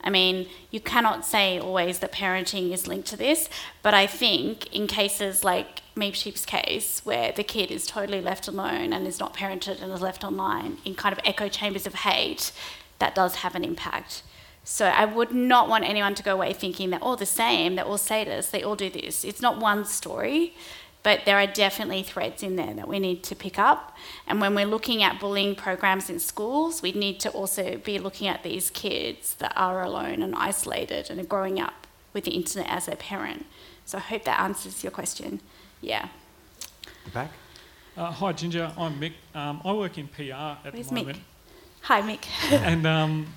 I 0.02 0.10
mean, 0.10 0.46
you 0.70 0.80
cannot 0.80 1.24
say 1.24 1.58
always 1.58 1.98
that 1.98 2.12
parenting 2.12 2.72
is 2.72 2.86
linked 2.86 3.08
to 3.08 3.16
this, 3.16 3.48
but 3.82 3.94
I 3.94 4.06
think 4.06 4.72
in 4.74 4.86
cases 4.86 5.42
like 5.42 5.82
Meep 5.96 6.14
Sheep's 6.14 6.44
case, 6.44 7.00
where 7.04 7.32
the 7.32 7.42
kid 7.42 7.70
is 7.70 7.86
totally 7.86 8.20
left 8.20 8.46
alone 8.46 8.92
and 8.92 9.06
is 9.06 9.18
not 9.18 9.34
parented 9.34 9.82
and 9.82 9.90
is 9.92 10.00
left 10.00 10.22
online 10.22 10.78
in 10.84 10.94
kind 10.94 11.12
of 11.12 11.20
echo 11.24 11.48
chambers 11.48 11.86
of 11.86 11.94
hate, 11.94 12.52
that 12.98 13.14
does 13.14 13.36
have 13.36 13.54
an 13.54 13.64
impact. 13.64 14.22
So 14.62 14.86
I 14.86 15.04
would 15.04 15.32
not 15.32 15.68
want 15.68 15.84
anyone 15.84 16.14
to 16.16 16.22
go 16.22 16.34
away 16.34 16.52
thinking 16.52 16.90
they're 16.90 17.02
all 17.02 17.16
the 17.16 17.24
same, 17.24 17.76
they're 17.76 17.84
all 17.84 17.98
sadists, 17.98 18.50
they 18.50 18.62
all 18.62 18.76
do 18.76 18.90
this. 18.90 19.24
It's 19.24 19.40
not 19.40 19.58
one 19.58 19.84
story 19.84 20.54
but 21.06 21.24
there 21.24 21.38
are 21.38 21.46
definitely 21.46 22.02
threads 22.02 22.42
in 22.42 22.56
there 22.56 22.74
that 22.74 22.88
we 22.88 22.98
need 22.98 23.22
to 23.22 23.36
pick 23.36 23.60
up. 23.60 23.96
And 24.26 24.40
when 24.40 24.56
we're 24.56 24.66
looking 24.66 25.04
at 25.04 25.20
bullying 25.20 25.54
programs 25.54 26.10
in 26.10 26.18
schools, 26.18 26.82
we 26.82 26.90
need 26.90 27.20
to 27.20 27.30
also 27.30 27.76
be 27.76 28.00
looking 28.00 28.26
at 28.26 28.42
these 28.42 28.70
kids 28.70 29.34
that 29.34 29.52
are 29.54 29.84
alone 29.84 30.20
and 30.20 30.34
isolated 30.34 31.08
and 31.08 31.20
are 31.20 31.24
growing 31.24 31.60
up 31.60 31.86
with 32.12 32.24
the 32.24 32.32
internet 32.32 32.68
as 32.68 32.86
their 32.86 32.96
parent. 32.96 33.46
So 33.84 33.98
I 33.98 34.00
hope 34.00 34.24
that 34.24 34.40
answers 34.40 34.82
your 34.82 34.90
question. 34.90 35.38
Yeah. 35.80 36.08
The 37.04 37.10
back? 37.12 37.30
Uh, 37.96 38.10
hi, 38.10 38.32
Ginger. 38.32 38.72
I'm 38.76 38.98
Mick. 38.98 39.12
Um, 39.32 39.62
I 39.64 39.72
work 39.74 39.98
in 39.98 40.08
PR 40.08 40.22
at 40.32 40.72
Where's 40.72 40.88
the 40.88 40.94
Mick? 40.96 41.06
moment, 41.06 41.18
Hi, 41.82 42.02
Mick. 42.02 42.26
and 42.50 42.84
um, 42.84 43.28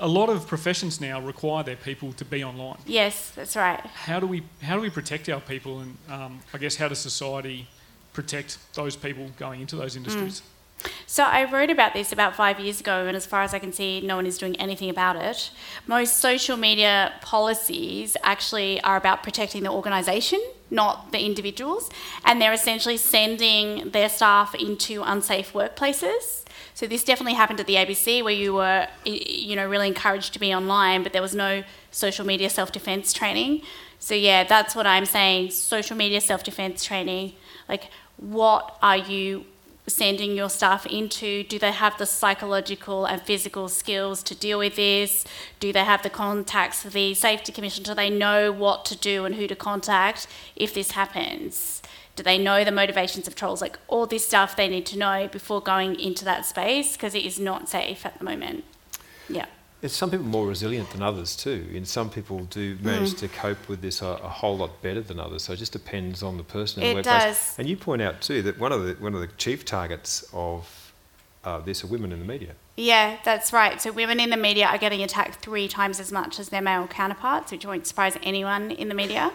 a 0.00 0.08
lot 0.08 0.28
of 0.28 0.46
professions 0.46 1.00
now 1.00 1.20
require 1.20 1.64
their 1.64 1.76
people 1.76 2.12
to 2.14 2.24
be 2.24 2.44
online. 2.44 2.78
yes, 2.86 3.30
that's 3.34 3.56
right. 3.56 3.80
How 3.80 4.20
do 4.20 4.26
we 4.26 4.42
how 4.62 4.76
do 4.76 4.80
we 4.80 4.90
protect 4.90 5.28
our 5.28 5.40
people, 5.40 5.80
and 5.80 5.96
um, 6.08 6.40
I 6.54 6.58
guess 6.58 6.76
how 6.76 6.88
does 6.88 6.98
society 6.98 7.66
protect 8.12 8.58
those 8.74 8.96
people 8.96 9.30
going 9.38 9.60
into 9.60 9.76
those 9.76 9.96
industries? 9.96 10.42
So 11.06 11.24
I 11.24 11.50
wrote 11.50 11.70
about 11.70 11.92
this 11.92 12.12
about 12.12 12.36
five 12.36 12.60
years 12.60 12.80
ago, 12.80 13.06
and 13.06 13.16
as 13.16 13.26
far 13.26 13.42
as 13.42 13.52
I 13.52 13.58
can 13.58 13.72
see, 13.72 14.00
no 14.00 14.16
one 14.16 14.26
is 14.26 14.38
doing 14.38 14.54
anything 14.56 14.90
about 14.90 15.16
it. 15.16 15.50
Most 15.86 16.18
social 16.18 16.56
media 16.56 17.14
policies 17.20 18.16
actually 18.22 18.80
are 18.82 18.96
about 18.96 19.22
protecting 19.22 19.64
the 19.64 19.70
organisation, 19.70 20.40
not 20.70 21.10
the 21.10 21.24
individuals, 21.24 21.90
and 22.24 22.40
they're 22.40 22.52
essentially 22.52 22.96
sending 22.96 23.90
their 23.90 24.08
staff 24.08 24.54
into 24.54 25.02
unsafe 25.02 25.52
workplaces. 25.52 26.44
So 26.78 26.86
this 26.86 27.02
definitely 27.02 27.34
happened 27.34 27.58
at 27.58 27.66
the 27.66 27.74
ABC, 27.74 28.22
where 28.22 28.32
you 28.32 28.54
were, 28.54 28.86
you 29.04 29.56
know, 29.56 29.68
really 29.68 29.88
encouraged 29.88 30.32
to 30.34 30.38
be 30.38 30.54
online, 30.54 31.02
but 31.02 31.12
there 31.12 31.20
was 31.20 31.34
no 31.34 31.64
social 31.90 32.24
media 32.24 32.48
self-defense 32.48 33.12
training. 33.12 33.62
So 33.98 34.14
yeah, 34.14 34.44
that's 34.44 34.76
what 34.76 34.86
I'm 34.86 35.04
saying. 35.04 35.50
Social 35.50 35.96
media 35.96 36.20
self-defense 36.20 36.84
training, 36.84 37.32
like 37.68 37.90
what 38.16 38.78
are 38.80 38.96
you 38.96 39.44
sending 39.88 40.36
your 40.36 40.48
staff 40.48 40.86
into? 40.86 41.42
Do 41.42 41.58
they 41.58 41.72
have 41.72 41.98
the 41.98 42.06
psychological 42.06 43.06
and 43.06 43.20
physical 43.20 43.68
skills 43.68 44.22
to 44.22 44.36
deal 44.36 44.60
with 44.60 44.76
this? 44.76 45.24
Do 45.58 45.72
they 45.72 45.82
have 45.82 46.04
the 46.04 46.10
contacts 46.10 46.82
for 46.82 46.90
the 46.90 47.12
Safety 47.14 47.50
Commission? 47.50 47.82
Do 47.82 47.92
they 47.92 48.08
know 48.08 48.52
what 48.52 48.84
to 48.84 48.96
do 48.96 49.24
and 49.24 49.34
who 49.34 49.48
to 49.48 49.56
contact 49.56 50.28
if 50.54 50.74
this 50.74 50.92
happens? 50.92 51.82
Do 52.18 52.24
they 52.24 52.36
know 52.38 52.64
the 52.64 52.72
motivations 52.72 53.28
of 53.28 53.36
trolls? 53.36 53.60
Like 53.62 53.78
all 53.86 54.04
this 54.06 54.26
stuff 54.26 54.56
they 54.56 54.68
need 54.68 54.86
to 54.86 54.98
know 54.98 55.28
before 55.30 55.60
going 55.60 55.98
into 56.00 56.24
that 56.24 56.44
space 56.44 56.94
because 56.96 57.14
it 57.14 57.24
is 57.24 57.38
not 57.38 57.68
safe 57.68 58.04
at 58.04 58.18
the 58.18 58.24
moment. 58.24 58.64
Yeah. 59.28 59.46
It's 59.82 59.94
some 59.94 60.10
people 60.10 60.26
more 60.26 60.48
resilient 60.48 60.90
than 60.90 61.00
others 61.00 61.36
too, 61.36 61.60
and 61.72 61.86
some 61.86 62.10
people 62.10 62.40
do 62.46 62.76
manage 62.82 63.12
Mm. 63.12 63.18
to 63.18 63.28
cope 63.28 63.68
with 63.68 63.80
this 63.82 64.02
a, 64.02 64.06
a 64.06 64.28
whole 64.28 64.56
lot 64.58 64.82
better 64.82 65.00
than 65.00 65.20
others. 65.20 65.44
So 65.44 65.52
it 65.52 65.58
just 65.58 65.70
depends 65.72 66.20
on 66.24 66.36
the 66.38 66.42
person. 66.42 66.82
in 66.82 66.88
It 66.90 66.94
workplace. 66.96 67.22
does. 67.22 67.54
And 67.58 67.68
you 67.68 67.76
point 67.76 68.02
out 68.02 68.20
too 68.20 68.42
that 68.42 68.58
one 68.58 68.72
of 68.72 68.82
the 68.84 68.94
one 68.94 69.14
of 69.14 69.20
the 69.20 69.28
chief 69.44 69.64
targets 69.64 70.28
of 70.32 70.92
uh, 71.44 71.60
this 71.60 71.84
are 71.84 71.86
women 71.86 72.10
in 72.10 72.18
the 72.18 72.24
media. 72.24 72.54
Yeah, 72.76 73.18
that's 73.24 73.52
right. 73.52 73.80
So 73.80 73.92
women 73.92 74.18
in 74.18 74.30
the 74.30 74.36
media 74.36 74.66
are 74.66 74.78
getting 74.78 75.02
attacked 75.04 75.36
three 75.36 75.68
times 75.68 76.00
as 76.00 76.10
much 76.10 76.40
as 76.40 76.48
their 76.48 76.60
male 76.62 76.88
counterparts, 76.88 77.52
which 77.52 77.64
won't 77.64 77.86
surprise 77.86 78.16
anyone 78.24 78.72
in 78.72 78.88
the 78.88 78.94
media. 78.96 79.30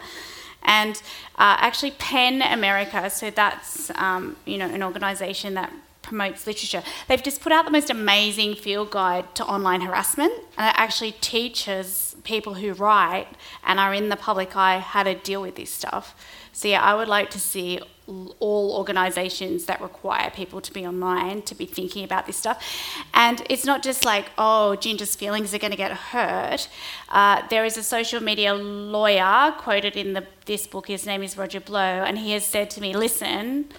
And 0.63 0.95
uh, 1.35 1.57
actually, 1.59 1.91
PEN 1.91 2.41
America, 2.41 3.09
so 3.09 3.29
that's 3.29 3.91
um, 3.91 4.35
you 4.45 4.57
know 4.57 4.67
an 4.67 4.83
organisation 4.83 5.53
that 5.55 5.71
promotes 6.03 6.45
literature. 6.45 6.83
They've 7.07 7.23
just 7.23 7.41
put 7.41 7.51
out 7.51 7.65
the 7.65 7.71
most 7.71 7.89
amazing 7.89 8.55
field 8.55 8.91
guide 8.91 9.33
to 9.35 9.45
online 9.45 9.81
harassment, 9.81 10.33
and 10.57 10.67
it 10.67 10.75
actually 10.77 11.13
teaches 11.13 12.15
people 12.23 12.53
who 12.55 12.73
write 12.73 13.27
and 13.65 13.79
are 13.79 13.93
in 13.93 14.09
the 14.09 14.15
public 14.15 14.55
eye 14.55 14.79
how 14.79 15.03
to 15.03 15.15
deal 15.15 15.41
with 15.41 15.55
this 15.55 15.71
stuff. 15.71 16.15
So, 16.51 16.67
yeah, 16.67 16.81
I 16.81 16.93
would 16.93 17.07
like 17.07 17.31
to 17.31 17.39
see 17.39 17.79
all 18.05 18.75
organisations 18.77 19.65
that 19.65 19.79
require 19.81 20.29
people 20.29 20.59
to 20.59 20.73
be 20.73 20.85
online 20.85 21.41
to 21.43 21.55
be 21.55 21.65
thinking 21.65 22.03
about 22.03 22.25
this 22.25 22.35
stuff. 22.35 22.61
And 23.13 23.41
it's 23.49 23.65
not 23.65 23.81
just 23.81 24.03
like, 24.03 24.29
oh, 24.37 24.75
Ginger's 24.75 25.15
feelings 25.15 25.53
are 25.53 25.57
going 25.57 25.71
to 25.71 25.77
get 25.77 25.91
hurt. 25.91 26.67
Uh, 27.09 27.47
there 27.47 27.63
is 27.63 27.77
a 27.77 27.83
social 27.83 28.21
media 28.21 28.53
lawyer 28.53 29.53
quoted 29.57 29.95
in 29.95 30.13
the, 30.13 30.25
this 30.45 30.67
book, 30.67 30.87
his 30.87 31.05
name 31.05 31.23
is 31.23 31.37
Roger 31.37 31.61
Blow, 31.61 31.79
and 31.79 32.17
he 32.17 32.33
has 32.33 32.45
said 32.45 32.69
to 32.71 32.81
me, 32.81 32.93
listen, 32.93 33.69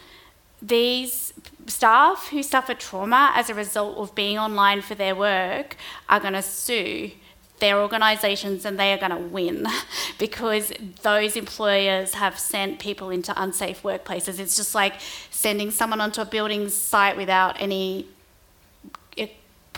these 0.62 1.32
staff 1.66 2.28
who 2.28 2.42
suffer 2.42 2.74
trauma 2.74 3.32
as 3.34 3.50
a 3.50 3.54
result 3.54 3.96
of 3.96 4.14
being 4.14 4.38
online 4.38 4.80
for 4.80 4.94
their 4.94 5.14
work 5.14 5.76
are 6.08 6.20
going 6.20 6.34
to 6.34 6.42
sue 6.42 7.10
their 7.60 7.80
organisations 7.80 8.64
and 8.64 8.78
they 8.78 8.92
are 8.92 8.98
going 8.98 9.10
to 9.10 9.28
win 9.28 9.66
because 10.18 10.72
those 11.02 11.36
employers 11.36 12.14
have 12.14 12.38
sent 12.38 12.78
people 12.78 13.10
into 13.10 13.32
unsafe 13.40 13.82
workplaces. 13.82 14.38
It's 14.38 14.56
just 14.56 14.74
like 14.74 14.94
sending 15.30 15.70
someone 15.70 16.00
onto 16.00 16.20
a 16.20 16.24
building 16.24 16.68
site 16.68 17.16
without 17.16 17.60
any 17.60 18.06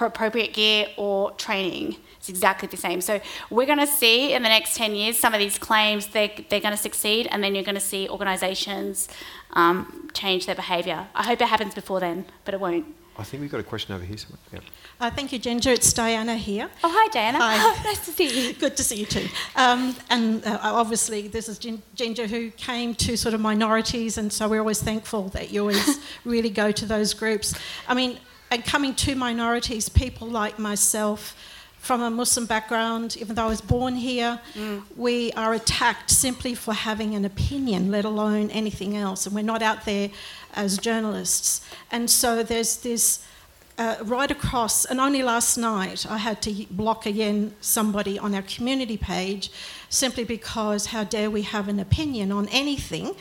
appropriate 0.04 0.52
gear 0.52 0.88
or 0.96 1.30
training. 1.32 1.96
It's 2.18 2.28
exactly 2.28 2.68
the 2.68 2.76
same. 2.76 3.00
So 3.00 3.20
we're 3.50 3.66
going 3.66 3.78
to 3.78 3.86
see 3.86 4.32
in 4.32 4.42
the 4.42 4.48
next 4.48 4.76
10 4.76 4.94
years 4.94 5.18
some 5.18 5.32
of 5.32 5.38
these 5.38 5.58
claims, 5.58 6.08
they're, 6.08 6.30
they're 6.48 6.60
going 6.60 6.74
to 6.74 6.82
succeed, 6.82 7.28
and 7.30 7.42
then 7.42 7.54
you're 7.54 7.64
going 7.64 7.76
to 7.76 7.80
see 7.80 8.08
organisations 8.08 9.08
um, 9.52 10.10
change 10.12 10.46
their 10.46 10.54
behaviour. 10.54 11.06
I 11.14 11.22
hope 11.22 11.40
it 11.40 11.48
happens 11.48 11.74
before 11.74 12.00
then, 12.00 12.26
but 12.44 12.54
it 12.54 12.60
won't. 12.60 12.86
I 13.18 13.22
think 13.22 13.40
we've 13.40 13.50
got 13.50 13.60
a 13.60 13.64
question 13.64 13.94
over 13.94 14.04
here. 14.04 14.16
Yep. 14.52 14.62
Uh, 15.00 15.10
thank 15.10 15.32
you, 15.32 15.38
Ginger. 15.38 15.70
It's 15.70 15.92
Diana 15.92 16.36
here. 16.36 16.68
Oh, 16.84 16.90
hi, 16.92 17.08
Diana. 17.08 17.38
Hi. 17.38 17.56
Oh, 17.58 17.82
nice 17.84 18.04
to 18.04 18.12
see 18.12 18.48
you. 18.48 18.52
Good 18.58 18.76
to 18.76 18.84
see 18.84 18.96
you 18.96 19.06
too. 19.06 19.26
Um, 19.54 19.96
and 20.10 20.44
uh, 20.44 20.58
obviously, 20.62 21.26
this 21.28 21.48
is 21.48 21.58
Ginger 21.94 22.26
who 22.26 22.50
came 22.50 22.94
to 22.96 23.16
sort 23.16 23.34
of 23.34 23.40
minorities, 23.40 24.18
and 24.18 24.30
so 24.30 24.48
we're 24.48 24.60
always 24.60 24.82
thankful 24.82 25.28
that 25.28 25.50
you 25.50 25.60
always 25.60 25.98
really 26.24 26.50
go 26.50 26.70
to 26.72 26.84
those 26.84 27.14
groups. 27.14 27.54
I 27.88 27.94
mean, 27.94 28.18
and 28.50 28.64
coming 28.64 28.94
to 28.94 29.14
minorities, 29.14 29.88
people 29.88 30.28
like 30.28 30.58
myself, 30.58 31.36
from 31.86 32.02
a 32.02 32.10
Muslim 32.10 32.46
background, 32.46 33.16
even 33.20 33.36
though 33.36 33.44
I 33.44 33.48
was 33.48 33.60
born 33.60 33.94
here, 33.94 34.40
mm. 34.54 34.82
we 34.96 35.30
are 35.32 35.54
attacked 35.54 36.10
simply 36.10 36.52
for 36.52 36.74
having 36.74 37.14
an 37.14 37.24
opinion, 37.24 37.92
let 37.92 38.04
alone 38.04 38.50
anything 38.50 38.96
else. 38.96 39.24
And 39.24 39.34
we're 39.36 39.42
not 39.42 39.62
out 39.62 39.84
there 39.84 40.10
as 40.54 40.78
journalists. 40.78 41.60
And 41.92 42.10
so 42.10 42.42
there's 42.42 42.78
this 42.78 43.24
uh, 43.78 43.96
right 44.02 44.30
across, 44.30 44.84
and 44.84 45.00
only 45.00 45.22
last 45.22 45.56
night 45.56 46.06
I 46.08 46.16
had 46.16 46.42
to 46.42 46.66
block 46.70 47.06
again 47.06 47.54
somebody 47.60 48.18
on 48.18 48.34
our 48.34 48.42
community 48.42 48.96
page 48.96 49.50
simply 49.88 50.24
because 50.24 50.86
how 50.86 51.04
dare 51.04 51.30
we 51.30 51.42
have 51.42 51.68
an 51.68 51.78
opinion 51.78 52.32
on 52.32 52.48
anything 52.48 53.14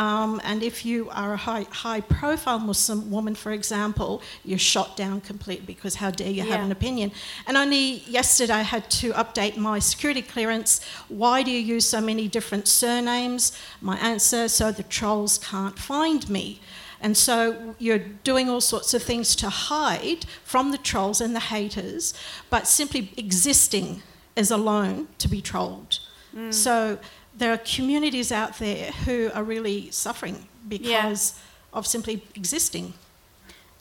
um, 0.00 0.40
and 0.44 0.62
if 0.62 0.86
you 0.86 1.10
are 1.10 1.34
a 1.34 1.36
high, 1.36 1.66
high 1.70 2.00
profile 2.00 2.58
Muslim 2.58 3.10
woman, 3.10 3.34
for 3.34 3.52
example, 3.52 4.22
you're 4.46 4.58
shot 4.58 4.96
down 4.96 5.20
completely 5.20 5.66
because 5.66 5.96
how 5.96 6.10
dare 6.10 6.30
you 6.30 6.42
yeah. 6.42 6.56
have 6.56 6.64
an 6.64 6.72
opinion. 6.72 7.12
And 7.46 7.54
only 7.58 7.98
yesterday 8.06 8.54
I 8.54 8.62
had 8.62 8.90
to 8.92 9.12
update 9.12 9.58
my 9.58 9.78
security 9.78 10.22
clearance. 10.22 10.82
Why 11.08 11.42
do 11.42 11.50
you 11.50 11.58
use 11.58 11.86
so 11.86 12.00
many 12.00 12.28
different 12.28 12.66
surnames? 12.66 13.52
My 13.82 13.98
answer 13.98 14.48
so 14.48 14.72
the 14.72 14.84
trolls 14.84 15.36
can't 15.36 15.78
find 15.78 16.30
me. 16.30 16.62
And 17.02 17.14
so 17.14 17.74
you're 17.78 18.04
doing 18.24 18.48
all 18.48 18.62
sorts 18.62 18.94
of 18.94 19.02
things 19.02 19.36
to 19.36 19.50
hide 19.50 20.24
from 20.44 20.70
the 20.70 20.78
trolls 20.78 21.20
and 21.20 21.34
the 21.34 21.40
haters, 21.40 22.14
but 22.48 22.66
simply 22.66 23.12
existing 23.18 24.02
is 24.34 24.50
alone 24.50 25.08
to 25.18 25.28
be 25.28 25.42
trolled. 25.42 25.98
Mm. 26.34 26.54
So 26.54 26.98
there 27.36 27.52
are 27.52 27.58
communities 27.58 28.32
out 28.32 28.58
there 28.58 28.92
who 29.04 29.30
are 29.34 29.42
really 29.42 29.90
suffering 29.90 30.46
because 30.68 31.34
yeah. 31.36 31.78
of 31.78 31.86
simply 31.86 32.22
existing. 32.34 32.92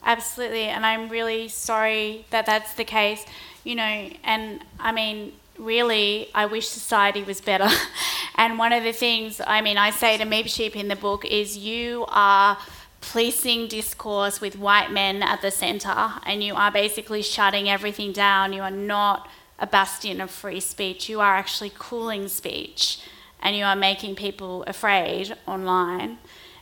Absolutely, 0.03 0.65
and 0.65 0.85
I'm 0.85 1.09
really 1.09 1.47
sorry 1.49 2.25
that 2.29 2.45
that's 2.45 2.73
the 2.73 2.85
case. 2.85 3.25
You 3.63 3.75
know, 3.75 4.09
and 4.23 4.63
I 4.79 4.91
mean, 4.91 5.33
really, 5.57 6.29
I 6.33 6.45
wish 6.45 6.67
society 6.67 7.23
was 7.23 7.41
better. 7.41 7.67
and 8.35 8.57
one 8.57 8.71
of 8.71 8.83
the 8.83 8.93
things, 8.93 9.41
I 9.45 9.61
mean, 9.61 9.77
I 9.77 9.91
say 9.91 10.17
to 10.17 10.23
Meep 10.23 10.47
Sheep 10.47 10.75
in 10.75 10.87
the 10.87 10.95
book 10.95 11.25
is 11.25 11.57
you 11.57 12.05
are 12.07 12.57
policing 13.01 13.67
discourse 13.67 14.41
with 14.41 14.57
white 14.57 14.91
men 14.91 15.21
at 15.21 15.41
the 15.41 15.51
centre, 15.51 16.13
and 16.25 16.41
you 16.43 16.55
are 16.55 16.71
basically 16.71 17.21
shutting 17.21 17.69
everything 17.69 18.13
down. 18.13 18.53
You 18.53 18.61
are 18.61 18.71
not 18.71 19.27
a 19.59 19.67
bastion 19.67 20.21
of 20.21 20.31
free 20.31 20.61
speech, 20.61 21.09
you 21.09 21.19
are 21.19 21.35
actually 21.35 21.73
cooling 21.77 22.29
speech 22.29 22.99
and 23.41 23.55
you 23.55 23.63
are 23.63 23.75
making 23.75 24.15
people 24.15 24.63
afraid 24.67 25.35
online. 25.47 26.17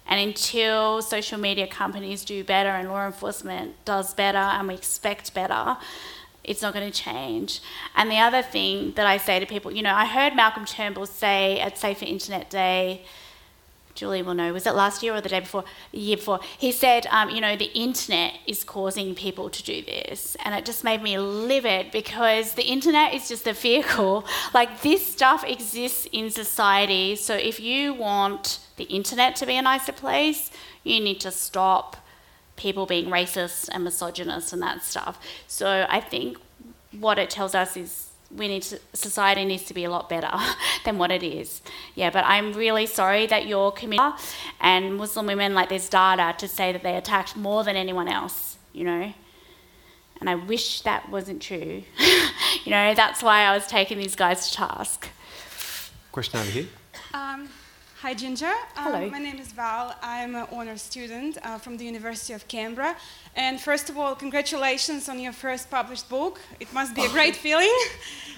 And 0.08 0.22
until 0.22 1.02
social 1.02 1.38
media 1.38 1.68
companies 1.68 2.24
do 2.24 2.44
better 2.44 2.70
and 2.70 2.90
law 2.90 3.06
enforcement 3.06 3.76
does 3.84 4.14
better 4.14 4.38
and 4.38 4.68
we 4.68 4.74
expect 4.74 5.34
better, 5.34 5.78
it's 6.44 6.62
not 6.62 6.74
going 6.74 6.90
to 6.90 6.98
change. 6.98 7.60
And 7.96 8.10
the 8.10 8.18
other 8.18 8.42
thing 8.42 8.94
that 8.94 9.06
I 9.06 9.18
say 9.18 9.40
to 9.40 9.46
people, 9.46 9.72
you 9.72 9.84
know, 9.84 9.94
I 9.94 10.06
heard 10.06 10.36
Malcolm 10.36 10.66
Turnbull 10.66 11.06
say 11.06 11.60
at 11.60 11.78
Safer 11.78 12.06
Internet 12.06 12.50
Day 12.50 13.02
Julie 13.98 14.22
will 14.22 14.36
know, 14.36 14.54
was 14.54 14.68
it 14.68 14.76
last 14.76 15.02
year 15.02 15.16
or 15.16 15.22
the 15.22 15.28
day 15.28 15.39
before, 15.39 15.64
the 15.91 15.98
year 15.98 16.18
before? 16.18 16.39
He 16.58 16.72
said, 16.72 17.08
um, 17.08 17.32
you 17.32 17.41
know, 17.41 17.56
the 17.56 17.72
internet 17.74 18.36
is 18.45 18.64
causing 18.64 19.16
people 19.16 19.50
to 19.50 19.64
do 19.64 19.82
this. 19.82 20.38
And 20.45 20.54
it 20.54 20.66
just 20.66 20.84
made 20.84 21.02
me 21.02 21.18
livid 21.18 21.91
because 21.91 22.54
the 22.54 22.64
internet 22.64 23.14
is 23.14 23.28
just 23.28 23.48
a 23.48 23.54
vehicle. 23.54 24.24
Like, 24.54 24.82
this 24.82 25.06
stuff 25.06 25.43
exists 25.43 26.08
in 26.12 26.30
society. 26.30 27.16
So, 27.16 27.36
if 27.36 27.60
you 27.60 27.93
want 27.93 28.60
the 28.78 28.86
internet 28.86 29.36
to 29.38 29.45
be 29.45 29.58
a 29.58 29.62
nicer 29.62 29.91
place, 29.91 30.52
you 30.84 31.00
need 31.00 31.20
to 31.22 31.32
stop 31.32 31.98
people 32.56 32.86
being 32.86 33.08
racist 33.08 33.70
and 33.72 33.84
misogynist 33.84 34.54
and 34.54 34.62
that 34.62 34.84
stuff. 34.84 35.20
So, 35.48 35.86
I 35.89 36.00
think 36.00 36.38
what 36.91 37.18
it 37.20 37.30
tells 37.30 37.56
us 37.56 37.76
is 37.76 38.07
we 38.36 38.48
need 38.48 38.64
to, 38.64 38.80
society 38.94 39.46
needs 39.46 39.64
to 39.66 39.74
be 39.74 39.84
a 39.84 39.90
lot 39.90 40.10
better 40.10 40.32
than 40.86 40.98
what 40.98 41.12
it 41.12 41.24
is. 41.24 41.62
Yeah, 41.96 42.10
but 42.10 42.26
I'm 42.26 42.54
really 42.54 42.86
sorry 42.86 43.26
that 43.28 43.48
your 43.48 43.72
community 43.72 44.18
and 44.60 44.96
Muslim 44.96 45.28
women, 45.28 45.54
like 45.54 45.70
there's 45.70 45.90
data 45.90 46.36
to 46.38 46.48
say 46.48 46.72
that 46.72 46.84
they 46.84 46.96
attacked 46.96 47.36
more 47.36 47.64
than 47.64 47.76
anyone 47.76 48.08
else, 48.08 48.58
you 48.74 48.84
know. 48.84 49.14
And 50.20 50.30
I 50.30 50.36
wish 50.36 50.82
that 50.82 51.10
wasn't 51.10 51.42
true. 51.42 51.84
you 52.64 52.72
know, 52.72 52.94
that's 52.96 53.22
why 53.22 53.42
I 53.42 53.54
was 53.54 53.68
taking 53.68 53.98
these 53.98 54.16
guys 54.16 54.50
to 54.50 54.56
task. 54.56 55.10
Question 56.12 56.40
over 56.40 56.50
here. 56.50 56.66
Um, 57.14 57.50
Hi, 58.02 58.14
Ginger. 58.14 58.45
Um, 58.45 58.54
Hello. 58.76 59.10
My 59.10 59.18
name 59.18 59.39
is 59.39 59.52
Val. 59.52 59.95
I'm 60.04 60.36
an 60.36 60.45
honor 60.52 60.78
student 60.78 61.39
uh, 61.41 61.58
from 61.58 61.78
the 61.78 61.84
University 61.86 62.32
of 62.34 62.48
Canberra. 62.48 62.95
And 63.36 63.60
first 63.60 63.89
of 63.89 63.98
all, 63.98 64.14
congratulations 64.14 65.10
on 65.10 65.20
your 65.20 65.34
first 65.34 65.72
published 65.72 66.08
book. 66.08 66.39
It 66.60 66.72
must 66.74 66.93
be 66.93 67.04
a 67.06 67.10
great 67.10 67.36
feeling. 67.45 67.74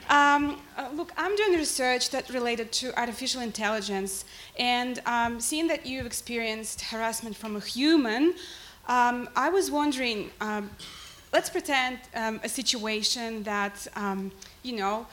Um, 0.10 0.62
uh, 0.78 0.88
look, 0.94 1.12
I'm 1.18 1.36
doing 1.36 1.58
research 1.58 2.10
that 2.12 2.30
related 2.30 2.72
to 2.72 2.98
artificial 2.98 3.42
intelligence. 3.42 4.24
And 4.58 5.02
um, 5.06 5.42
seeing 5.42 5.68
that 5.68 5.86
you've 5.86 6.06
experienced 6.06 6.80
harassment 6.80 7.36
from 7.36 7.58
a 7.58 7.60
human, 7.60 8.36
um, 8.88 9.28
I 9.36 9.50
was 9.50 9.70
wondering 9.70 10.32
um, 10.40 10.70
let's 11.34 11.50
pretend 11.50 12.00
um, 12.16 12.40
a 12.46 12.50
situation 12.50 13.44
that, 13.44 13.86
you 14.64 14.78
know, 14.78 15.06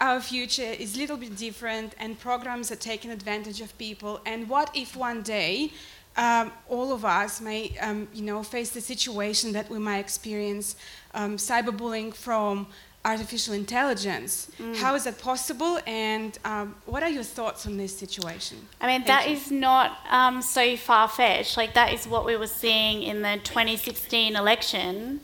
our 0.00 0.20
future 0.20 0.62
is 0.62 0.96
a 0.96 0.98
little 0.98 1.16
bit 1.16 1.36
different 1.36 1.94
and 1.98 2.18
programs 2.18 2.70
are 2.70 2.76
taking 2.76 3.10
advantage 3.10 3.60
of 3.60 3.76
people. 3.78 4.20
And 4.26 4.48
what 4.48 4.70
if 4.74 4.96
one 4.96 5.22
day 5.22 5.72
um, 6.16 6.52
all 6.68 6.92
of 6.92 7.04
us 7.04 7.40
may 7.40 7.76
um, 7.80 8.08
you 8.12 8.22
know 8.22 8.42
face 8.42 8.70
the 8.70 8.80
situation 8.80 9.52
that 9.52 9.70
we 9.70 9.78
might 9.78 9.98
experience 9.98 10.76
um, 11.14 11.36
cyberbullying 11.36 12.14
from 12.14 12.66
artificial 13.04 13.54
intelligence? 13.54 14.50
Mm. 14.58 14.76
how 14.76 14.94
is 14.94 15.04
that 15.04 15.18
possible? 15.18 15.78
And 15.86 16.38
um, 16.44 16.74
what 16.86 17.02
are 17.02 17.08
your 17.08 17.22
thoughts 17.22 17.66
on 17.66 17.76
this 17.76 17.96
situation? 17.96 18.58
I 18.80 18.86
mean 18.86 19.02
Thank 19.02 19.06
that 19.06 19.28
you. 19.28 19.36
is 19.36 19.50
not 19.50 19.98
um, 20.10 20.42
so 20.42 20.76
far-fetched. 20.76 21.56
Like 21.56 21.74
that 21.74 21.92
is 21.92 22.06
what 22.06 22.24
we 22.24 22.36
were 22.36 22.46
seeing 22.46 23.02
in 23.02 23.22
the 23.22 23.38
2016 23.42 24.36
election 24.36 25.20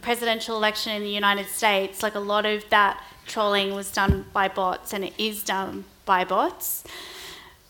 presidential 0.00 0.56
election 0.56 0.92
in 0.92 1.02
the 1.02 1.08
united 1.08 1.46
states 1.46 2.02
like 2.02 2.14
a 2.14 2.20
lot 2.20 2.44
of 2.44 2.68
that 2.70 3.02
trolling 3.26 3.74
was 3.74 3.90
done 3.90 4.26
by 4.32 4.48
bots 4.48 4.92
and 4.92 5.04
it 5.04 5.12
is 5.18 5.42
done 5.42 5.84
by 6.04 6.24
bots. 6.24 6.84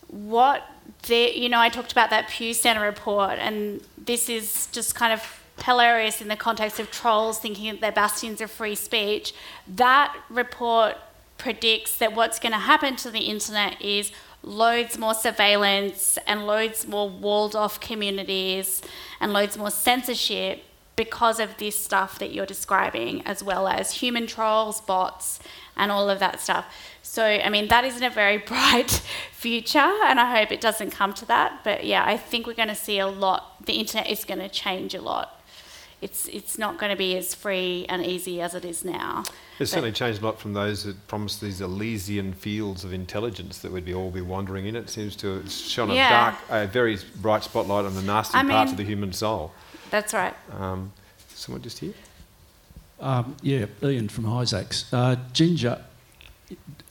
What 0.07 0.63
the, 1.07 1.37
you 1.37 1.49
know, 1.49 1.59
I 1.59 1.69
talked 1.69 1.91
about 1.91 2.09
that 2.09 2.29
Pew 2.29 2.53
Center 2.53 2.81
report, 2.81 3.37
and 3.39 3.81
this 3.97 4.29
is 4.29 4.67
just 4.71 4.95
kind 4.95 5.13
of 5.13 5.41
hilarious 5.63 6.21
in 6.21 6.27
the 6.27 6.35
context 6.35 6.79
of 6.79 6.91
trolls 6.91 7.39
thinking 7.39 7.71
that 7.71 7.81
they're 7.81 7.91
bastions 7.91 8.41
of 8.41 8.51
free 8.51 8.75
speech. 8.75 9.33
That 9.67 10.15
report 10.29 10.97
predicts 11.37 11.97
that 11.97 12.15
what's 12.15 12.39
going 12.39 12.51
to 12.51 12.59
happen 12.59 12.95
to 12.97 13.11
the 13.11 13.19
internet 13.19 13.81
is 13.81 14.11
loads 14.43 14.97
more 14.97 15.13
surveillance 15.13 16.17
and 16.27 16.45
loads 16.45 16.87
more 16.87 17.09
walled 17.09 17.55
off 17.55 17.79
communities 17.79 18.81
and 19.19 19.33
loads 19.33 19.57
more 19.57 19.71
censorship 19.71 20.63
because 20.95 21.39
of 21.39 21.57
this 21.57 21.77
stuff 21.83 22.19
that 22.19 22.33
you're 22.33 22.45
describing, 22.45 23.21
as 23.23 23.43
well 23.43 23.67
as 23.67 23.91
human 23.93 24.27
trolls, 24.27 24.79
bots, 24.81 25.39
and 25.75 25.91
all 25.91 26.09
of 26.09 26.19
that 26.19 26.39
stuff. 26.39 26.65
So, 27.01 27.23
I 27.25 27.49
mean, 27.49 27.67
that 27.67 27.83
isn't 27.83 28.03
a 28.03 28.09
very 28.09 28.37
bright 28.53 29.01
future, 29.31 29.79
and 29.79 30.19
I 30.19 30.37
hope 30.39 30.51
it 30.51 30.61
doesn't 30.61 30.91
come 30.91 31.13
to 31.15 31.25
that. 31.25 31.63
But 31.63 31.85
yeah, 31.85 32.03
I 32.05 32.17
think 32.17 32.47
we're 32.47 32.53
going 32.53 32.69
to 32.69 32.75
see 32.75 32.99
a 32.99 33.07
lot. 33.07 33.65
The 33.65 33.73
internet 33.73 34.09
is 34.09 34.23
going 34.25 34.39
to 34.39 34.49
change 34.49 34.93
a 34.95 35.01
lot. 35.01 35.41
It's, 36.01 36.27
it's 36.27 36.57
not 36.57 36.77
going 36.77 36.91
to 36.91 36.97
be 36.97 37.17
as 37.17 37.33
free 37.33 37.85
and 37.89 38.05
easy 38.05 38.39
as 38.41 38.53
it 38.53 38.63
is 38.65 38.83
now. 38.85 39.23
It's 39.59 39.71
certainly 39.71 39.93
changed 39.93 40.21
a 40.21 40.25
lot 40.25 40.39
from 40.39 40.53
those 40.53 40.83
that 40.83 41.07
promised 41.07 41.39
these 41.41 41.61
Elysian 41.61 42.33
fields 42.33 42.83
of 42.83 42.93
intelligence 42.93 43.59
that 43.59 43.71
we'd 43.71 43.85
be 43.85 43.93
all 43.93 44.11
be 44.11 44.21
wandering 44.21 44.65
in. 44.67 44.75
It 44.75 44.89
seems 44.89 45.15
to 45.17 45.37
have 45.37 45.49
shone 45.51 45.89
Yeah. 45.91 46.07
a 46.07 46.09
dark, 46.11 46.35
a 46.49 46.67
very 46.67 46.97
bright 47.21 47.43
spotlight 47.43 47.85
on 47.85 47.95
the 47.95 48.01
nasty 48.01 48.37
I 48.37 48.41
parts 48.43 48.49
mean- 48.49 48.73
of 48.73 48.77
the 48.77 48.83
human 48.83 49.13
soul. 49.13 49.53
That's 49.95 50.13
right. 50.13 50.33
Um, 50.51 50.91
someone 51.29 51.61
just 51.61 51.79
here? 51.79 51.93
Um, 52.99 53.37
yeah, 53.41 53.67
Ian 53.81 54.09
from 54.09 54.25
Isaacs. 54.25 54.93
Uh, 54.93 55.15
Ginger, 55.31 55.81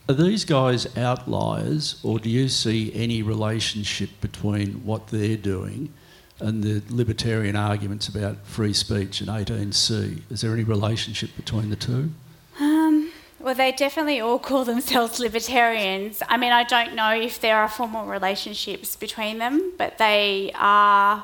are 0.09 0.15
these 0.15 0.47
guys 0.47 0.97
outliers, 0.97 2.01
or 2.03 2.19
do 2.19 2.31
you 2.31 2.49
see 2.49 2.91
any 2.95 3.21
relationship 3.21 4.09
between 4.23 4.87
what 4.87 5.09
they're 5.09 5.37
doing 5.37 5.93
and 6.41 6.65
the 6.65 6.81
libertarian 6.89 7.57
arguments 7.57 8.09
about 8.09 8.39
free 8.47 8.73
speech 8.73 9.21
and 9.21 9.29
18C? 9.29 10.23
Is 10.31 10.41
there 10.41 10.55
any 10.55 10.65
relationship 10.65 11.37
between 11.37 11.69
the 11.69 11.77
two? 11.77 12.11
Um, 12.59 13.13
well, 13.39 13.55
they 13.55 13.73
definitely 13.73 14.19
all 14.19 14.39
call 14.39 14.65
themselves 14.65 15.21
libertarians. 15.21 16.23
I 16.27 16.39
mean, 16.39 16.53
I 16.53 16.65
don't 16.65 16.95
know 16.95 17.11
if 17.11 17.39
there 17.39 17.59
are 17.59 17.69
formal 17.69 18.07
relationships 18.07 18.97
between 18.97 19.37
them, 19.37 19.75
but 19.77 19.99
they 19.99 20.53
are 20.55 21.23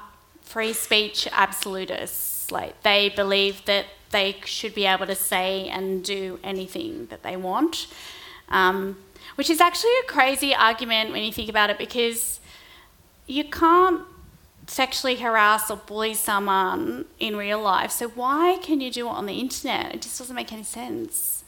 free 0.51 0.73
speech 0.73 1.29
absolutists. 1.31 2.51
Like, 2.51 2.83
they 2.83 3.09
believe 3.09 3.65
that 3.67 3.87
they 4.11 4.37
should 4.45 4.75
be 4.75 4.85
able 4.85 5.07
to 5.07 5.15
say 5.15 5.69
and 5.69 6.03
do 6.03 6.41
anything 6.43 7.07
that 7.07 7.23
they 7.23 7.37
want, 7.37 7.87
um, 8.49 8.97
which 9.37 9.49
is 9.49 9.61
actually 9.61 9.97
a 10.03 10.07
crazy 10.09 10.53
argument 10.53 11.13
when 11.13 11.23
you 11.23 11.33
think 11.33 11.49
about 11.49 11.71
it 11.71 11.79
because 11.79 12.41
you 13.27 13.45
can't 13.45 14.03
sexually 14.67 15.17
harass 15.17 15.71
or 15.71 15.77
bully 15.77 16.15
someone 16.15 17.05
in 17.21 17.37
real 17.37 17.61
life. 17.61 17.93
So 17.93 18.09
why 18.09 18.59
can 18.61 18.81
you 18.81 18.91
do 18.91 19.07
it 19.07 19.11
on 19.11 19.27
the 19.27 19.35
internet? 19.35 19.95
It 19.95 20.03
just 20.03 20.19
doesn't 20.19 20.35
make 20.35 20.53
any 20.53 20.65
sense. 20.65 21.45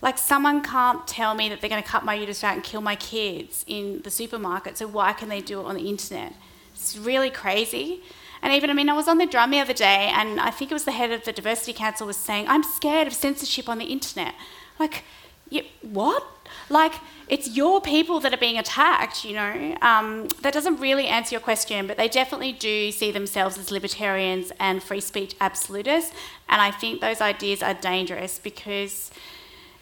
Like 0.00 0.16
someone 0.16 0.62
can't 0.62 1.06
tell 1.06 1.34
me 1.34 1.48
that 1.50 1.60
they're 1.60 1.70
going 1.70 1.82
to 1.82 1.88
cut 1.88 2.04
my 2.04 2.14
uterus 2.14 2.42
out 2.44 2.54
and 2.54 2.62
kill 2.62 2.80
my 2.80 2.96
kids 2.96 3.64
in 3.66 4.00
the 4.02 4.10
supermarket. 4.10 4.78
So 4.78 4.86
why 4.86 5.12
can 5.12 5.28
they 5.28 5.40
do 5.42 5.60
it 5.60 5.64
on 5.64 5.74
the 5.74 5.88
internet? 5.88 6.32
It's 6.72 6.96
really 6.96 7.30
crazy. 7.30 8.02
And 8.42 8.52
even, 8.52 8.70
I 8.70 8.72
mean, 8.72 8.88
I 8.88 8.92
was 8.92 9.08
on 9.08 9.18
the 9.18 9.26
drum 9.26 9.50
the 9.50 9.60
other 9.60 9.72
day, 9.72 10.12
and 10.14 10.40
I 10.40 10.50
think 10.50 10.70
it 10.70 10.74
was 10.74 10.84
the 10.84 10.92
head 10.92 11.10
of 11.10 11.24
the 11.24 11.32
Diversity 11.32 11.72
Council 11.72 12.06
was 12.06 12.16
saying, 12.16 12.46
"I'm 12.48 12.62
scared 12.62 13.06
of 13.06 13.14
censorship 13.14 13.68
on 13.68 13.78
the 13.78 13.86
internet." 13.86 14.34
Like, 14.78 15.04
you, 15.50 15.62
what? 15.82 16.24
Like, 16.68 16.94
it's 17.28 17.48
your 17.56 17.80
people 17.80 18.20
that 18.20 18.32
are 18.32 18.38
being 18.38 18.58
attacked, 18.58 19.24
you 19.24 19.34
know? 19.34 19.76
Um, 19.82 20.28
that 20.42 20.52
doesn't 20.52 20.78
really 20.78 21.06
answer 21.06 21.34
your 21.34 21.40
question, 21.40 21.86
but 21.86 21.96
they 21.96 22.08
definitely 22.08 22.52
do 22.52 22.90
see 22.90 23.10
themselves 23.10 23.58
as 23.58 23.70
libertarians 23.70 24.52
and 24.58 24.82
free 24.82 25.00
speech 25.00 25.34
absolutists. 25.40 26.12
And 26.48 26.60
I 26.60 26.70
think 26.70 27.00
those 27.00 27.20
ideas 27.20 27.62
are 27.62 27.74
dangerous 27.74 28.38
because 28.38 29.10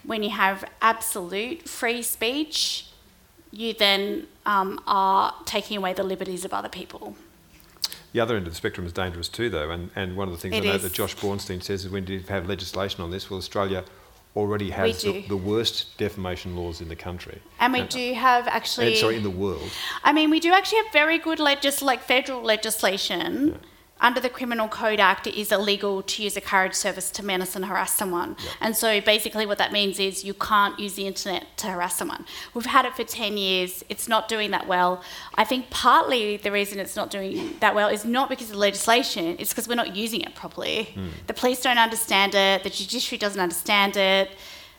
when 0.04 0.22
you 0.22 0.30
have 0.30 0.64
absolute 0.80 1.68
free 1.68 2.02
speech, 2.02 2.86
you 3.50 3.74
then 3.74 4.26
um, 4.44 4.80
are 4.86 5.34
taking 5.44 5.76
away 5.76 5.92
the 5.92 6.04
liberties 6.04 6.44
of 6.44 6.52
other 6.52 6.68
people. 6.68 7.16
The 8.16 8.22
other 8.22 8.34
end 8.38 8.46
of 8.46 8.52
the 8.54 8.56
spectrum 8.56 8.86
is 8.86 8.94
dangerous 8.94 9.28
too, 9.28 9.50
though, 9.50 9.68
and, 9.70 9.90
and 9.94 10.16
one 10.16 10.26
of 10.26 10.32
the 10.32 10.40
things 10.40 10.54
It 10.54 10.62
I 10.62 10.68
know 10.68 10.76
is. 10.76 10.82
that 10.84 10.94
Josh 10.94 11.14
Bornstein 11.16 11.62
says 11.62 11.84
is 11.84 11.90
when 11.90 12.06
you 12.06 12.18
have 12.20 12.48
legislation 12.48 13.02
on 13.02 13.10
this, 13.10 13.28
well, 13.28 13.36
Australia 13.36 13.84
already 14.34 14.70
has 14.70 15.02
the, 15.02 15.20
the 15.28 15.36
worst 15.36 15.98
defamation 15.98 16.56
laws 16.56 16.80
in 16.80 16.88
the 16.88 16.96
country. 16.96 17.42
And 17.60 17.74
we 17.74 17.82
do 17.82 18.14
have 18.14 18.48
actually. 18.48 18.86
And, 18.86 18.96
sorry, 18.96 19.16
in 19.16 19.22
the 19.22 19.28
world. 19.28 19.70
I 20.02 20.14
mean, 20.14 20.30
we 20.30 20.40
do 20.40 20.50
actually 20.54 20.78
have 20.84 20.92
very 20.94 21.18
good 21.18 21.38
legis- 21.38 21.82
like 21.82 22.02
federal 22.02 22.40
legislation. 22.40 23.60
Under 23.98 24.20
the 24.20 24.28
Criminal 24.28 24.68
Code 24.68 25.00
Act, 25.00 25.26
it 25.26 25.40
is 25.40 25.50
illegal 25.50 26.02
to 26.02 26.22
use 26.22 26.36
a 26.36 26.40
carriage 26.40 26.74
service 26.74 27.10
to 27.12 27.24
menace 27.24 27.56
and 27.56 27.64
harass 27.64 27.94
someone. 27.94 28.36
And 28.60 28.76
so 28.76 29.00
basically, 29.00 29.46
what 29.46 29.56
that 29.56 29.72
means 29.72 29.98
is 29.98 30.22
you 30.22 30.34
can't 30.34 30.78
use 30.78 30.94
the 30.94 31.06
internet 31.06 31.56
to 31.58 31.68
harass 31.68 31.96
someone. 31.96 32.26
We've 32.52 32.66
had 32.66 32.84
it 32.84 32.94
for 32.94 33.04
10 33.04 33.38
years, 33.38 33.82
it's 33.88 34.06
not 34.06 34.28
doing 34.28 34.50
that 34.50 34.66
well. 34.68 35.02
I 35.36 35.44
think 35.44 35.70
partly 35.70 36.36
the 36.36 36.52
reason 36.52 36.78
it's 36.78 36.94
not 36.94 37.10
doing 37.10 37.56
that 37.60 37.74
well 37.74 37.88
is 37.88 38.04
not 38.04 38.28
because 38.28 38.48
of 38.48 38.52
the 38.52 38.58
legislation, 38.58 39.36
it's 39.38 39.50
because 39.50 39.66
we're 39.66 39.76
not 39.76 39.96
using 39.96 40.20
it 40.20 40.34
properly. 40.34 40.90
Hmm. 40.94 41.08
The 41.26 41.34
police 41.34 41.62
don't 41.62 41.78
understand 41.78 42.34
it, 42.34 42.64
the 42.64 42.70
judiciary 42.70 43.18
doesn't 43.18 43.40
understand 43.40 43.96
it. 43.96 44.30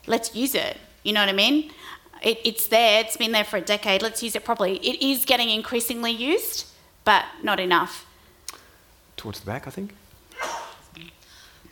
Let's 0.06 0.36
use 0.36 0.54
it. 0.54 0.78
You 1.04 1.14
know 1.14 1.22
what 1.22 1.30
I 1.30 1.34
mean? 1.34 1.72
It, 2.22 2.40
it's 2.46 2.68
there, 2.68 3.02
it's 3.02 3.18
been 3.18 3.32
there 3.32 3.44
for 3.44 3.58
a 3.58 3.62
decade, 3.62 4.04
let's 4.04 4.22
use 4.22 4.36
it 4.36 4.46
properly. 4.46 4.78
It 4.78 5.02
is 5.02 5.26
getting 5.26 5.50
increasingly 5.50 6.12
used, 6.12 6.68
but 7.04 7.26
not 7.42 7.60
enough. 7.60 8.07
Towards 9.18 9.40
the 9.40 9.48
back, 9.48 9.68
I 9.68 9.72
think. 9.72 9.96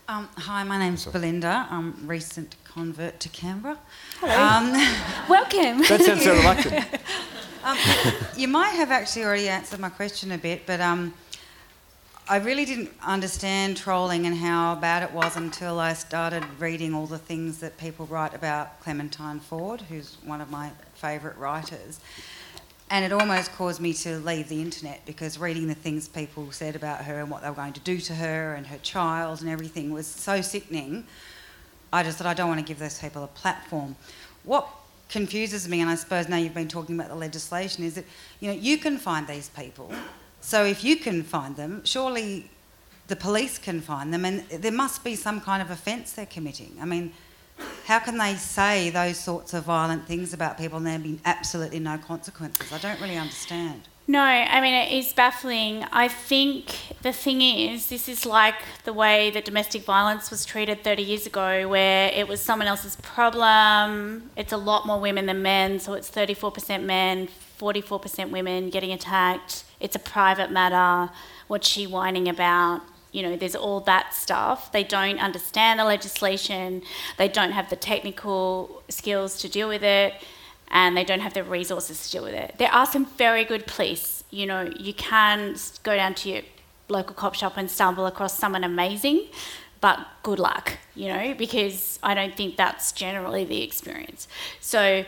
Um, 0.08 0.28
hi, 0.36 0.64
my 0.64 0.80
name's 0.80 1.06
Belinda. 1.06 1.68
I'm 1.70 2.08
recent 2.08 2.56
convert 2.64 3.20
to 3.20 3.30
Canberra. 3.30 3.78
Hello. 4.20 4.34
Um, 4.36 4.72
Welcome. 5.30 5.82
That 5.88 6.02
sounds 6.02 6.24
so 6.24 6.36
reluctant. 6.36 6.86
um, 7.64 7.78
you 8.36 8.48
might 8.48 8.70
have 8.70 8.90
actually 8.90 9.26
already 9.26 9.48
answered 9.48 9.80
my 9.80 9.90
question 9.90 10.32
a 10.32 10.40
bit, 10.40 10.66
but 10.66 10.82
um, 10.82 11.14
I 12.28 12.38
really 12.38 12.66
didn't 12.66 12.92
understand 13.06 13.78
trolling 13.78 14.26
and 14.26 14.36
how 14.36 14.74
bad 14.76 15.04
it 15.04 15.12
was 15.12 15.38
until 15.38 15.80
I 15.80 15.94
started 15.94 16.44
reading 16.60 16.96
all 16.96 17.06
the 17.06 17.20
things 17.20 17.60
that 17.60 17.78
people 17.78 18.08
write 18.08 18.34
about 18.34 18.80
Clementine 18.82 19.40
Ford, 19.40 19.82
who's 19.82 20.18
one 20.24 20.42
of 20.42 20.50
my 20.50 20.72
favourite 20.96 21.38
writers. 21.38 22.00
And 22.96 23.04
it 23.04 23.12
almost 23.12 23.52
caused 23.52 23.82
me 23.82 23.92
to 23.92 24.20
leave 24.20 24.48
the 24.48 24.62
internet 24.62 25.06
because 25.06 25.38
reading 25.38 25.68
the 25.68 25.76
things 25.76 26.08
people 26.08 26.50
said 26.54 26.78
about 26.78 27.04
her 27.04 27.20
and 27.20 27.30
what 27.30 27.42
they 27.42 27.50
were 27.50 27.56
going 27.56 27.74
to 27.74 27.82
do 27.82 27.98
to 27.98 28.16
her 28.16 28.56
and 28.56 28.66
her 28.68 28.78
child 28.78 29.42
and 29.42 29.50
everything 29.50 29.92
was 29.92 30.08
so 30.08 30.40
sickening. 30.40 31.06
I 31.92 32.04
just 32.04 32.18
thought 32.18 32.26
I 32.26 32.34
don't 32.34 32.48
want 32.48 32.62
to 32.62 32.66
give 32.66 32.80
those 32.80 32.98
people 32.98 33.26
a 33.26 33.28
platform. 33.28 33.98
What 34.46 34.70
confuses 35.10 35.68
me, 35.68 35.82
and 35.82 35.90
I 35.90 35.96
suppose 35.96 36.30
now 36.30 36.38
you've 36.38 36.54
been 36.54 36.70
talking 36.70 36.96
about 36.98 37.10
the 37.10 37.16
legislation, 37.16 37.84
is 37.84 37.96
that 37.96 38.06
you 38.40 38.48
know 38.48 38.58
you 38.58 38.78
can 38.78 38.98
find 38.98 39.28
these 39.28 39.50
people. 39.50 39.92
So 40.40 40.64
if 40.64 40.82
you 40.82 40.96
can 40.96 41.22
find 41.22 41.58
them, 41.58 41.84
surely 41.84 42.50
the 43.08 43.18
police 43.18 43.58
can 43.58 43.82
find 43.82 44.14
them, 44.14 44.24
and 44.24 44.48
there 44.48 44.72
must 44.72 45.04
be 45.04 45.16
some 45.16 45.42
kind 45.42 45.62
of 45.62 45.70
offence 45.70 46.14
they're 46.14 46.26
committing. 46.26 46.78
I 46.80 46.86
mean, 46.86 47.12
how 47.86 48.00
can 48.00 48.18
they 48.18 48.36
say 48.36 48.90
those 48.90 49.18
sorts 49.18 49.54
of 49.54 49.66
violent 49.66 50.08
things 50.08 50.34
about 50.34 50.58
people 50.58 50.78
and 50.78 50.88
there 50.88 51.00
be 51.00 51.20
absolutely 51.26 51.80
no 51.80 51.98
consequences? 51.98 52.72
I 52.72 52.78
don't 52.80 53.00
really 53.00 53.18
understand. 53.18 53.84
No, 54.08 54.22
I 54.22 54.62
mean, 54.62 54.76
it 54.76 54.92
is 54.92 55.14
baffling. 55.14 55.84
I 55.92 56.08
think 56.08 56.94
the 57.02 57.12
thing 57.12 57.42
is, 57.42 57.90
this 57.90 58.08
is 58.08 58.24
like 58.24 58.56
the 58.84 58.94
way 58.94 59.32
that 59.32 59.46
domestic 59.46 59.84
violence 59.84 60.30
was 60.30 60.46
treated 60.46 60.84
30 60.84 61.02
years 61.02 61.26
ago, 61.26 61.68
where 61.68 62.12
it 62.14 62.28
was 62.28 62.40
someone 62.40 62.68
else's 62.68 62.98
problem. 62.98 64.30
It's 64.36 64.54
a 64.54 64.58
lot 64.58 64.86
more 64.86 65.00
women 65.00 65.26
than 65.26 65.42
men, 65.42 65.80
so 65.80 65.94
it's 65.94 66.12
34% 66.12 66.84
men, 66.84 67.30
44% 67.60 68.30
women 68.30 68.70
getting 68.70 68.92
attacked. 68.92 69.64
It's 69.80 69.96
a 69.96 70.00
private 70.00 70.52
matter. 70.52 71.12
What's 71.48 71.68
she 71.68 71.88
whining 71.88 72.28
about? 72.30 72.82
You 73.16 73.24
know, 73.24 73.36
there's 73.38 73.56
all 73.56 73.80
that 73.82 74.14
stuff. 74.14 74.72
They 74.72 74.84
don't 74.84 75.20
understand 75.20 75.80
the 75.80 75.86
legislation, 75.86 76.84
they 77.18 77.30
don't 77.30 77.52
have 77.52 77.70
the 77.70 77.76
technical 77.78 78.84
skills 78.90 79.40
to 79.42 79.48
deal 79.50 79.70
with 79.70 79.84
it 79.84 80.14
and 80.70 80.98
they 80.98 81.04
don't 81.04 81.22
have 81.22 81.34
the 81.34 81.44
resources 81.44 82.06
to 82.06 82.12
deal 82.12 82.24
with 82.24 82.34
it. 82.34 82.56
There 82.58 82.72
are 82.72 82.86
some 82.86 83.06
very 83.06 83.46
good 83.46 83.66
police. 83.68 84.24
You 84.32 84.46
know, 84.48 84.70
you 84.78 84.94
can 84.94 85.56
go 85.84 85.96
down 85.96 86.16
to 86.16 86.30
your 86.30 86.42
local 86.90 87.16
cop 87.16 87.36
shop 87.36 87.54
and 87.56 87.70
stumble 87.70 88.06
across 88.06 88.38
someone 88.38 88.64
amazing, 88.64 89.28
but 89.80 90.06
good 90.24 90.40
luck, 90.40 90.78
you 90.96 91.08
know, 91.08 91.34
because 91.36 92.00
I 92.04 92.14
don't 92.14 92.36
think 92.36 92.58
that's 92.58 92.92
generally 92.92 93.46
the 93.46 93.62
experience. 93.62 94.28
So 94.60 95.06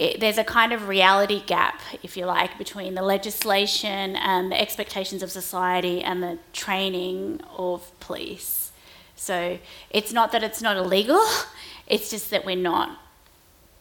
it, 0.00 0.18
there's 0.18 0.38
a 0.38 0.44
kind 0.44 0.72
of 0.72 0.88
reality 0.88 1.42
gap, 1.44 1.82
if 2.02 2.16
you 2.16 2.24
like, 2.24 2.56
between 2.56 2.94
the 2.94 3.02
legislation 3.02 4.16
and 4.16 4.50
the 4.50 4.58
expectations 4.58 5.22
of 5.22 5.30
society 5.30 6.02
and 6.02 6.22
the 6.22 6.38
training 6.54 7.42
of 7.58 7.92
police. 8.00 8.72
So 9.14 9.58
it's 9.90 10.10
not 10.10 10.32
that 10.32 10.42
it's 10.42 10.62
not 10.62 10.78
illegal, 10.78 11.22
it's 11.86 12.08
just 12.08 12.30
that 12.30 12.46
we're 12.46 12.56
not 12.56 12.98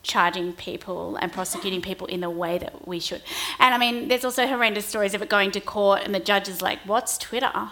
charging 0.03 0.51
people 0.51 1.15
and 1.15 1.32
prosecuting 1.32 1.82
people 1.82 2.05
in 2.07 2.20
the 2.20 2.30
way 2.30 2.57
that 2.57 2.86
we 2.86 2.99
should. 2.99 3.22
And 3.57 3.74
I 3.74 3.78
mean, 3.78 4.09
there's 4.09 4.26
also 4.26 4.45
horrendous 4.45 4.86
stories 4.86 5.13
of 5.13 5.22
it 5.22 5.30
going 5.30 5.51
to 5.51 5.61
court 5.61 6.01
and 6.03 6.13
the 6.13 6.20
judge 6.20 6.49
is 6.49 6.61
like, 6.61 6.80
"What's 6.80 7.17
Twitter?" 7.17 7.70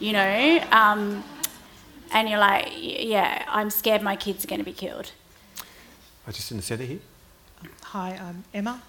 You 0.00 0.14
know, 0.14 0.64
um, 0.72 1.22
and 2.10 2.28
you're 2.28 2.40
like, 2.40 2.72
"Yeah, 2.76 3.44
I'm 3.48 3.70
scared 3.70 4.02
my 4.02 4.16
kids 4.16 4.44
are 4.44 4.48
going 4.48 4.60
to 4.60 4.64
be 4.64 4.72
killed." 4.72 5.12
I 6.26 6.32
just 6.32 6.48
didn't 6.48 6.64
the 6.64 6.74
that 6.74 6.84
here. 6.86 7.00
Hi, 7.82 8.18
I'm 8.20 8.44
Emma. 8.52 8.82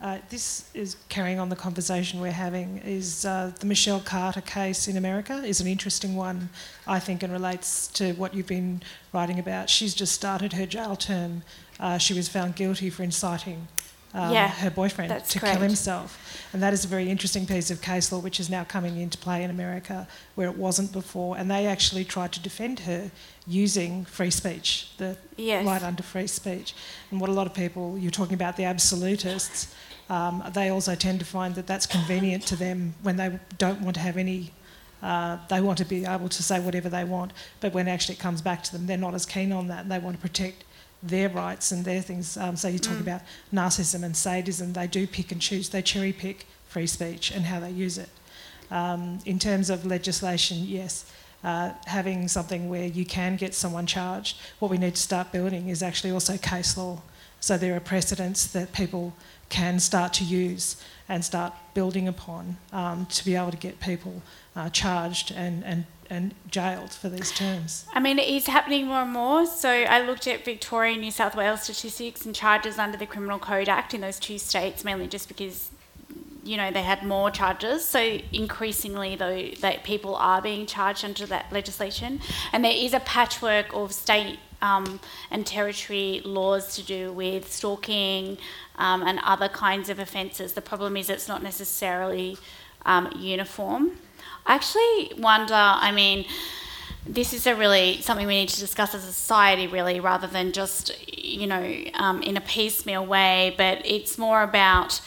uh, 0.00 0.18
this 0.30 0.70
is 0.74 0.96
carrying 1.08 1.38
on 1.38 1.48
the 1.48 1.56
conversation 1.56 2.20
we're 2.20 2.30
having. 2.30 2.78
Is 2.78 3.24
uh, 3.24 3.52
the 3.58 3.66
Michelle 3.66 4.00
Carter 4.00 4.40
case 4.40 4.88
in 4.88 4.96
America 4.96 5.42
is 5.44 5.60
an 5.60 5.66
interesting 5.66 6.14
one, 6.16 6.48
I 6.86 7.00
think, 7.00 7.22
and 7.22 7.32
relates 7.32 7.88
to 7.88 8.12
what 8.12 8.34
you've 8.34 8.46
been 8.46 8.82
writing 9.12 9.38
about. 9.38 9.68
She's 9.68 9.94
just 9.94 10.12
started 10.12 10.52
her 10.52 10.66
jail 10.66 10.96
term. 10.96 11.42
Uh, 11.80 11.98
she 11.98 12.14
was 12.14 12.28
found 12.28 12.56
guilty 12.56 12.90
for 12.90 13.02
inciting 13.02 13.68
um, 14.14 14.32
Yeah, 14.32 14.48
her 14.48 14.70
boyfriend 14.70 15.10
to 15.24 15.38
correct. 15.38 15.54
kill 15.54 15.62
himself, 15.62 16.18
and 16.52 16.62
that 16.62 16.72
is 16.72 16.84
a 16.84 16.88
very 16.88 17.10
interesting 17.10 17.46
piece 17.46 17.70
of 17.70 17.80
case 17.82 18.10
law 18.12 18.18
which 18.20 18.40
is 18.40 18.48
now 18.48 18.64
coming 18.64 18.98
into 18.98 19.18
play 19.18 19.42
in 19.42 19.50
America, 19.50 20.08
where 20.34 20.48
it 20.48 20.56
wasn't 20.56 20.92
before. 20.92 21.36
And 21.36 21.50
they 21.50 21.66
actually 21.66 22.04
tried 22.04 22.32
to 22.32 22.40
defend 22.40 22.80
her 22.80 23.10
using 23.46 24.04
free 24.04 24.30
speech, 24.30 24.90
the 24.98 25.16
Yes. 25.36 25.64
right 25.66 25.82
under 25.82 26.02
free 26.02 26.26
speech. 26.26 26.74
And 27.10 27.20
what 27.20 27.30
a 27.30 27.32
lot 27.32 27.46
of 27.46 27.54
people, 27.54 27.98
you're 27.98 28.10
talking 28.10 28.34
about 28.34 28.56
the 28.56 28.64
absolutists, 28.64 29.74
um, 30.10 30.42
they 30.54 30.70
also 30.70 30.94
tend 30.94 31.18
to 31.20 31.26
find 31.26 31.54
that 31.54 31.66
that's 31.66 31.86
convenient 31.86 32.46
to 32.46 32.56
them 32.56 32.94
when 33.02 33.16
they 33.16 33.38
don't 33.58 33.80
want 33.82 33.94
to 33.94 34.00
have 34.00 34.16
any. 34.16 34.52
Uh, 35.00 35.38
they 35.48 35.60
want 35.60 35.78
to 35.78 35.84
be 35.84 36.04
able 36.04 36.28
to 36.28 36.42
say 36.42 36.58
whatever 36.58 36.88
they 36.88 37.04
want, 37.04 37.32
but 37.60 37.72
when 37.72 37.86
actually 37.86 38.14
it 38.16 38.18
comes 38.18 38.42
back 38.42 38.64
to 38.64 38.72
them, 38.72 38.86
they're 38.86 38.96
not 38.96 39.14
as 39.14 39.24
keen 39.24 39.52
on 39.52 39.68
that, 39.68 39.82
and 39.82 39.92
they 39.92 39.98
want 40.00 40.16
to 40.16 40.20
protect 40.20 40.64
their 41.02 41.28
rights 41.28 41.72
and 41.72 41.84
their 41.84 42.02
things. 42.02 42.36
Um, 42.36 42.56
so 42.56 42.68
you 42.68 42.78
talk 42.78 42.96
Mm. 42.96 43.00
about 43.02 43.22
narcissism 43.52 44.02
and 44.02 44.16
sadism; 44.16 44.72
they 44.72 44.86
do 44.86 45.06
pick 45.06 45.32
and 45.32 45.40
choose. 45.40 45.68
They 45.68 45.82
cherry 45.82 46.12
pick 46.12 46.46
free 46.68 46.86
speech 46.86 47.30
and 47.30 47.46
how 47.46 47.60
they 47.60 47.70
use 47.70 47.98
it. 47.98 48.08
Um, 48.70 49.20
in 49.24 49.38
terms 49.38 49.70
of 49.70 49.86
legislation, 49.86 50.64
yes, 50.66 51.04
uh, 51.42 51.70
having 51.86 52.28
something 52.28 52.68
where 52.68 52.86
you 52.86 53.04
can 53.06 53.36
get 53.36 53.54
someone 53.54 53.86
charged. 53.86 54.36
What 54.58 54.70
we 54.70 54.76
need 54.78 54.94
to 54.96 55.00
start 55.00 55.32
building 55.32 55.68
is 55.68 55.82
actually 55.82 56.10
also 56.10 56.36
case 56.36 56.76
law. 56.76 57.00
So 57.40 57.56
there 57.56 57.74
are 57.76 57.80
precedents 57.80 58.46
that 58.48 58.72
people 58.72 59.14
can 59.48 59.78
start 59.80 60.12
to 60.14 60.24
use 60.24 60.76
and 61.08 61.24
start 61.24 61.54
building 61.72 62.08
upon 62.08 62.56
um, 62.72 63.06
to 63.06 63.24
be 63.24 63.36
able 63.36 63.52
to 63.52 63.56
get 63.56 63.80
people 63.80 64.20
uh, 64.56 64.68
charged 64.70 65.30
and, 65.30 65.64
and, 65.64 65.86
and 66.10 66.34
jailed 66.50 66.90
for 66.90 67.08
these 67.08 67.30
terms. 67.32 67.84
I 67.92 68.00
mean, 68.00 68.18
it 68.18 68.28
is 68.28 68.46
happening 68.46 68.86
more 68.86 69.02
and 69.02 69.12
more. 69.12 69.46
So 69.46 69.68
I 69.68 70.00
looked 70.00 70.26
at 70.26 70.44
Victoria 70.44 70.92
and 70.92 71.02
New 71.02 71.10
South 71.10 71.36
Wales 71.36 71.62
statistics 71.62 72.24
and 72.24 72.34
charges 72.34 72.78
under 72.78 72.96
the 72.96 73.06
Criminal 73.06 73.38
Code 73.38 73.68
Act 73.68 73.94
in 73.94 74.00
those 74.00 74.18
two 74.18 74.38
states, 74.38 74.84
mainly 74.84 75.06
just 75.06 75.28
because, 75.28 75.70
you 76.44 76.56
know, 76.56 76.70
they 76.70 76.82
had 76.82 77.02
more 77.02 77.30
charges. 77.30 77.84
So 77.84 78.18
increasingly, 78.32 79.16
though, 79.16 79.48
that 79.60 79.84
people 79.84 80.14
are 80.16 80.40
being 80.40 80.66
charged 80.66 81.04
under 81.04 81.26
that 81.26 81.52
legislation, 81.52 82.20
and 82.52 82.64
there 82.64 82.72
is 82.72 82.94
a 82.94 83.00
patchwork 83.00 83.74
of 83.74 83.92
state 83.92 84.38
um, 84.60 85.00
and 85.30 85.46
territory 85.46 86.20
laws 86.24 86.74
to 86.76 86.82
do 86.82 87.12
with 87.12 87.52
stalking 87.52 88.38
um, 88.76 89.02
and 89.02 89.20
other 89.22 89.48
kinds 89.48 89.88
of 89.88 89.98
offences. 89.98 90.54
The 90.54 90.62
problem 90.62 90.96
is 90.96 91.08
it's 91.10 91.28
not 91.28 91.42
necessarily 91.42 92.36
um, 92.84 93.12
uniform. 93.16 93.92
I 94.48 94.54
actually 94.54 95.12
wonder. 95.22 95.54
I 95.54 95.92
mean 95.92 96.24
this 97.08 97.32
is 97.32 97.46
a 97.46 97.54
really 97.54 98.00
something 98.02 98.26
we 98.26 98.34
need 98.34 98.50
to 98.50 98.60
discuss 98.60 98.94
as 98.94 99.02
a 99.04 99.12
society, 99.12 99.66
really, 99.66 99.98
rather 99.98 100.26
than 100.26 100.52
just 100.52 100.92
you 101.16 101.46
know 101.46 101.84
um, 101.94 102.22
in 102.22 102.36
a 102.36 102.40
piecemeal 102.40 103.04
way. 103.04 103.54
But 103.56 103.82
it's 103.84 104.18
more 104.18 104.42
about 104.42 105.00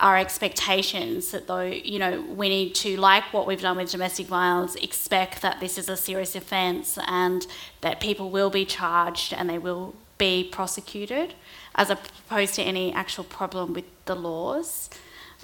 our 0.00 0.18
expectations 0.18 1.30
that 1.30 1.46
though 1.46 1.62
you 1.62 1.98
know 1.98 2.20
we 2.22 2.48
need 2.48 2.74
to 2.74 2.96
like 2.96 3.32
what 3.32 3.46
we've 3.46 3.60
done 3.60 3.76
with 3.76 3.90
domestic 3.90 4.26
violence 4.26 4.74
expect 4.76 5.40
that 5.40 5.60
this 5.60 5.78
is 5.78 5.88
a 5.88 5.96
serious 5.96 6.34
offence 6.34 6.98
and 7.06 7.46
that 7.80 8.00
people 8.00 8.28
will 8.28 8.50
be 8.50 8.64
charged 8.64 9.32
and 9.32 9.48
they 9.48 9.58
will 9.58 9.94
be 10.18 10.42
prosecuted 10.42 11.34
as 11.76 11.90
opposed 11.90 12.54
to 12.56 12.62
any 12.62 12.92
actual 12.92 13.22
problem 13.22 13.72
with 13.72 13.84
the 14.06 14.16
laws 14.16 14.90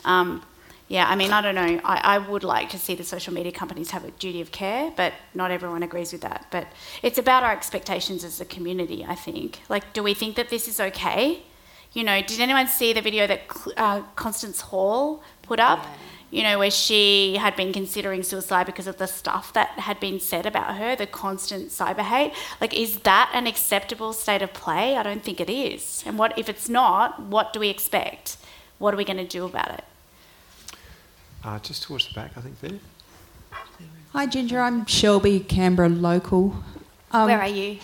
um, 0.04 0.42
yeah, 0.90 1.08
I 1.08 1.14
mean, 1.14 1.30
I 1.30 1.40
don't 1.40 1.54
know. 1.54 1.80
I, 1.84 2.16
I 2.16 2.18
would 2.18 2.42
like 2.42 2.70
to 2.70 2.78
see 2.78 2.96
the 2.96 3.04
social 3.04 3.32
media 3.32 3.52
companies 3.52 3.92
have 3.92 4.04
a 4.04 4.10
duty 4.10 4.40
of 4.40 4.50
care, 4.50 4.92
but 4.96 5.12
not 5.34 5.52
everyone 5.52 5.84
agrees 5.84 6.10
with 6.12 6.22
that. 6.22 6.46
But 6.50 6.66
it's 7.00 7.16
about 7.16 7.44
our 7.44 7.52
expectations 7.52 8.24
as 8.24 8.40
a 8.40 8.44
community, 8.44 9.06
I 9.06 9.14
think. 9.14 9.60
Like, 9.68 9.92
do 9.92 10.02
we 10.02 10.14
think 10.14 10.34
that 10.34 10.48
this 10.48 10.66
is 10.66 10.80
okay? 10.80 11.44
You 11.92 12.02
know, 12.02 12.20
did 12.22 12.40
anyone 12.40 12.66
see 12.66 12.92
the 12.92 13.02
video 13.02 13.28
that 13.28 13.40
uh, 13.76 14.02
Constance 14.16 14.62
Hall 14.62 15.22
put 15.42 15.60
up? 15.60 15.86
You 16.32 16.42
know, 16.42 16.58
where 16.58 16.72
she 16.72 17.36
had 17.36 17.54
been 17.54 17.72
considering 17.72 18.24
suicide 18.24 18.66
because 18.66 18.88
of 18.88 18.96
the 18.98 19.06
stuff 19.06 19.52
that 19.52 19.68
had 19.78 20.00
been 20.00 20.18
said 20.18 20.44
about 20.44 20.76
her, 20.76 20.96
the 20.96 21.06
constant 21.06 21.68
cyber 21.68 22.00
hate. 22.00 22.32
Like, 22.60 22.74
is 22.74 22.98
that 23.00 23.30
an 23.32 23.46
acceptable 23.46 24.12
state 24.12 24.42
of 24.42 24.52
play? 24.52 24.96
I 24.96 25.04
don't 25.04 25.22
think 25.22 25.40
it 25.40 25.50
is. 25.50 26.02
And 26.04 26.18
what 26.18 26.36
if 26.36 26.48
it's 26.48 26.68
not? 26.68 27.22
What 27.22 27.52
do 27.52 27.60
we 27.60 27.68
expect? 27.68 28.38
What 28.78 28.92
are 28.92 28.96
we 28.96 29.04
going 29.04 29.18
to 29.18 29.24
do 29.24 29.44
about 29.44 29.70
it? 29.70 29.84
Uh, 31.42 31.58
just 31.60 31.82
towards 31.84 32.06
the 32.08 32.14
back, 32.14 32.32
I 32.36 32.40
think 32.40 32.60
there. 32.60 32.78
Hi, 34.12 34.26
Ginger. 34.26 34.60
I'm 34.60 34.84
Shelby, 34.86 35.40
Canberra 35.40 35.88
local. 35.88 36.54
Um, 37.12 37.26
Where 37.28 37.40
are 37.40 37.48
you? 37.48 37.78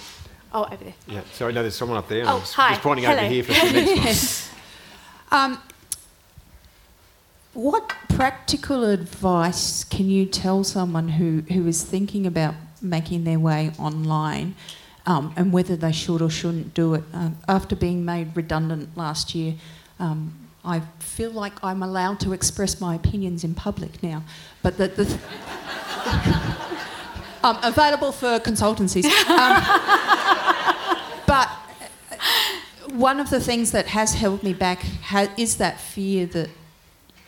Oh, 0.52 0.64
over 0.64 0.76
there. 0.84 0.94
Yeah, 1.08 1.22
sorry, 1.32 1.52
no, 1.52 1.62
there's 1.62 1.74
someone 1.76 1.98
up 1.98 2.08
there. 2.08 2.20
and 2.20 2.28
Oh, 2.28 2.34
I'm 2.34 2.40
just, 2.40 2.54
hi. 2.54 2.70
just 2.70 2.82
pointing 2.82 3.04
Hello. 3.06 3.18
over 3.18 3.28
here 3.28 3.42
for 3.44 3.52
the 3.52 3.72
next 3.72 4.48
one. 4.48 4.52
Um, 5.32 5.58
what 7.52 7.88
practical 8.10 8.84
advice 8.84 9.82
can 9.82 10.08
you 10.08 10.24
tell 10.24 10.62
someone 10.62 11.08
who, 11.08 11.42
who 11.52 11.66
is 11.66 11.82
thinking 11.82 12.26
about 12.28 12.54
making 12.80 13.24
their 13.24 13.40
way 13.40 13.72
online 13.76 14.54
um, 15.04 15.34
and 15.36 15.52
whether 15.52 15.74
they 15.74 15.90
should 15.90 16.22
or 16.22 16.30
shouldn't 16.30 16.74
do 16.74 16.94
it? 16.94 17.02
Um, 17.12 17.38
after 17.48 17.74
being 17.74 18.04
made 18.04 18.36
redundant 18.36 18.96
last 18.96 19.34
year, 19.34 19.54
um, 19.98 20.32
I 20.66 20.80
feel 20.98 21.30
like 21.30 21.52
I'm 21.62 21.82
allowed 21.82 22.20
to 22.20 22.32
express 22.32 22.80
my 22.80 22.94
opinions 22.94 23.44
in 23.44 23.54
public 23.54 24.02
now, 24.02 24.24
but 24.62 24.76
the, 24.76 24.88
the 24.88 25.04
um, 27.44 27.58
available 27.62 28.12
for 28.12 28.38
consultancies. 28.40 29.04
Um, 29.28 29.62
but 31.26 31.48
one 32.90 33.20
of 33.20 33.30
the 33.30 33.40
things 33.40 33.72
that 33.72 33.88
has 33.88 34.14
held 34.14 34.42
me 34.42 34.52
back 34.52 34.80
ha- 35.04 35.32
is 35.36 35.56
that 35.58 35.80
fear 35.80 36.26
that, 36.26 36.50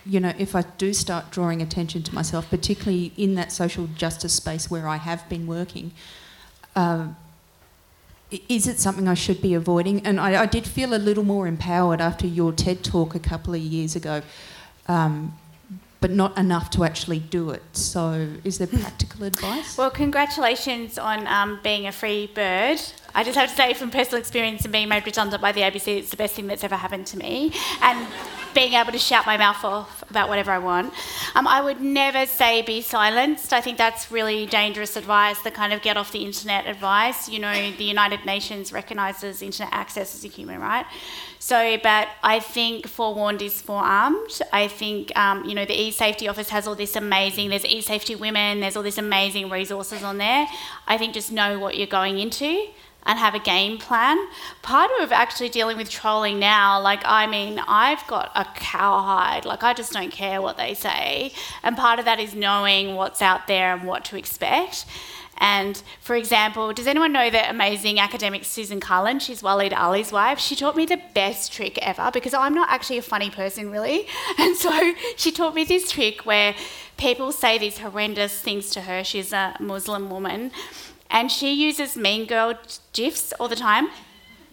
you 0.05 0.19
know, 0.19 0.33
if 0.39 0.57
I 0.57 0.63
do 0.77 0.93
start 0.93 1.31
drawing 1.31 1.63
attention 1.63 2.03
to 2.05 2.15
myself, 2.15 2.51
particularly 2.51 3.13
in 3.17 3.35
that 3.37 3.53
social 3.53 3.87
justice 3.87 4.33
space 4.33 4.71
where 4.71 4.89
I 4.89 4.97
have 4.97 5.29
been 5.29 5.47
working, 5.47 5.93
um, 6.75 7.17
is 8.31 8.67
it 8.67 8.79
something 8.79 9.09
I 9.09 9.15
should 9.15 9.41
be 9.41 9.55
avoiding? 9.55 10.05
And 10.07 10.21
I, 10.21 10.43
I 10.43 10.47
did 10.47 10.67
feel 10.67 10.95
a 10.95 10.97
little 10.99 11.25
more 11.25 11.47
empowered 11.47 12.01
after 12.01 12.27
your 12.27 12.53
TED 12.53 12.85
talk 12.85 13.15
a 13.15 13.19
couple 13.19 13.55
of 13.55 13.61
years 13.61 13.97
ago, 13.97 14.23
um, 14.87 15.39
but 16.01 16.11
not 16.11 16.37
enough 16.39 16.71
to 16.71 16.85
actually 16.85 17.19
do 17.19 17.51
it. 17.51 17.63
So, 17.73 18.29
is 18.45 18.59
there 18.59 18.67
practical 18.81 19.25
advice? 19.25 19.77
Well, 19.77 19.91
congratulations 19.91 20.99
on 20.99 21.27
um, 21.27 21.61
being 21.63 21.87
a 21.87 21.93
free 21.93 22.29
bird. 22.29 22.81
I 23.15 23.25
just 23.25 23.37
have 23.37 23.51
to 23.51 23.57
say, 23.57 23.75
from 23.75 23.91
personal 23.91 24.21
experience 24.21 24.63
and 24.65 24.73
being 24.73 24.89
made 24.89 25.05
redundant 25.05 25.43
by 25.43 25.53
the 25.53 25.63
ABC, 25.63 25.99
it's 25.99 26.11
the 26.11 26.17
best 26.17 26.35
thing 26.35 26.47
that's 26.47 26.63
ever 26.63 26.77
happened 26.77 27.07
to 27.09 27.19
me. 27.19 27.53
And 27.83 28.07
being 28.55 28.75
able 28.75 28.93
to 28.93 28.99
shout 28.99 29.27
my 29.27 29.37
mouth 29.37 29.63
off 29.65 30.03
about 30.11 30.29
whatever 30.29 30.51
I 30.51 30.59
want. 30.59 30.93
Um, 31.35 31.47
I 31.47 31.61
would 31.61 31.81
never 31.81 32.27
say 32.27 32.63
be 32.63 32.81
silenced. 32.81 33.53
I 33.53 33.61
think 33.61 33.79
that's 33.79 34.11
really 34.11 34.47
dangerous 34.47 34.97
advice, 34.97 35.41
the 35.43 35.51
kind 35.51 35.73
of 35.73 35.83
get 35.83 35.97
off 35.97 36.13
the 36.13 36.25
internet 36.25 36.67
advice. 36.67 37.29
You 37.29 37.41
know, 37.41 37.53
the 37.53 37.85
United 37.85 38.25
Nations 38.25 38.73
recognises 38.73 39.43
internet 39.43 39.73
access 39.73 40.15
as 40.15 40.25
a 40.25 40.29
human 40.29 40.61
right. 40.61 40.87
So, 41.39 41.79
but 41.83 42.09
I 42.23 42.41
think 42.41 42.87
forewarned 42.89 43.43
is 43.43 43.61
forearmed. 43.63 44.41
I 44.53 44.69
think, 44.69 45.17
um, 45.17 45.45
you 45.45 45.55
know, 45.55 45.65
the 45.65 45.81
e-safety 45.81 46.29
office 46.29 46.49
has 46.51 46.67
all 46.67 46.75
this 46.75 46.97
amazing, 46.97 47.51
there's 47.51 47.65
e-safety 47.65 48.17
women, 48.17 48.61
there's 48.61 48.77
all 48.77 48.83
this 48.83 48.99
amazing 48.99 49.49
resources 49.49 50.03
on 50.03 50.19
there. 50.19 50.47
I 50.87 50.99
think 50.99 51.15
just 51.15 51.31
know 51.31 51.59
what 51.59 51.77
you're 51.77 51.87
going 51.87 52.19
into 52.19 52.69
and 53.07 53.19
have 53.19 53.35
a 53.35 53.39
game 53.39 53.79
plan. 53.79 54.19
Part 54.63 54.91
of 55.01 55.13
actually 55.13 55.49
dealing 55.49 55.77
with 55.77 55.89
trolling 55.89 56.39
now, 56.39 56.81
like, 56.81 57.01
I 57.05 57.27
mean, 57.27 57.59
I've 57.67 58.07
got 58.07 58.31
a 58.35 58.45
cowhide. 58.55 59.45
Like, 59.45 59.63
I 59.63 59.73
just 59.73 59.93
don't 59.93 60.13
care 60.13 60.43
what 60.43 60.59
they 60.59 60.75
say. 60.75 61.33
And 61.63 61.77
part 61.77 61.99
of 61.99 62.05
that 62.05 62.21
is 62.21 62.35
knowing 62.35 62.97
what's 62.97 63.23
out 63.23 63.47
there 63.47 63.75
and 63.75 63.85
what 63.85 64.05
to 64.07 64.19
expect. 64.19 64.85
And 65.39 65.81
for 66.01 66.17
example, 66.17 66.73
does 66.73 66.87
anyone 66.87 67.13
know 67.13 67.31
the 67.31 67.49
amazing 67.49 68.01
academic 68.01 68.45
Susan 68.45 68.81
Carland? 68.81 69.23
She's 69.23 69.41
Waleed 69.41 69.73
Aly's 69.73 70.11
wife. 70.11 70.39
She 70.39 70.57
taught 70.57 70.77
me 70.77 70.85
the 70.85 71.01
best 71.15 71.53
trick 71.53 71.79
ever 71.79 72.11
because 72.13 72.35
I'm 72.35 72.55
not 72.55 72.71
actually 72.71 72.99
a 72.99 73.03
funny 73.03 73.31
person, 73.31 73.71
really. 73.71 74.07
And 74.39 74.57
so 74.57 74.95
she 75.17 75.31
taught 75.33 75.55
me 75.55 75.65
this 75.65 75.91
trick 75.91 76.25
where 76.25 76.55
people 76.97 77.33
say 77.33 77.59
these 77.59 77.79
horrendous 77.79 78.41
things 78.41 78.71
to 78.71 78.83
her. 78.83 79.05
She's 79.05 79.33
a 79.33 79.57
Muslim 79.61 80.11
woman. 80.11 80.51
And 81.11 81.31
she 81.31 81.53
uses 81.53 81.97
mean 81.97 82.27
girl 82.27 82.55
gifs 82.93 83.33
all 83.35 83.49
the 83.49 83.57
time. 83.57 83.89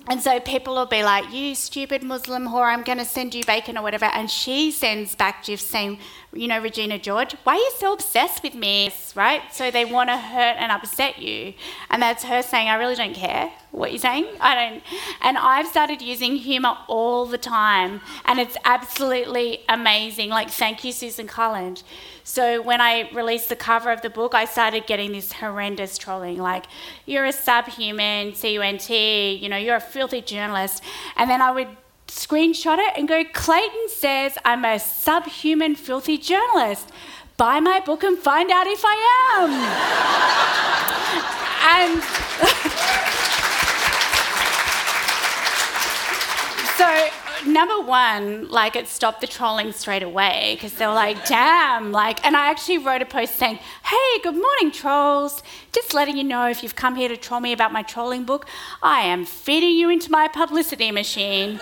And 0.07 0.21
so 0.21 0.39
people 0.39 0.75
will 0.75 0.86
be 0.86 1.03
like, 1.03 1.33
You 1.33 1.55
stupid 1.55 2.03
Muslim 2.03 2.47
whore, 2.47 2.71
I'm 2.71 2.83
going 2.83 2.99
to 2.99 3.05
send 3.05 3.33
you 3.33 3.43
bacon 3.43 3.77
or 3.77 3.81
whatever. 3.81 4.05
And 4.05 4.29
she 4.29 4.71
sends 4.71 5.15
back 5.15 5.45
gifs 5.45 5.65
saying 5.65 5.99
you 6.36 6.47
know, 6.47 6.59
Regina 6.59 6.99
George, 6.99 7.33
why 7.43 7.53
are 7.53 7.57
you 7.57 7.71
so 7.77 7.93
obsessed 7.93 8.43
with 8.43 8.53
me? 8.53 8.91
Right? 9.15 9.41
So 9.53 9.71
they 9.71 9.86
want 9.86 10.09
to 10.09 10.17
hurt 10.17 10.57
and 10.57 10.71
upset 10.71 11.19
you. 11.19 11.53
And 11.89 12.01
that's 12.01 12.23
her 12.25 12.41
saying, 12.41 12.67
I 12.67 12.75
really 12.75 12.95
don't 12.95 13.15
care 13.15 13.51
what 13.71 13.91
you're 13.91 13.99
saying. 13.99 14.27
I 14.41 14.55
don't. 14.55 14.83
And 15.21 15.38
I've 15.38 15.67
started 15.67 16.01
using 16.01 16.36
humour 16.36 16.77
all 16.88 17.25
the 17.25 17.38
time. 17.38 18.01
And 18.25 18.39
it's 18.39 18.57
absolutely 18.65 19.63
amazing. 19.69 20.29
Like, 20.29 20.49
thank 20.49 20.83
you, 20.83 20.91
Susan 20.91 21.27
Carland. 21.27 21.83
So 22.25 22.61
when 22.61 22.81
I 22.81 23.09
released 23.13 23.49
the 23.49 23.55
cover 23.55 23.91
of 23.91 24.01
the 24.01 24.09
book, 24.09 24.33
I 24.33 24.45
started 24.45 24.88
getting 24.88 25.13
this 25.13 25.31
horrendous 25.31 25.97
trolling 25.97 26.38
like, 26.38 26.65
you're 27.05 27.25
a 27.25 27.31
subhuman, 27.31 28.33
C 28.36 28.53
U 28.53 28.61
N 28.61 28.77
T, 28.77 29.36
you 29.36 29.47
know, 29.47 29.57
you're 29.57 29.75
a 29.75 29.81
filthy 29.81 30.21
journalist. 30.21 30.83
And 31.15 31.29
then 31.29 31.41
I 31.41 31.51
would 31.51 31.69
screenshot 32.08 32.80
it 32.80 32.97
and 32.97 33.08
go, 33.08 33.24
Clayton 33.34 33.89
says 33.89 34.38
I'm 34.43 34.66
a 34.66 34.80
subhuman, 34.80 35.76
filthy 35.76 36.18
journalist. 36.18 36.89
Buy 37.38 37.60
my 37.60 37.82
book 37.82 38.03
and 38.03 38.18
find 38.18 38.49
out 38.51 38.66
if 38.68 38.82
I 38.86 39.38
am. 39.38 39.51
and 41.66 42.01
so, 46.78 47.10
number 47.51 47.82
one, 47.82 48.47
like 48.49 48.76
it 48.76 48.88
stopped 48.88 49.22
the 49.22 49.28
trolling 49.28 49.72
straight 49.74 50.03
away 50.03 50.56
because 50.56 50.74
they 50.74 50.88
were 50.88 50.93
like, 50.93 51.26
damn, 51.28 51.91
like, 51.91 52.26
and 52.26 52.38
I 52.38 52.49
actually 52.49 52.78
wrote 52.78 53.01
a 53.01 53.06
post 53.06 53.36
saying, 53.36 53.60
hey, 53.84 54.20
good 54.24 54.36
morning, 54.36 54.72
trolls. 54.72 55.43
Just 55.74 55.93
letting 55.93 56.18
you 56.18 56.24
know 56.24 56.49
if 56.49 56.64
you've 56.64 56.76
come 56.76 56.95
here 56.95 57.10
to 57.10 57.18
troll 57.18 57.41
me 57.41 57.51
about 57.51 57.74
my 57.74 57.82
trolling 57.82 58.24
book, 58.24 58.47
I 58.82 59.01
am 59.01 59.26
feeding 59.26 59.76
you 59.76 59.89
into 59.89 60.12
my 60.12 60.28
publicity 60.28 60.91
machine. 60.91 61.60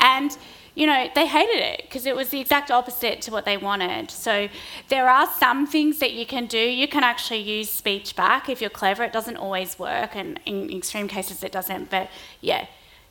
And 0.00 0.36
you 0.76 0.86
know, 0.86 1.08
they 1.14 1.26
hated 1.26 1.56
it 1.56 1.82
because 1.84 2.04
it 2.04 2.14
was 2.14 2.28
the 2.28 2.38
exact 2.38 2.70
opposite 2.70 3.22
to 3.22 3.32
what 3.32 3.46
they 3.46 3.56
wanted. 3.56 4.10
So 4.10 4.48
there 4.88 5.08
are 5.08 5.26
some 5.26 5.66
things 5.66 6.00
that 6.00 6.12
you 6.12 6.26
can 6.26 6.44
do. 6.46 6.58
You 6.58 6.86
can 6.86 7.02
actually 7.02 7.40
use 7.40 7.70
speech 7.70 8.14
back 8.14 8.50
if 8.50 8.60
you're 8.60 8.68
clever. 8.68 9.02
It 9.02 9.12
doesn't 9.12 9.38
always 9.38 9.78
work, 9.78 10.14
and 10.14 10.38
in 10.44 10.70
extreme 10.70 11.08
cases 11.08 11.42
it 11.42 11.50
doesn't. 11.50 11.88
But 11.88 12.10
yeah, 12.42 12.66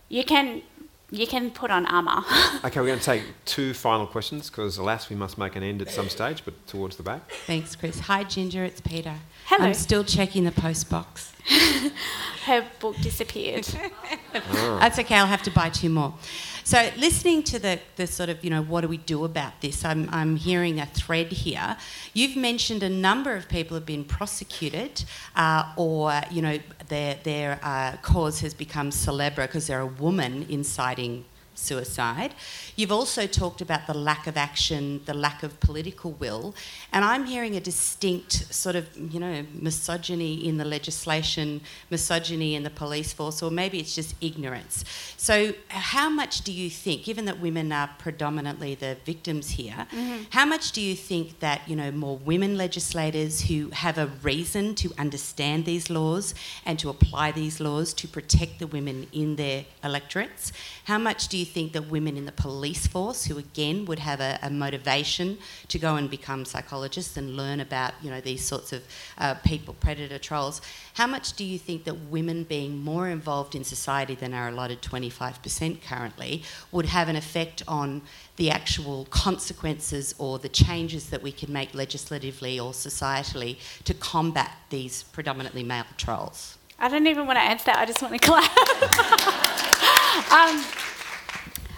you 0.10 0.24
can 0.24 0.62
you 1.10 1.26
can 1.26 1.50
put 1.50 1.72
on 1.72 1.88
armour. 1.88 2.24
okay, 2.64 2.80
we're 2.80 2.88
going 2.88 3.00
to 3.00 3.06
take 3.06 3.24
two 3.46 3.74
final 3.74 4.06
questions 4.06 4.50
because, 4.50 4.78
alas, 4.78 5.10
we 5.10 5.16
must 5.16 5.38
make 5.38 5.56
an 5.56 5.64
end 5.64 5.82
at 5.82 5.90
some 5.90 6.10
stage, 6.10 6.44
but 6.46 6.68
towards 6.68 6.98
the 6.98 7.04
back. 7.04 7.32
Thanks, 7.48 7.76
Chris. 7.76 8.00
Hi, 8.02 8.24
Ginger. 8.24 8.64
It's 8.64 8.82
Peter. 8.82 9.16
Hello. 9.48 9.68
I'm 9.68 9.76
still 9.76 10.04
checking 10.04 10.44
the 10.44 10.52
post 10.52 10.90
box. 10.90 11.32
Her 12.46 12.66
book 12.80 12.96
disappeared. 12.98 13.64
That's 14.34 14.98
okay. 14.98 15.16
I'll 15.16 15.28
have 15.28 15.44
to 15.44 15.52
buy 15.52 15.70
two 15.70 15.90
more. 15.90 16.16
So, 16.64 16.90
listening 16.98 17.44
to 17.44 17.60
the, 17.60 17.80
the 17.96 18.08
sort 18.08 18.30
of, 18.30 18.44
you 18.44 18.50
know, 18.50 18.64
what 18.64 18.82
do 18.82 18.88
we 18.88 18.98
do 18.98 19.24
about 19.24 19.62
this? 19.62 19.86
I'm, 19.86 20.10
I'm 20.12 20.36
hearing 20.36 20.80
a 20.80 20.88
thread 20.88 21.32
here. 21.32 21.78
You've 22.16 22.36
mentioned 22.36 22.82
a 22.82 22.90
number 22.90 23.36
of 23.36 23.48
people 23.48 23.76
have 23.76 23.86
been 23.86 24.04
prosecuted 24.04 25.06
uh, 25.36 25.72
or, 25.78 26.20
you 26.32 26.42
know, 26.42 26.58
their, 26.88 27.20
their 27.22 27.60
uh, 27.62 27.98
cause 28.02 28.40
has 28.40 28.56
become 28.56 28.90
celebra 28.90 29.46
because 29.46 29.68
they're 29.68 29.82
a 29.82 29.86
woman 29.86 30.48
inciting 30.50 31.24
suicide. 31.56 32.34
You've 32.76 32.92
also 32.92 33.28
talked 33.28 33.62
about 33.62 33.88
the 33.88 33.94
lack 33.94 34.28
of 34.28 34.38
action, 34.38 35.02
the 35.06 35.14
lack 35.14 35.44
of 35.44 35.60
political 35.60 36.12
will, 36.12 36.56
and 36.92 37.04
I'm 37.04 37.26
hearing 37.26 37.56
a 37.56 37.60
distinct 37.60 38.54
sort 38.54 38.76
of, 38.76 38.96
you 38.98 39.20
know, 39.20 39.46
misogyny 39.54 40.48
in 40.48 40.58
the 40.58 40.66
legislation, 40.66 41.62
misogyny 41.90 42.56
in 42.56 42.64
the 42.64 42.70
police 42.70 43.14
force, 43.14 43.42
or 43.42 43.52
maybe 43.52 43.80
it's 43.80 43.96
just 43.96 44.16
ignorance. 44.22 44.84
So, 45.18 45.54
how 45.70 46.10
much 46.10 46.42
do 46.42 46.52
you 46.52 46.70
think, 46.70 47.04
given 47.04 47.26
that 47.26 47.40
women 47.40 47.72
are 47.72 47.90
predominantly 47.98 48.76
the 48.76 48.98
victims 49.06 49.52
here, 49.52 49.88
mm-hmm. 49.92 50.24
how 50.30 50.46
much 50.46 50.72
do 50.72 50.82
you 50.82 50.96
think 50.96 51.40
that, 51.40 51.68
you 51.68 51.76
know, 51.76 51.92
more 51.92 52.18
women 52.18 52.58
legislators 52.58 53.42
who 53.42 53.70
have 53.72 53.98
a 53.98 54.08
reason 54.22 54.76
to 54.76 54.92
understand 54.98 55.66
these 55.66 55.90
laws 55.90 56.34
and 56.66 56.78
to 56.80 56.90
apply 56.90 57.32
these 57.32 57.60
laws 57.60 57.94
to 57.94 58.08
protect 58.08 58.60
the 58.60 58.68
women 58.68 59.08
in 59.12 59.36
their 59.36 59.66
electorates, 59.84 60.52
how 60.86 60.98
much 60.98 61.28
do 61.28 61.38
you 61.38 61.45
think 61.46 61.74
that 61.74 61.90
women 61.90 62.18
in 62.18 62.26
the 62.26 62.32
police 62.32 62.88
force, 62.88 63.26
who 63.26 63.38
again 63.38 63.86
would 63.86 64.00
have 64.00 64.20
a, 64.20 64.38
a 64.42 64.50
motivation 64.50 65.38
to 65.70 65.80
go 65.80 65.96
and 65.96 66.10
become 66.10 66.44
psychologists 66.44 67.16
and 67.16 67.38
learn 67.38 67.60
about 67.60 67.94
you 68.02 68.10
know 68.10 68.20
these 68.20 68.44
sorts 68.44 68.74
of 68.74 68.84
uh, 69.18 69.36
people, 69.36 69.74
predator 69.76 70.18
trolls, 70.18 70.62
how 70.96 71.08
much 71.08 71.34
do 71.34 71.46
you 71.46 71.58
think 71.58 71.84
that 71.86 71.94
women 72.10 72.44
being 72.44 72.84
more 72.84 73.08
involved 73.08 73.56
in 73.56 73.64
society 73.64 74.16
than 74.16 74.34
are 74.34 74.50
allotted 74.50 74.82
25% 74.82 75.82
currently 75.82 76.44
would 76.72 76.88
have 76.88 77.08
an 77.08 77.16
effect 77.16 77.64
on 77.68 78.02
the 78.38 78.52
actual 78.52 79.06
consequences 79.06 80.14
or 80.18 80.40
the 80.40 80.50
changes 80.50 81.10
that 81.10 81.22
we 81.22 81.32
can 81.32 81.52
make 81.54 81.74
legislatively 81.74 82.60
or 82.60 82.72
societally 82.72 83.58
to 83.84 83.94
combat 83.94 84.52
these 84.70 85.04
predominantly 85.04 85.64
male 85.64 85.86
trolls? 85.98 86.58
I 86.78 86.90
don't 86.90 87.08
even 87.08 87.26
want 87.26 87.38
to 87.38 87.44
answer 87.44 87.66
that. 87.66 87.78
I 87.78 87.86
just 87.86 88.02
want 88.02 88.14
to 88.14 88.20
clap. 88.28 88.52
Um, 90.32 90.64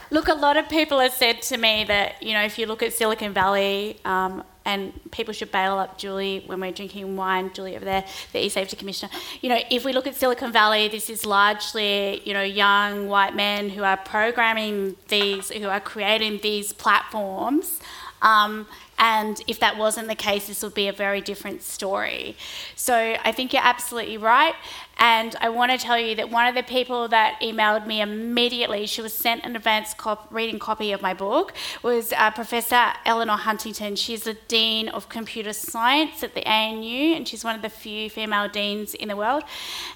look, 0.10 0.28
a 0.28 0.34
lot 0.34 0.58
of 0.58 0.70
people 0.70 1.00
have 1.00 1.14
said 1.14 1.42
to 1.44 1.58
me 1.58 1.84
that, 1.86 2.22
you 2.22 2.34
know, 2.34 2.44
if 2.44 2.58
you 2.58 2.66
look 2.66 2.84
at 2.84 2.94
Silicon 2.94 3.34
Valley, 3.34 4.00
um, 4.06 4.44
and 4.68 4.92
people 5.12 5.34
should 5.34 5.50
bail 5.50 5.78
up 5.78 5.98
Julie 5.98 6.44
when 6.46 6.60
we're 6.60 6.74
drinking 6.74 7.16
wine, 7.16 7.54
Julie 7.54 7.78
over 7.78 7.86
there, 7.86 8.04
the 8.34 8.46
e-safety 8.46 8.76
commissioner. 8.76 9.10
You 9.40 9.48
know, 9.48 9.60
if 9.72 9.86
we 9.86 9.94
look 9.94 10.06
at 10.08 10.16
Silicon 10.16 10.52
Valley, 10.52 10.90
this 10.90 11.10
is 11.10 11.26
largely, 11.26 12.22
you 12.26 12.34
know, 12.34 12.42
young 12.42 13.08
white 13.08 13.34
men 13.34 13.70
who 13.70 13.84
are 13.84 13.96
programming 13.96 14.98
these, 15.08 15.50
who 15.50 15.70
are 15.70 15.80
creating 15.80 16.42
these 16.44 16.74
platforms. 16.74 17.80
Um, 18.22 18.68
and 18.98 19.42
if 19.48 19.60
that 19.60 19.78
wasn't 19.78 20.08
the 20.08 20.16
case, 20.16 20.48
this 20.48 20.64
would 20.64 20.74
be 20.74 20.88
a 20.88 20.94
very 20.94 21.22
different 21.22 21.62
story. 21.62 22.36
So 22.76 22.96
I 22.96 23.32
think 23.32 23.54
you're 23.54 23.64
absolutely 23.64 24.18
right. 24.18 24.56
And 25.00 25.36
I 25.40 25.50
want 25.50 25.72
to 25.72 25.78
tell 25.78 26.00
you 26.00 26.16
that 26.16 26.32
one 26.32 26.48
of 26.48 26.56
the 26.56 26.64
people 26.64 27.08
that 27.10 27.40
emailed 27.40 27.86
me 27.86 28.02
immediately, 28.02 28.88
she 28.88 29.04
was 29.04 29.14
sent 29.14 29.46
an 29.46 29.56
advanced 29.56 29.98
cop- 29.98 30.28
reading 30.32 30.58
copy 30.58 30.92
of 30.92 31.04
my 31.04 31.14
book, 31.14 31.54
was 31.84 32.12
uh, 32.14 32.32
Professor 32.32 32.94
Eleanor 33.06 33.38
Huntington. 33.38 33.96
She's 33.96 34.24
the 34.24 34.34
Dean 34.48 34.90
of 34.90 35.10
Computer 35.10 35.54
Science 35.54 36.24
at 36.24 36.34
the 36.34 36.44
ANU, 36.50 37.16
and 37.16 37.28
she's 37.28 37.44
one 37.44 37.56
of 37.56 37.62
the 37.62 37.70
few 37.70 38.10
female 38.10 38.50
deans 38.50 38.96
in 38.96 39.10
the 39.10 39.16
world. 39.16 39.44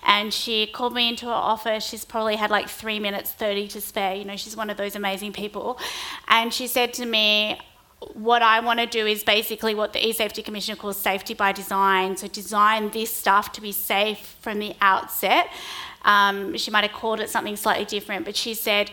And 0.06 0.32
she 0.32 0.68
called 0.68 0.94
me 0.94 1.10
into 1.10 1.26
her 1.26 1.32
office. 1.32 1.84
She's 1.84 2.06
probably 2.06 2.36
had 2.36 2.52
like 2.52 2.70
three 2.70 3.00
minutes 3.00 3.32
30 3.32 3.70
to 3.70 3.82
spare. 3.82 4.14
You 4.14 4.26
know, 4.26 4.36
she's 4.36 4.56
one 4.56 4.70
of 4.70 4.78
those 4.78 4.96
amazing 4.96 5.34
people. 5.34 5.80
And 6.28 6.54
she 6.54 6.68
said 6.68 6.94
to 6.96 7.06
me, 7.08 7.60
what 8.14 8.42
I 8.42 8.60
want 8.62 8.80
to 8.80 8.88
do 8.88 9.06
is 9.06 9.24
basically 9.24 9.76
what 9.76 9.94
the 9.94 10.06
e-safety 10.06 10.42
commissioner 10.42 10.76
calls 10.76 10.98
safety 10.98 11.34
by 11.34 11.52
design. 11.52 12.18
So 12.18 12.28
design 12.28 12.90
this 12.90 13.14
stuff 13.14 13.52
to 13.54 13.62
be 13.62 13.72
safe 13.72 14.36
from 14.42 14.60
the 14.60 14.76
outset. 14.82 15.48
Um, 16.04 16.58
she 16.58 16.72
might 16.72 16.84
have 16.84 16.94
called 16.94 17.20
it 17.20 17.30
something 17.30 17.56
slightly 17.56 17.86
different, 17.86 18.26
but 18.26 18.36
she 18.36 18.56
said 18.56 18.90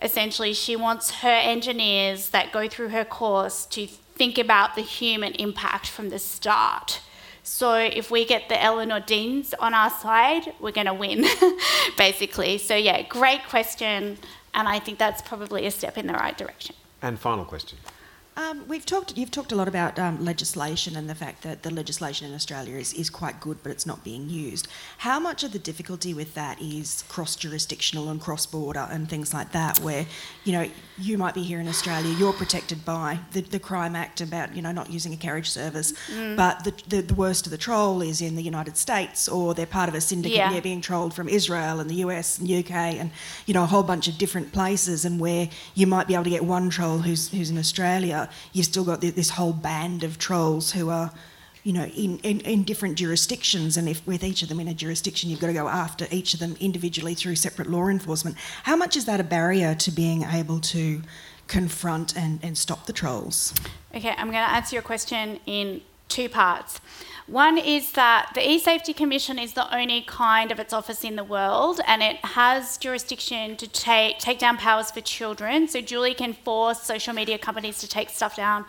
essentially 0.00 0.52
she 0.52 0.76
wants 0.76 1.10
her 1.10 1.28
engineers 1.28 2.30
that 2.30 2.52
go 2.52 2.68
through 2.68 2.90
her 2.90 3.04
course 3.04 3.66
to 3.66 3.86
think 3.86 4.38
about 4.38 4.76
the 4.76 4.82
human 4.82 5.32
impact 5.34 5.88
from 5.88 6.10
the 6.10 6.18
start. 6.18 7.00
So 7.42 7.74
if 7.74 8.10
we 8.10 8.24
get 8.24 8.48
the 8.48 8.62
Eleanor 8.62 9.00
Deans 9.00 9.52
on 9.54 9.74
our 9.74 9.90
side, 9.90 10.52
we're 10.60 10.70
going 10.70 10.86
to 10.86 10.94
win, 10.94 11.26
basically. 11.98 12.58
So 12.58 12.76
yeah, 12.76 13.02
great 13.02 13.44
question, 13.48 14.18
and 14.54 14.68
I 14.68 14.78
think 14.78 14.98
that's 14.98 15.22
probably 15.22 15.66
a 15.66 15.72
step 15.72 15.98
in 15.98 16.06
the 16.06 16.12
right 16.12 16.38
direction. 16.38 16.76
And 17.00 17.18
final 17.18 17.44
question. 17.44 17.78
Um, 18.34 18.66
we've 18.66 18.86
talked. 18.86 19.16
You've 19.16 19.30
talked 19.30 19.52
a 19.52 19.54
lot 19.54 19.68
about 19.68 19.98
um, 19.98 20.24
legislation 20.24 20.96
and 20.96 21.08
the 21.08 21.14
fact 21.14 21.42
that 21.42 21.62
the 21.62 21.70
legislation 21.70 22.26
in 22.26 22.34
Australia 22.34 22.76
is, 22.76 22.94
is 22.94 23.10
quite 23.10 23.40
good, 23.40 23.58
but 23.62 23.70
it's 23.70 23.84
not 23.84 24.02
being 24.04 24.30
used. 24.30 24.68
How 24.98 25.20
much 25.20 25.44
of 25.44 25.52
the 25.52 25.58
difficulty 25.58 26.14
with 26.14 26.34
that 26.34 26.60
is 26.60 27.04
cross 27.08 27.36
jurisdictional 27.36 28.08
and 28.08 28.18
cross 28.18 28.46
border 28.46 28.88
and 28.90 29.06
things 29.06 29.34
like 29.34 29.52
that, 29.52 29.80
where 29.80 30.06
you 30.44 30.52
know 30.52 30.66
you 30.98 31.18
might 31.18 31.34
be 31.34 31.42
here 31.42 31.60
in 31.60 31.68
Australia, 31.68 32.14
you're 32.18 32.32
protected 32.32 32.86
by 32.86 33.18
the, 33.32 33.42
the 33.42 33.58
Crime 33.58 33.94
Act 33.94 34.22
about 34.22 34.56
you 34.56 34.62
know 34.62 34.72
not 34.72 34.88
using 34.88 35.12
a 35.12 35.16
carriage 35.16 35.50
service, 35.50 35.92
mm. 36.10 36.34
but 36.34 36.64
the, 36.64 36.72
the, 36.88 37.02
the 37.02 37.14
worst 37.14 37.46
of 37.46 37.50
the 37.50 37.58
troll 37.58 38.00
is 38.00 38.22
in 38.22 38.34
the 38.34 38.42
United 38.42 38.78
States, 38.78 39.28
or 39.28 39.52
they're 39.52 39.66
part 39.66 39.90
of 39.90 39.94
a 39.94 40.00
syndicate, 40.00 40.36
yeah. 40.36 40.60
being 40.60 40.80
trolled 40.80 41.12
from 41.12 41.28
Israel 41.28 41.80
and 41.80 41.90
the 41.90 41.96
US 41.96 42.38
and 42.38 42.50
UK 42.50 42.70
and 42.70 43.10
you 43.44 43.52
know 43.52 43.64
a 43.64 43.66
whole 43.66 43.82
bunch 43.82 44.08
of 44.08 44.16
different 44.16 44.52
places, 44.52 45.04
and 45.04 45.20
where 45.20 45.50
you 45.74 45.86
might 45.86 46.08
be 46.08 46.14
able 46.14 46.24
to 46.24 46.30
get 46.30 46.46
one 46.46 46.70
troll 46.70 46.96
who's 46.96 47.28
who's 47.28 47.50
in 47.50 47.58
Australia 47.58 48.21
you've 48.52 48.66
still 48.66 48.84
got 48.84 49.00
this 49.00 49.30
whole 49.30 49.52
band 49.52 50.04
of 50.04 50.18
trolls 50.18 50.72
who 50.72 50.90
are, 50.90 51.12
you 51.64 51.72
know, 51.72 51.84
in, 51.84 52.18
in, 52.18 52.40
in, 52.40 52.62
different 52.64 52.96
jurisdictions, 52.96 53.76
and 53.76 53.88
if 53.88 54.04
with 54.06 54.24
each 54.24 54.42
of 54.42 54.48
them 54.48 54.60
in 54.60 54.68
a 54.68 54.74
jurisdiction, 54.74 55.30
you've 55.30 55.40
got 55.40 55.48
to 55.48 55.52
go 55.52 55.68
after 55.68 56.06
each 56.10 56.34
of 56.34 56.40
them 56.40 56.56
individually 56.60 57.14
through 57.14 57.36
separate 57.36 57.70
law 57.70 57.88
enforcement. 57.88 58.36
How 58.64 58.76
much 58.76 58.96
is 58.96 59.04
that 59.04 59.20
a 59.20 59.24
barrier 59.24 59.74
to 59.76 59.90
being 59.90 60.24
able 60.24 60.60
to 60.60 61.02
confront 61.46 62.16
and, 62.16 62.40
and 62.42 62.56
stop 62.56 62.86
the 62.86 62.92
trolls? 62.92 63.54
Okay, 63.94 64.10
I'm 64.10 64.30
going 64.30 64.44
to 64.44 64.54
answer 64.54 64.74
your 64.74 64.82
question 64.82 65.38
in 65.46 65.82
two 66.08 66.28
parts. 66.28 66.80
One 67.26 67.56
is 67.56 67.92
that 67.92 68.32
the 68.34 68.46
e-safety 68.46 68.92
commission 68.92 69.38
is 69.38 69.52
the 69.52 69.72
only 69.74 70.02
kind 70.02 70.50
of 70.50 70.58
its 70.58 70.72
office 70.72 71.04
in 71.04 71.14
the 71.16 71.24
world, 71.24 71.80
and 71.86 72.02
it 72.02 72.16
has 72.24 72.76
jurisdiction 72.76 73.56
to 73.56 73.68
take 73.68 74.18
take 74.18 74.38
down 74.38 74.56
powers 74.56 74.90
for 74.90 75.00
children. 75.00 75.68
So 75.68 75.80
Julie 75.80 76.14
can 76.14 76.32
force 76.32 76.82
social 76.82 77.14
media 77.14 77.38
companies 77.38 77.78
to 77.78 77.88
take 77.88 78.10
stuff 78.10 78.36
down 78.36 78.64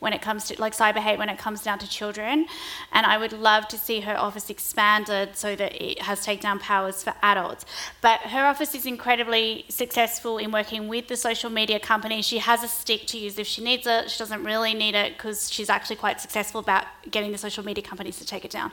when 0.00 0.12
it 0.12 0.20
comes 0.20 0.44
to 0.46 0.60
like 0.60 0.74
cyber 0.74 0.98
hate 0.98 1.18
when 1.18 1.28
it 1.28 1.38
comes 1.38 1.62
down 1.62 1.78
to 1.78 1.88
children. 1.88 2.46
And 2.92 3.06
I 3.06 3.16
would 3.16 3.32
love 3.32 3.68
to 3.68 3.78
see 3.78 4.00
her 4.00 4.16
office 4.16 4.50
expanded 4.50 5.36
so 5.36 5.54
that 5.54 5.80
it 5.80 6.02
has 6.02 6.26
takedown 6.26 6.58
powers 6.58 7.02
for 7.04 7.14
adults. 7.22 7.64
But 8.00 8.20
her 8.20 8.44
office 8.44 8.74
is 8.74 8.86
incredibly 8.86 9.66
successful 9.68 10.38
in 10.38 10.50
working 10.50 10.88
with 10.88 11.08
the 11.08 11.16
social 11.16 11.50
media 11.50 11.78
companies. 11.78 12.26
She 12.26 12.38
has 12.38 12.64
a 12.64 12.68
stick 12.68 13.06
to 13.08 13.18
use 13.18 13.38
if 13.38 13.46
she 13.46 13.62
needs 13.62 13.86
it. 13.86 14.10
She 14.10 14.18
doesn't 14.18 14.42
really 14.42 14.74
need 14.74 14.94
it 14.94 15.16
because 15.16 15.50
she's 15.50 15.70
actually 15.70 15.96
quite 15.96 16.20
successful 16.20 16.60
about 16.60 16.84
getting 17.10 17.32
the 17.32 17.38
social 17.38 17.64
media 17.64 17.84
companies 17.84 18.18
to 18.18 18.26
take 18.26 18.44
it 18.44 18.50
down. 18.50 18.72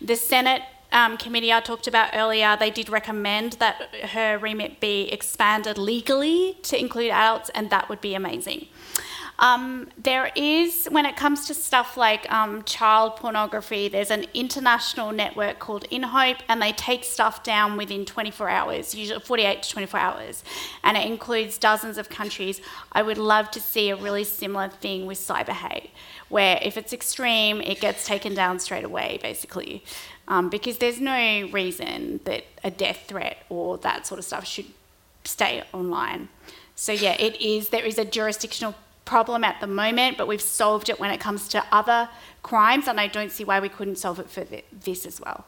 The 0.00 0.16
Senate 0.16 0.62
um, 0.92 1.16
committee 1.16 1.52
I 1.52 1.60
talked 1.60 1.86
about 1.86 2.10
earlier, 2.14 2.56
they 2.56 2.70
did 2.70 2.88
recommend 2.88 3.54
that 3.54 3.94
her 4.10 4.38
remit 4.38 4.80
be 4.80 5.08
expanded 5.10 5.76
legally 5.76 6.56
to 6.62 6.78
include 6.78 7.10
adults, 7.10 7.50
and 7.54 7.68
that 7.70 7.88
would 7.88 8.00
be 8.00 8.14
amazing. 8.14 8.68
Um, 9.38 9.88
there 9.98 10.30
is, 10.36 10.86
when 10.90 11.06
it 11.06 11.16
comes 11.16 11.46
to 11.46 11.54
stuff 11.54 11.96
like 11.96 12.30
um, 12.32 12.62
child 12.62 13.16
pornography, 13.16 13.88
there's 13.88 14.10
an 14.10 14.26
international 14.32 15.10
network 15.10 15.58
called 15.58 15.88
InHope, 15.90 16.38
and 16.48 16.62
they 16.62 16.72
take 16.72 17.02
stuff 17.02 17.42
down 17.42 17.76
within 17.76 18.04
24 18.04 18.48
hours, 18.48 18.94
usually 18.94 19.18
48 19.18 19.62
to 19.62 19.70
24 19.70 20.00
hours, 20.00 20.44
and 20.84 20.96
it 20.96 21.06
includes 21.06 21.58
dozens 21.58 21.98
of 21.98 22.08
countries. 22.08 22.60
I 22.92 23.02
would 23.02 23.18
love 23.18 23.50
to 23.52 23.60
see 23.60 23.90
a 23.90 23.96
really 23.96 24.24
similar 24.24 24.68
thing 24.68 25.06
with 25.06 25.18
cyber 25.18 25.48
hate, 25.48 25.90
where 26.28 26.60
if 26.62 26.76
it's 26.76 26.92
extreme, 26.92 27.60
it 27.60 27.80
gets 27.80 28.06
taken 28.06 28.34
down 28.34 28.60
straight 28.60 28.84
away, 28.84 29.18
basically. 29.20 29.84
Um, 30.28 30.48
because 30.48 30.78
there's 30.78 31.00
no 31.00 31.48
reason 31.52 32.20
that 32.24 32.44
a 32.62 32.70
death 32.70 33.04
threat 33.08 33.38
or 33.50 33.78
that 33.78 34.06
sort 34.06 34.18
of 34.18 34.24
stuff 34.24 34.46
should 34.46 34.66
stay 35.24 35.62
online. 35.72 36.28
So 36.76 36.92
yeah, 36.92 37.12
it 37.18 37.40
is. 37.40 37.68
There 37.68 37.84
is 37.84 37.98
a 37.98 38.04
jurisdictional 38.04 38.74
problem 39.04 39.44
at 39.44 39.60
the 39.60 39.66
moment, 39.66 40.16
but 40.16 40.26
we've 40.26 40.40
solved 40.40 40.88
it 40.88 40.98
when 40.98 41.10
it 41.10 41.20
comes 41.20 41.48
to 41.48 41.64
other 41.70 42.08
crimes, 42.42 42.88
and 42.88 43.00
I 43.00 43.06
don't 43.06 43.30
see 43.30 43.44
why 43.44 43.60
we 43.60 43.68
couldn't 43.68 43.96
solve 43.96 44.18
it 44.18 44.30
for 44.30 44.44
this 44.72 45.06
as 45.06 45.20
well. 45.20 45.46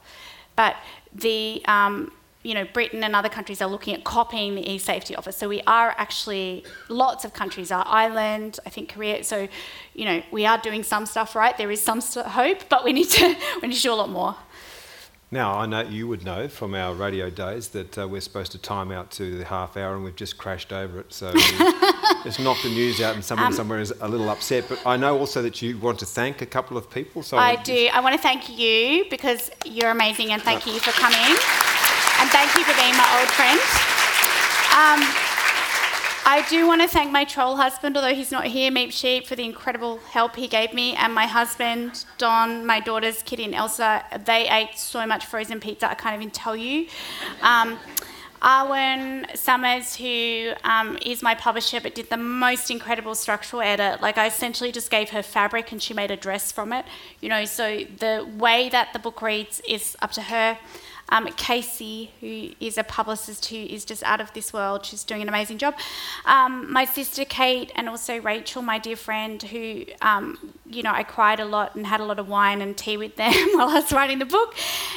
But 0.57 0.77
the 1.15 1.63
um, 1.67 2.13
you 2.47 2.55
know, 2.55 2.65
Britain 2.65 3.03
and 3.03 3.17
other 3.17 3.29
countries 3.29 3.61
are 3.61 3.69
looking 3.69 3.93
at 3.93 4.05
copying 4.05 4.55
the 4.55 4.71
e-safety 4.71 5.17
office. 5.17 5.37
So 5.37 5.49
we 5.49 5.63
are 5.67 5.97
actually, 5.99 6.65
lots 6.89 7.25
of 7.25 7.33
countries 7.33 7.73
are 7.73 7.85
Ireland, 7.89 8.61
I 8.65 8.71
think 8.71 8.95
Korea. 8.95 9.25
So, 9.25 9.49
you 9.95 10.05
know, 10.05 10.23
we 10.31 10.47
are 10.47 10.57
doing 10.57 10.85
some 10.85 11.07
stuff 11.07 11.35
right. 11.35 11.59
There 11.59 11.73
is 11.73 11.83
some 11.83 12.01
hope, 12.01 12.69
but 12.69 12.85
we 12.85 12.93
need 12.93 13.11
to 13.11 13.37
we 13.63 13.69
need 13.69 13.75
to 13.75 13.83
do 13.83 13.93
a 13.93 13.95
lot 13.95 14.11
more. 14.11 14.37
Now, 15.31 15.59
I 15.59 15.67
know 15.67 15.81
you 15.81 16.07
would 16.07 16.25
know 16.25 16.47
from 16.47 16.75
our 16.75 16.95
radio 16.95 17.31
days 17.31 17.71
that 17.71 17.99
uh, 17.99 18.07
we're 18.07 18.21
supposed 18.21 18.53
to 18.53 18.59
time 18.59 18.93
out 18.93 19.11
to 19.13 19.39
the 19.39 19.45
half 19.45 19.77
hour 19.77 19.97
and 19.97 20.05
we've 20.05 20.15
just 20.15 20.39
crashed 20.39 20.73
over 20.73 21.01
it. 21.01 21.13
So 21.13 21.33
it's 21.35 22.39
knocked 22.39 22.63
the 22.63 22.69
news 22.69 23.01
out 23.01 23.17
and 23.17 23.25
someone 23.25 23.49
um, 23.49 23.53
somewhere 23.53 23.81
is 23.81 23.93
a 24.01 24.07
little 24.07 24.31
upset. 24.31 24.67
But 24.69 24.81
I 24.87 24.97
know 24.97 25.19
also 25.19 25.43
that 25.43 25.61
you 25.61 25.79
want 25.79 25.99
to 25.99 26.07
thank 26.07 26.43
a 26.43 26.47
couple 26.47 26.77
of 26.77 26.89
people. 26.89 27.25
So 27.25 27.39
I 27.39 27.57
do. 27.57 27.89
I 27.93 27.99
want 28.01 28.15
to 28.15 28.23
thank 28.23 28.57
you 28.57 29.07
because 29.11 29.51
you're 29.65 29.91
amazing 29.91 30.31
and 30.31 30.41
thank 30.41 30.65
you 30.65 30.79
for 30.79 30.93
coming. 30.93 31.19
And 31.19 32.31
thank 32.31 32.55
you 32.57 32.63
for 32.63 32.75
being 32.81 32.97
my 32.97 33.19
old 33.19 33.29
friend. 33.31 33.61
Um, 34.77 35.36
I 36.29 36.45
do 36.49 36.67
want 36.67 36.83
to 36.83 36.89
thank 36.89 37.13
my 37.13 37.23
troll 37.23 37.55
husband, 37.55 37.97
although 37.97 38.13
he's 38.13 38.33
not 38.33 38.47
here, 38.47 38.73
Meep 38.73 38.91
Sheep, 38.91 39.29
for 39.29 39.37
the 39.37 39.45
incredible 39.45 39.99
help 39.99 40.35
he 40.35 40.49
gave 40.49 40.75
me, 40.75 40.97
and 40.97 41.15
my 41.15 41.27
husband, 41.27 42.05
Don, 42.19 42.67
my 42.67 42.81
daughters, 42.81 43.23
Kitty 43.23 43.45
and 43.45 43.55
Elsa. 43.55 44.03
They 44.25 44.49
ate 44.49 44.77
so 44.77 45.07
much 45.07 45.25
frozen 45.25 45.61
pizza, 45.61 45.89
I 45.89 45.95
can't 45.95 46.17
even 46.17 46.33
tell 46.33 46.57
you. 46.57 46.89
Um, 47.43 47.79
Arwen 48.43 49.37
Summers, 49.37 49.95
who 49.95 50.51
um, 50.65 50.99
is 51.07 51.23
my 51.23 51.37
publisher, 51.37 51.81
but 51.81 51.95
did 51.95 52.11
the 52.11 52.17
most 52.17 52.73
incredible 52.73 53.15
structural 53.15 53.63
edit. 53.63 54.03
Like 54.03 54.19
I 54.19 54.27
essentially 54.27 54.73
just 54.73 54.91
gave 54.91 55.11
her 55.11 55.23
fabric 55.23 55.71
and 55.71 55.81
she 55.81 55.95
made 55.95 56.11
a 56.11 56.17
dress 56.17 56.51
from 56.51 56.73
it. 56.73 56.87
You 57.21 57.29
know, 57.29 57.45
so 57.45 57.85
the 57.99 58.29
way 58.37 58.69
that 58.71 58.93
the 58.93 58.99
book 58.99 59.23
reads 59.23 59.63
is 59.67 59.97
up 60.03 60.11
to 60.13 60.23
her. 60.23 60.59
Um, 61.09 61.29
Casey, 61.37 62.11
who 62.21 62.51
is 62.59 62.79
a 62.79 62.85
publicist 62.85 63.47
who 63.47 63.57
is 63.57 63.85
just 63.85 64.03
out 64.03 64.21
of 64.21 64.33
this 64.33 64.53
world, 64.53 64.85
she's 64.85 65.05
doing 65.05 65.23
an 65.23 65.29
amazing 65.29 65.59
job. 65.59 65.75
Um, 66.25 66.73
my 66.73 66.85
sister 66.85 67.25
Kate, 67.25 67.71
and 67.77 67.89
also 67.89 68.21
Rachel, 68.21 68.63
my 68.63 68.79
dear 68.79 68.97
friend, 68.97 69.41
who, 69.43 69.85
um, 70.03 70.53
you 70.69 70.83
know, 70.83 70.93
I 70.93 71.05
cried 71.05 71.41
a 71.41 71.45
lot 71.45 71.75
and 71.77 71.87
had 71.87 72.01
a 72.01 72.05
lot 72.05 72.19
of 72.19 72.29
wine 72.29 72.61
and 72.61 72.77
tea 72.77 72.97
with 72.97 73.17
them 73.17 73.33
while 73.55 73.69
I 73.69 73.75
was 73.75 73.93
writing 73.93 74.19
the 74.19 74.27
book. 74.27 74.55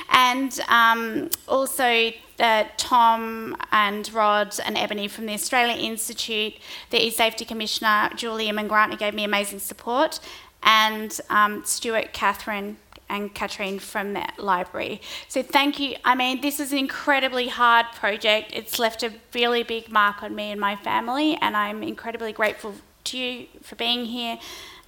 And 0.10 0.60
um, 0.68 1.30
also 1.47 2.12
uh, 2.39 2.64
Tom 2.78 3.55
and 3.72 4.12
Rod 4.14 4.55
and 4.66 4.78
Ebony 4.78 5.07
from 5.07 5.26
the 5.26 5.34
Australia 5.34 5.76
Institute, 5.76 6.53
the 6.89 7.05
e-safety 7.05 7.45
commissioner, 7.45 8.10
Julia 8.16 8.53
who 8.53 8.97
gave 8.97 9.14
me 9.14 9.24
amazing 9.24 9.60
support, 9.60 10.20
and 10.64 11.20
um, 11.30 11.64
Stuart, 11.66 12.14
Catherine, 12.14 12.78
and 13.10 13.34
Katrine 13.34 13.80
from 13.80 14.14
that 14.14 14.39
library. 14.39 15.01
So 15.28 15.41
thank 15.41 15.80
you. 15.80 15.95
I 16.05 16.16
mean, 16.16 16.41
this 16.41 16.60
is 16.60 16.72
an 16.72 16.78
incredibly 16.78 17.47
hard 17.47 17.88
project. 17.95 18.51
It's 18.53 18.80
left 18.80 19.03
a 19.03 19.12
really 19.34 19.64
big 19.64 19.91
mark 19.91 20.24
on 20.24 20.36
me 20.36 20.51
and 20.51 20.62
my 20.62 20.76
family, 20.76 21.38
and 21.41 21.57
I'm 21.57 21.84
incredibly 21.84 22.32
grateful 22.32 22.76
to 23.05 23.18
you 23.18 23.47
for 23.62 23.76
being 23.76 24.05
here 24.05 24.38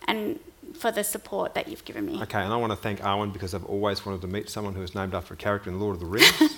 and 0.07 0.39
for 0.75 0.91
the 0.91 1.03
support 1.03 1.53
that 1.55 1.67
you've 1.67 1.83
given 1.85 2.05
me. 2.05 2.21
Okay, 2.21 2.41
and 2.41 2.53
I 2.53 2.57
want 2.57 2.71
to 2.71 2.77
thank 2.77 2.99
Arwen 3.01 3.33
because 3.33 3.53
I've 3.53 3.65
always 3.65 4.05
wanted 4.05 4.21
to 4.21 4.27
meet 4.27 4.49
someone 4.49 4.73
who 4.73 4.81
is 4.83 4.95
named 4.95 5.13
after 5.13 5.33
a 5.33 5.37
character 5.37 5.69
in 5.69 5.79
Lord 5.79 5.95
of 5.95 5.99
the 5.99 6.05
Rings. 6.05 6.57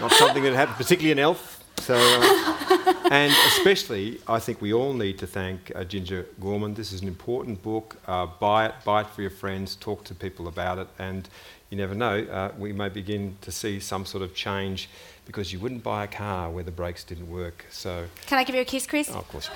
Not 0.00 0.12
something 0.12 0.42
that 0.42 0.54
happened, 0.54 0.76
particularly 0.76 1.12
an 1.12 1.18
elf. 1.18 1.53
So, 1.78 1.94
uh, 1.96 2.94
and 3.10 3.32
especially, 3.48 4.20
I 4.26 4.38
think 4.38 4.60
we 4.62 4.72
all 4.72 4.94
need 4.94 5.18
to 5.18 5.26
thank 5.26 5.70
uh, 5.74 5.84
Ginger 5.84 6.26
Gorman. 6.40 6.74
This 6.74 6.92
is 6.92 7.02
an 7.02 7.08
important 7.08 7.62
book. 7.62 7.96
Uh, 8.06 8.26
buy 8.26 8.66
it, 8.66 8.74
buy 8.84 9.02
it 9.02 9.08
for 9.08 9.20
your 9.20 9.30
friends, 9.30 9.76
talk 9.76 10.04
to 10.04 10.14
people 10.14 10.48
about 10.48 10.78
it, 10.78 10.88
and 10.98 11.28
you 11.70 11.76
never 11.76 11.94
know, 11.94 12.20
uh, 12.24 12.52
we 12.58 12.72
may 12.72 12.88
begin 12.88 13.36
to 13.42 13.50
see 13.50 13.80
some 13.80 14.06
sort 14.06 14.22
of 14.22 14.34
change 14.34 14.88
because 15.26 15.52
you 15.52 15.58
wouldn't 15.58 15.82
buy 15.82 16.04
a 16.04 16.06
car 16.08 16.50
where 16.50 16.62
the 16.64 16.70
brakes 16.70 17.04
didn't 17.04 17.30
work. 17.30 17.66
So, 17.70 18.06
can 18.26 18.38
I 18.38 18.44
give 18.44 18.54
you 18.54 18.62
a 18.62 18.64
kiss, 18.64 18.86
Chris? 18.86 19.10
Oh, 19.12 19.18
of 19.18 19.28
course. 19.28 19.48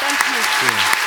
Thank 0.00 0.20
you. 0.28 0.68
Yeah. 0.68 1.05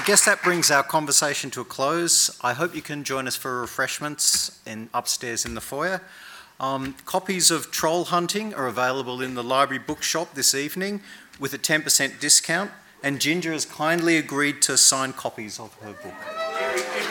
I 0.00 0.02
guess 0.06 0.24
that 0.24 0.42
brings 0.42 0.70
our 0.70 0.82
conversation 0.82 1.50
to 1.50 1.60
a 1.60 1.64
close. 1.64 2.34
I 2.40 2.54
hope 2.54 2.74
you 2.74 2.80
can 2.80 3.04
join 3.04 3.28
us 3.28 3.36
for 3.36 3.60
refreshments 3.60 4.58
in, 4.66 4.88
upstairs 4.94 5.44
in 5.44 5.54
the 5.54 5.60
foyer. 5.60 6.00
Um, 6.58 6.94
copies 7.04 7.50
of 7.50 7.70
Troll 7.70 8.04
Hunting 8.04 8.54
are 8.54 8.66
available 8.66 9.20
in 9.20 9.34
the 9.34 9.44
library 9.44 9.84
bookshop 9.86 10.32
this 10.32 10.54
evening 10.54 11.02
with 11.38 11.52
a 11.52 11.58
10% 11.58 12.18
discount, 12.18 12.70
and 13.02 13.20
Ginger 13.20 13.52
has 13.52 13.66
kindly 13.66 14.16
agreed 14.16 14.62
to 14.62 14.78
sign 14.78 15.12
copies 15.12 15.60
of 15.60 15.74
her 15.82 15.92
book. 15.92 16.14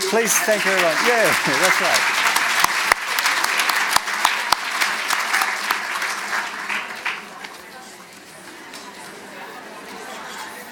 Please 0.10 0.34
thank 0.40 0.66
everyone. 0.66 0.96
Yeah, 1.06 1.26
that's 1.46 1.82
right. 1.82 2.19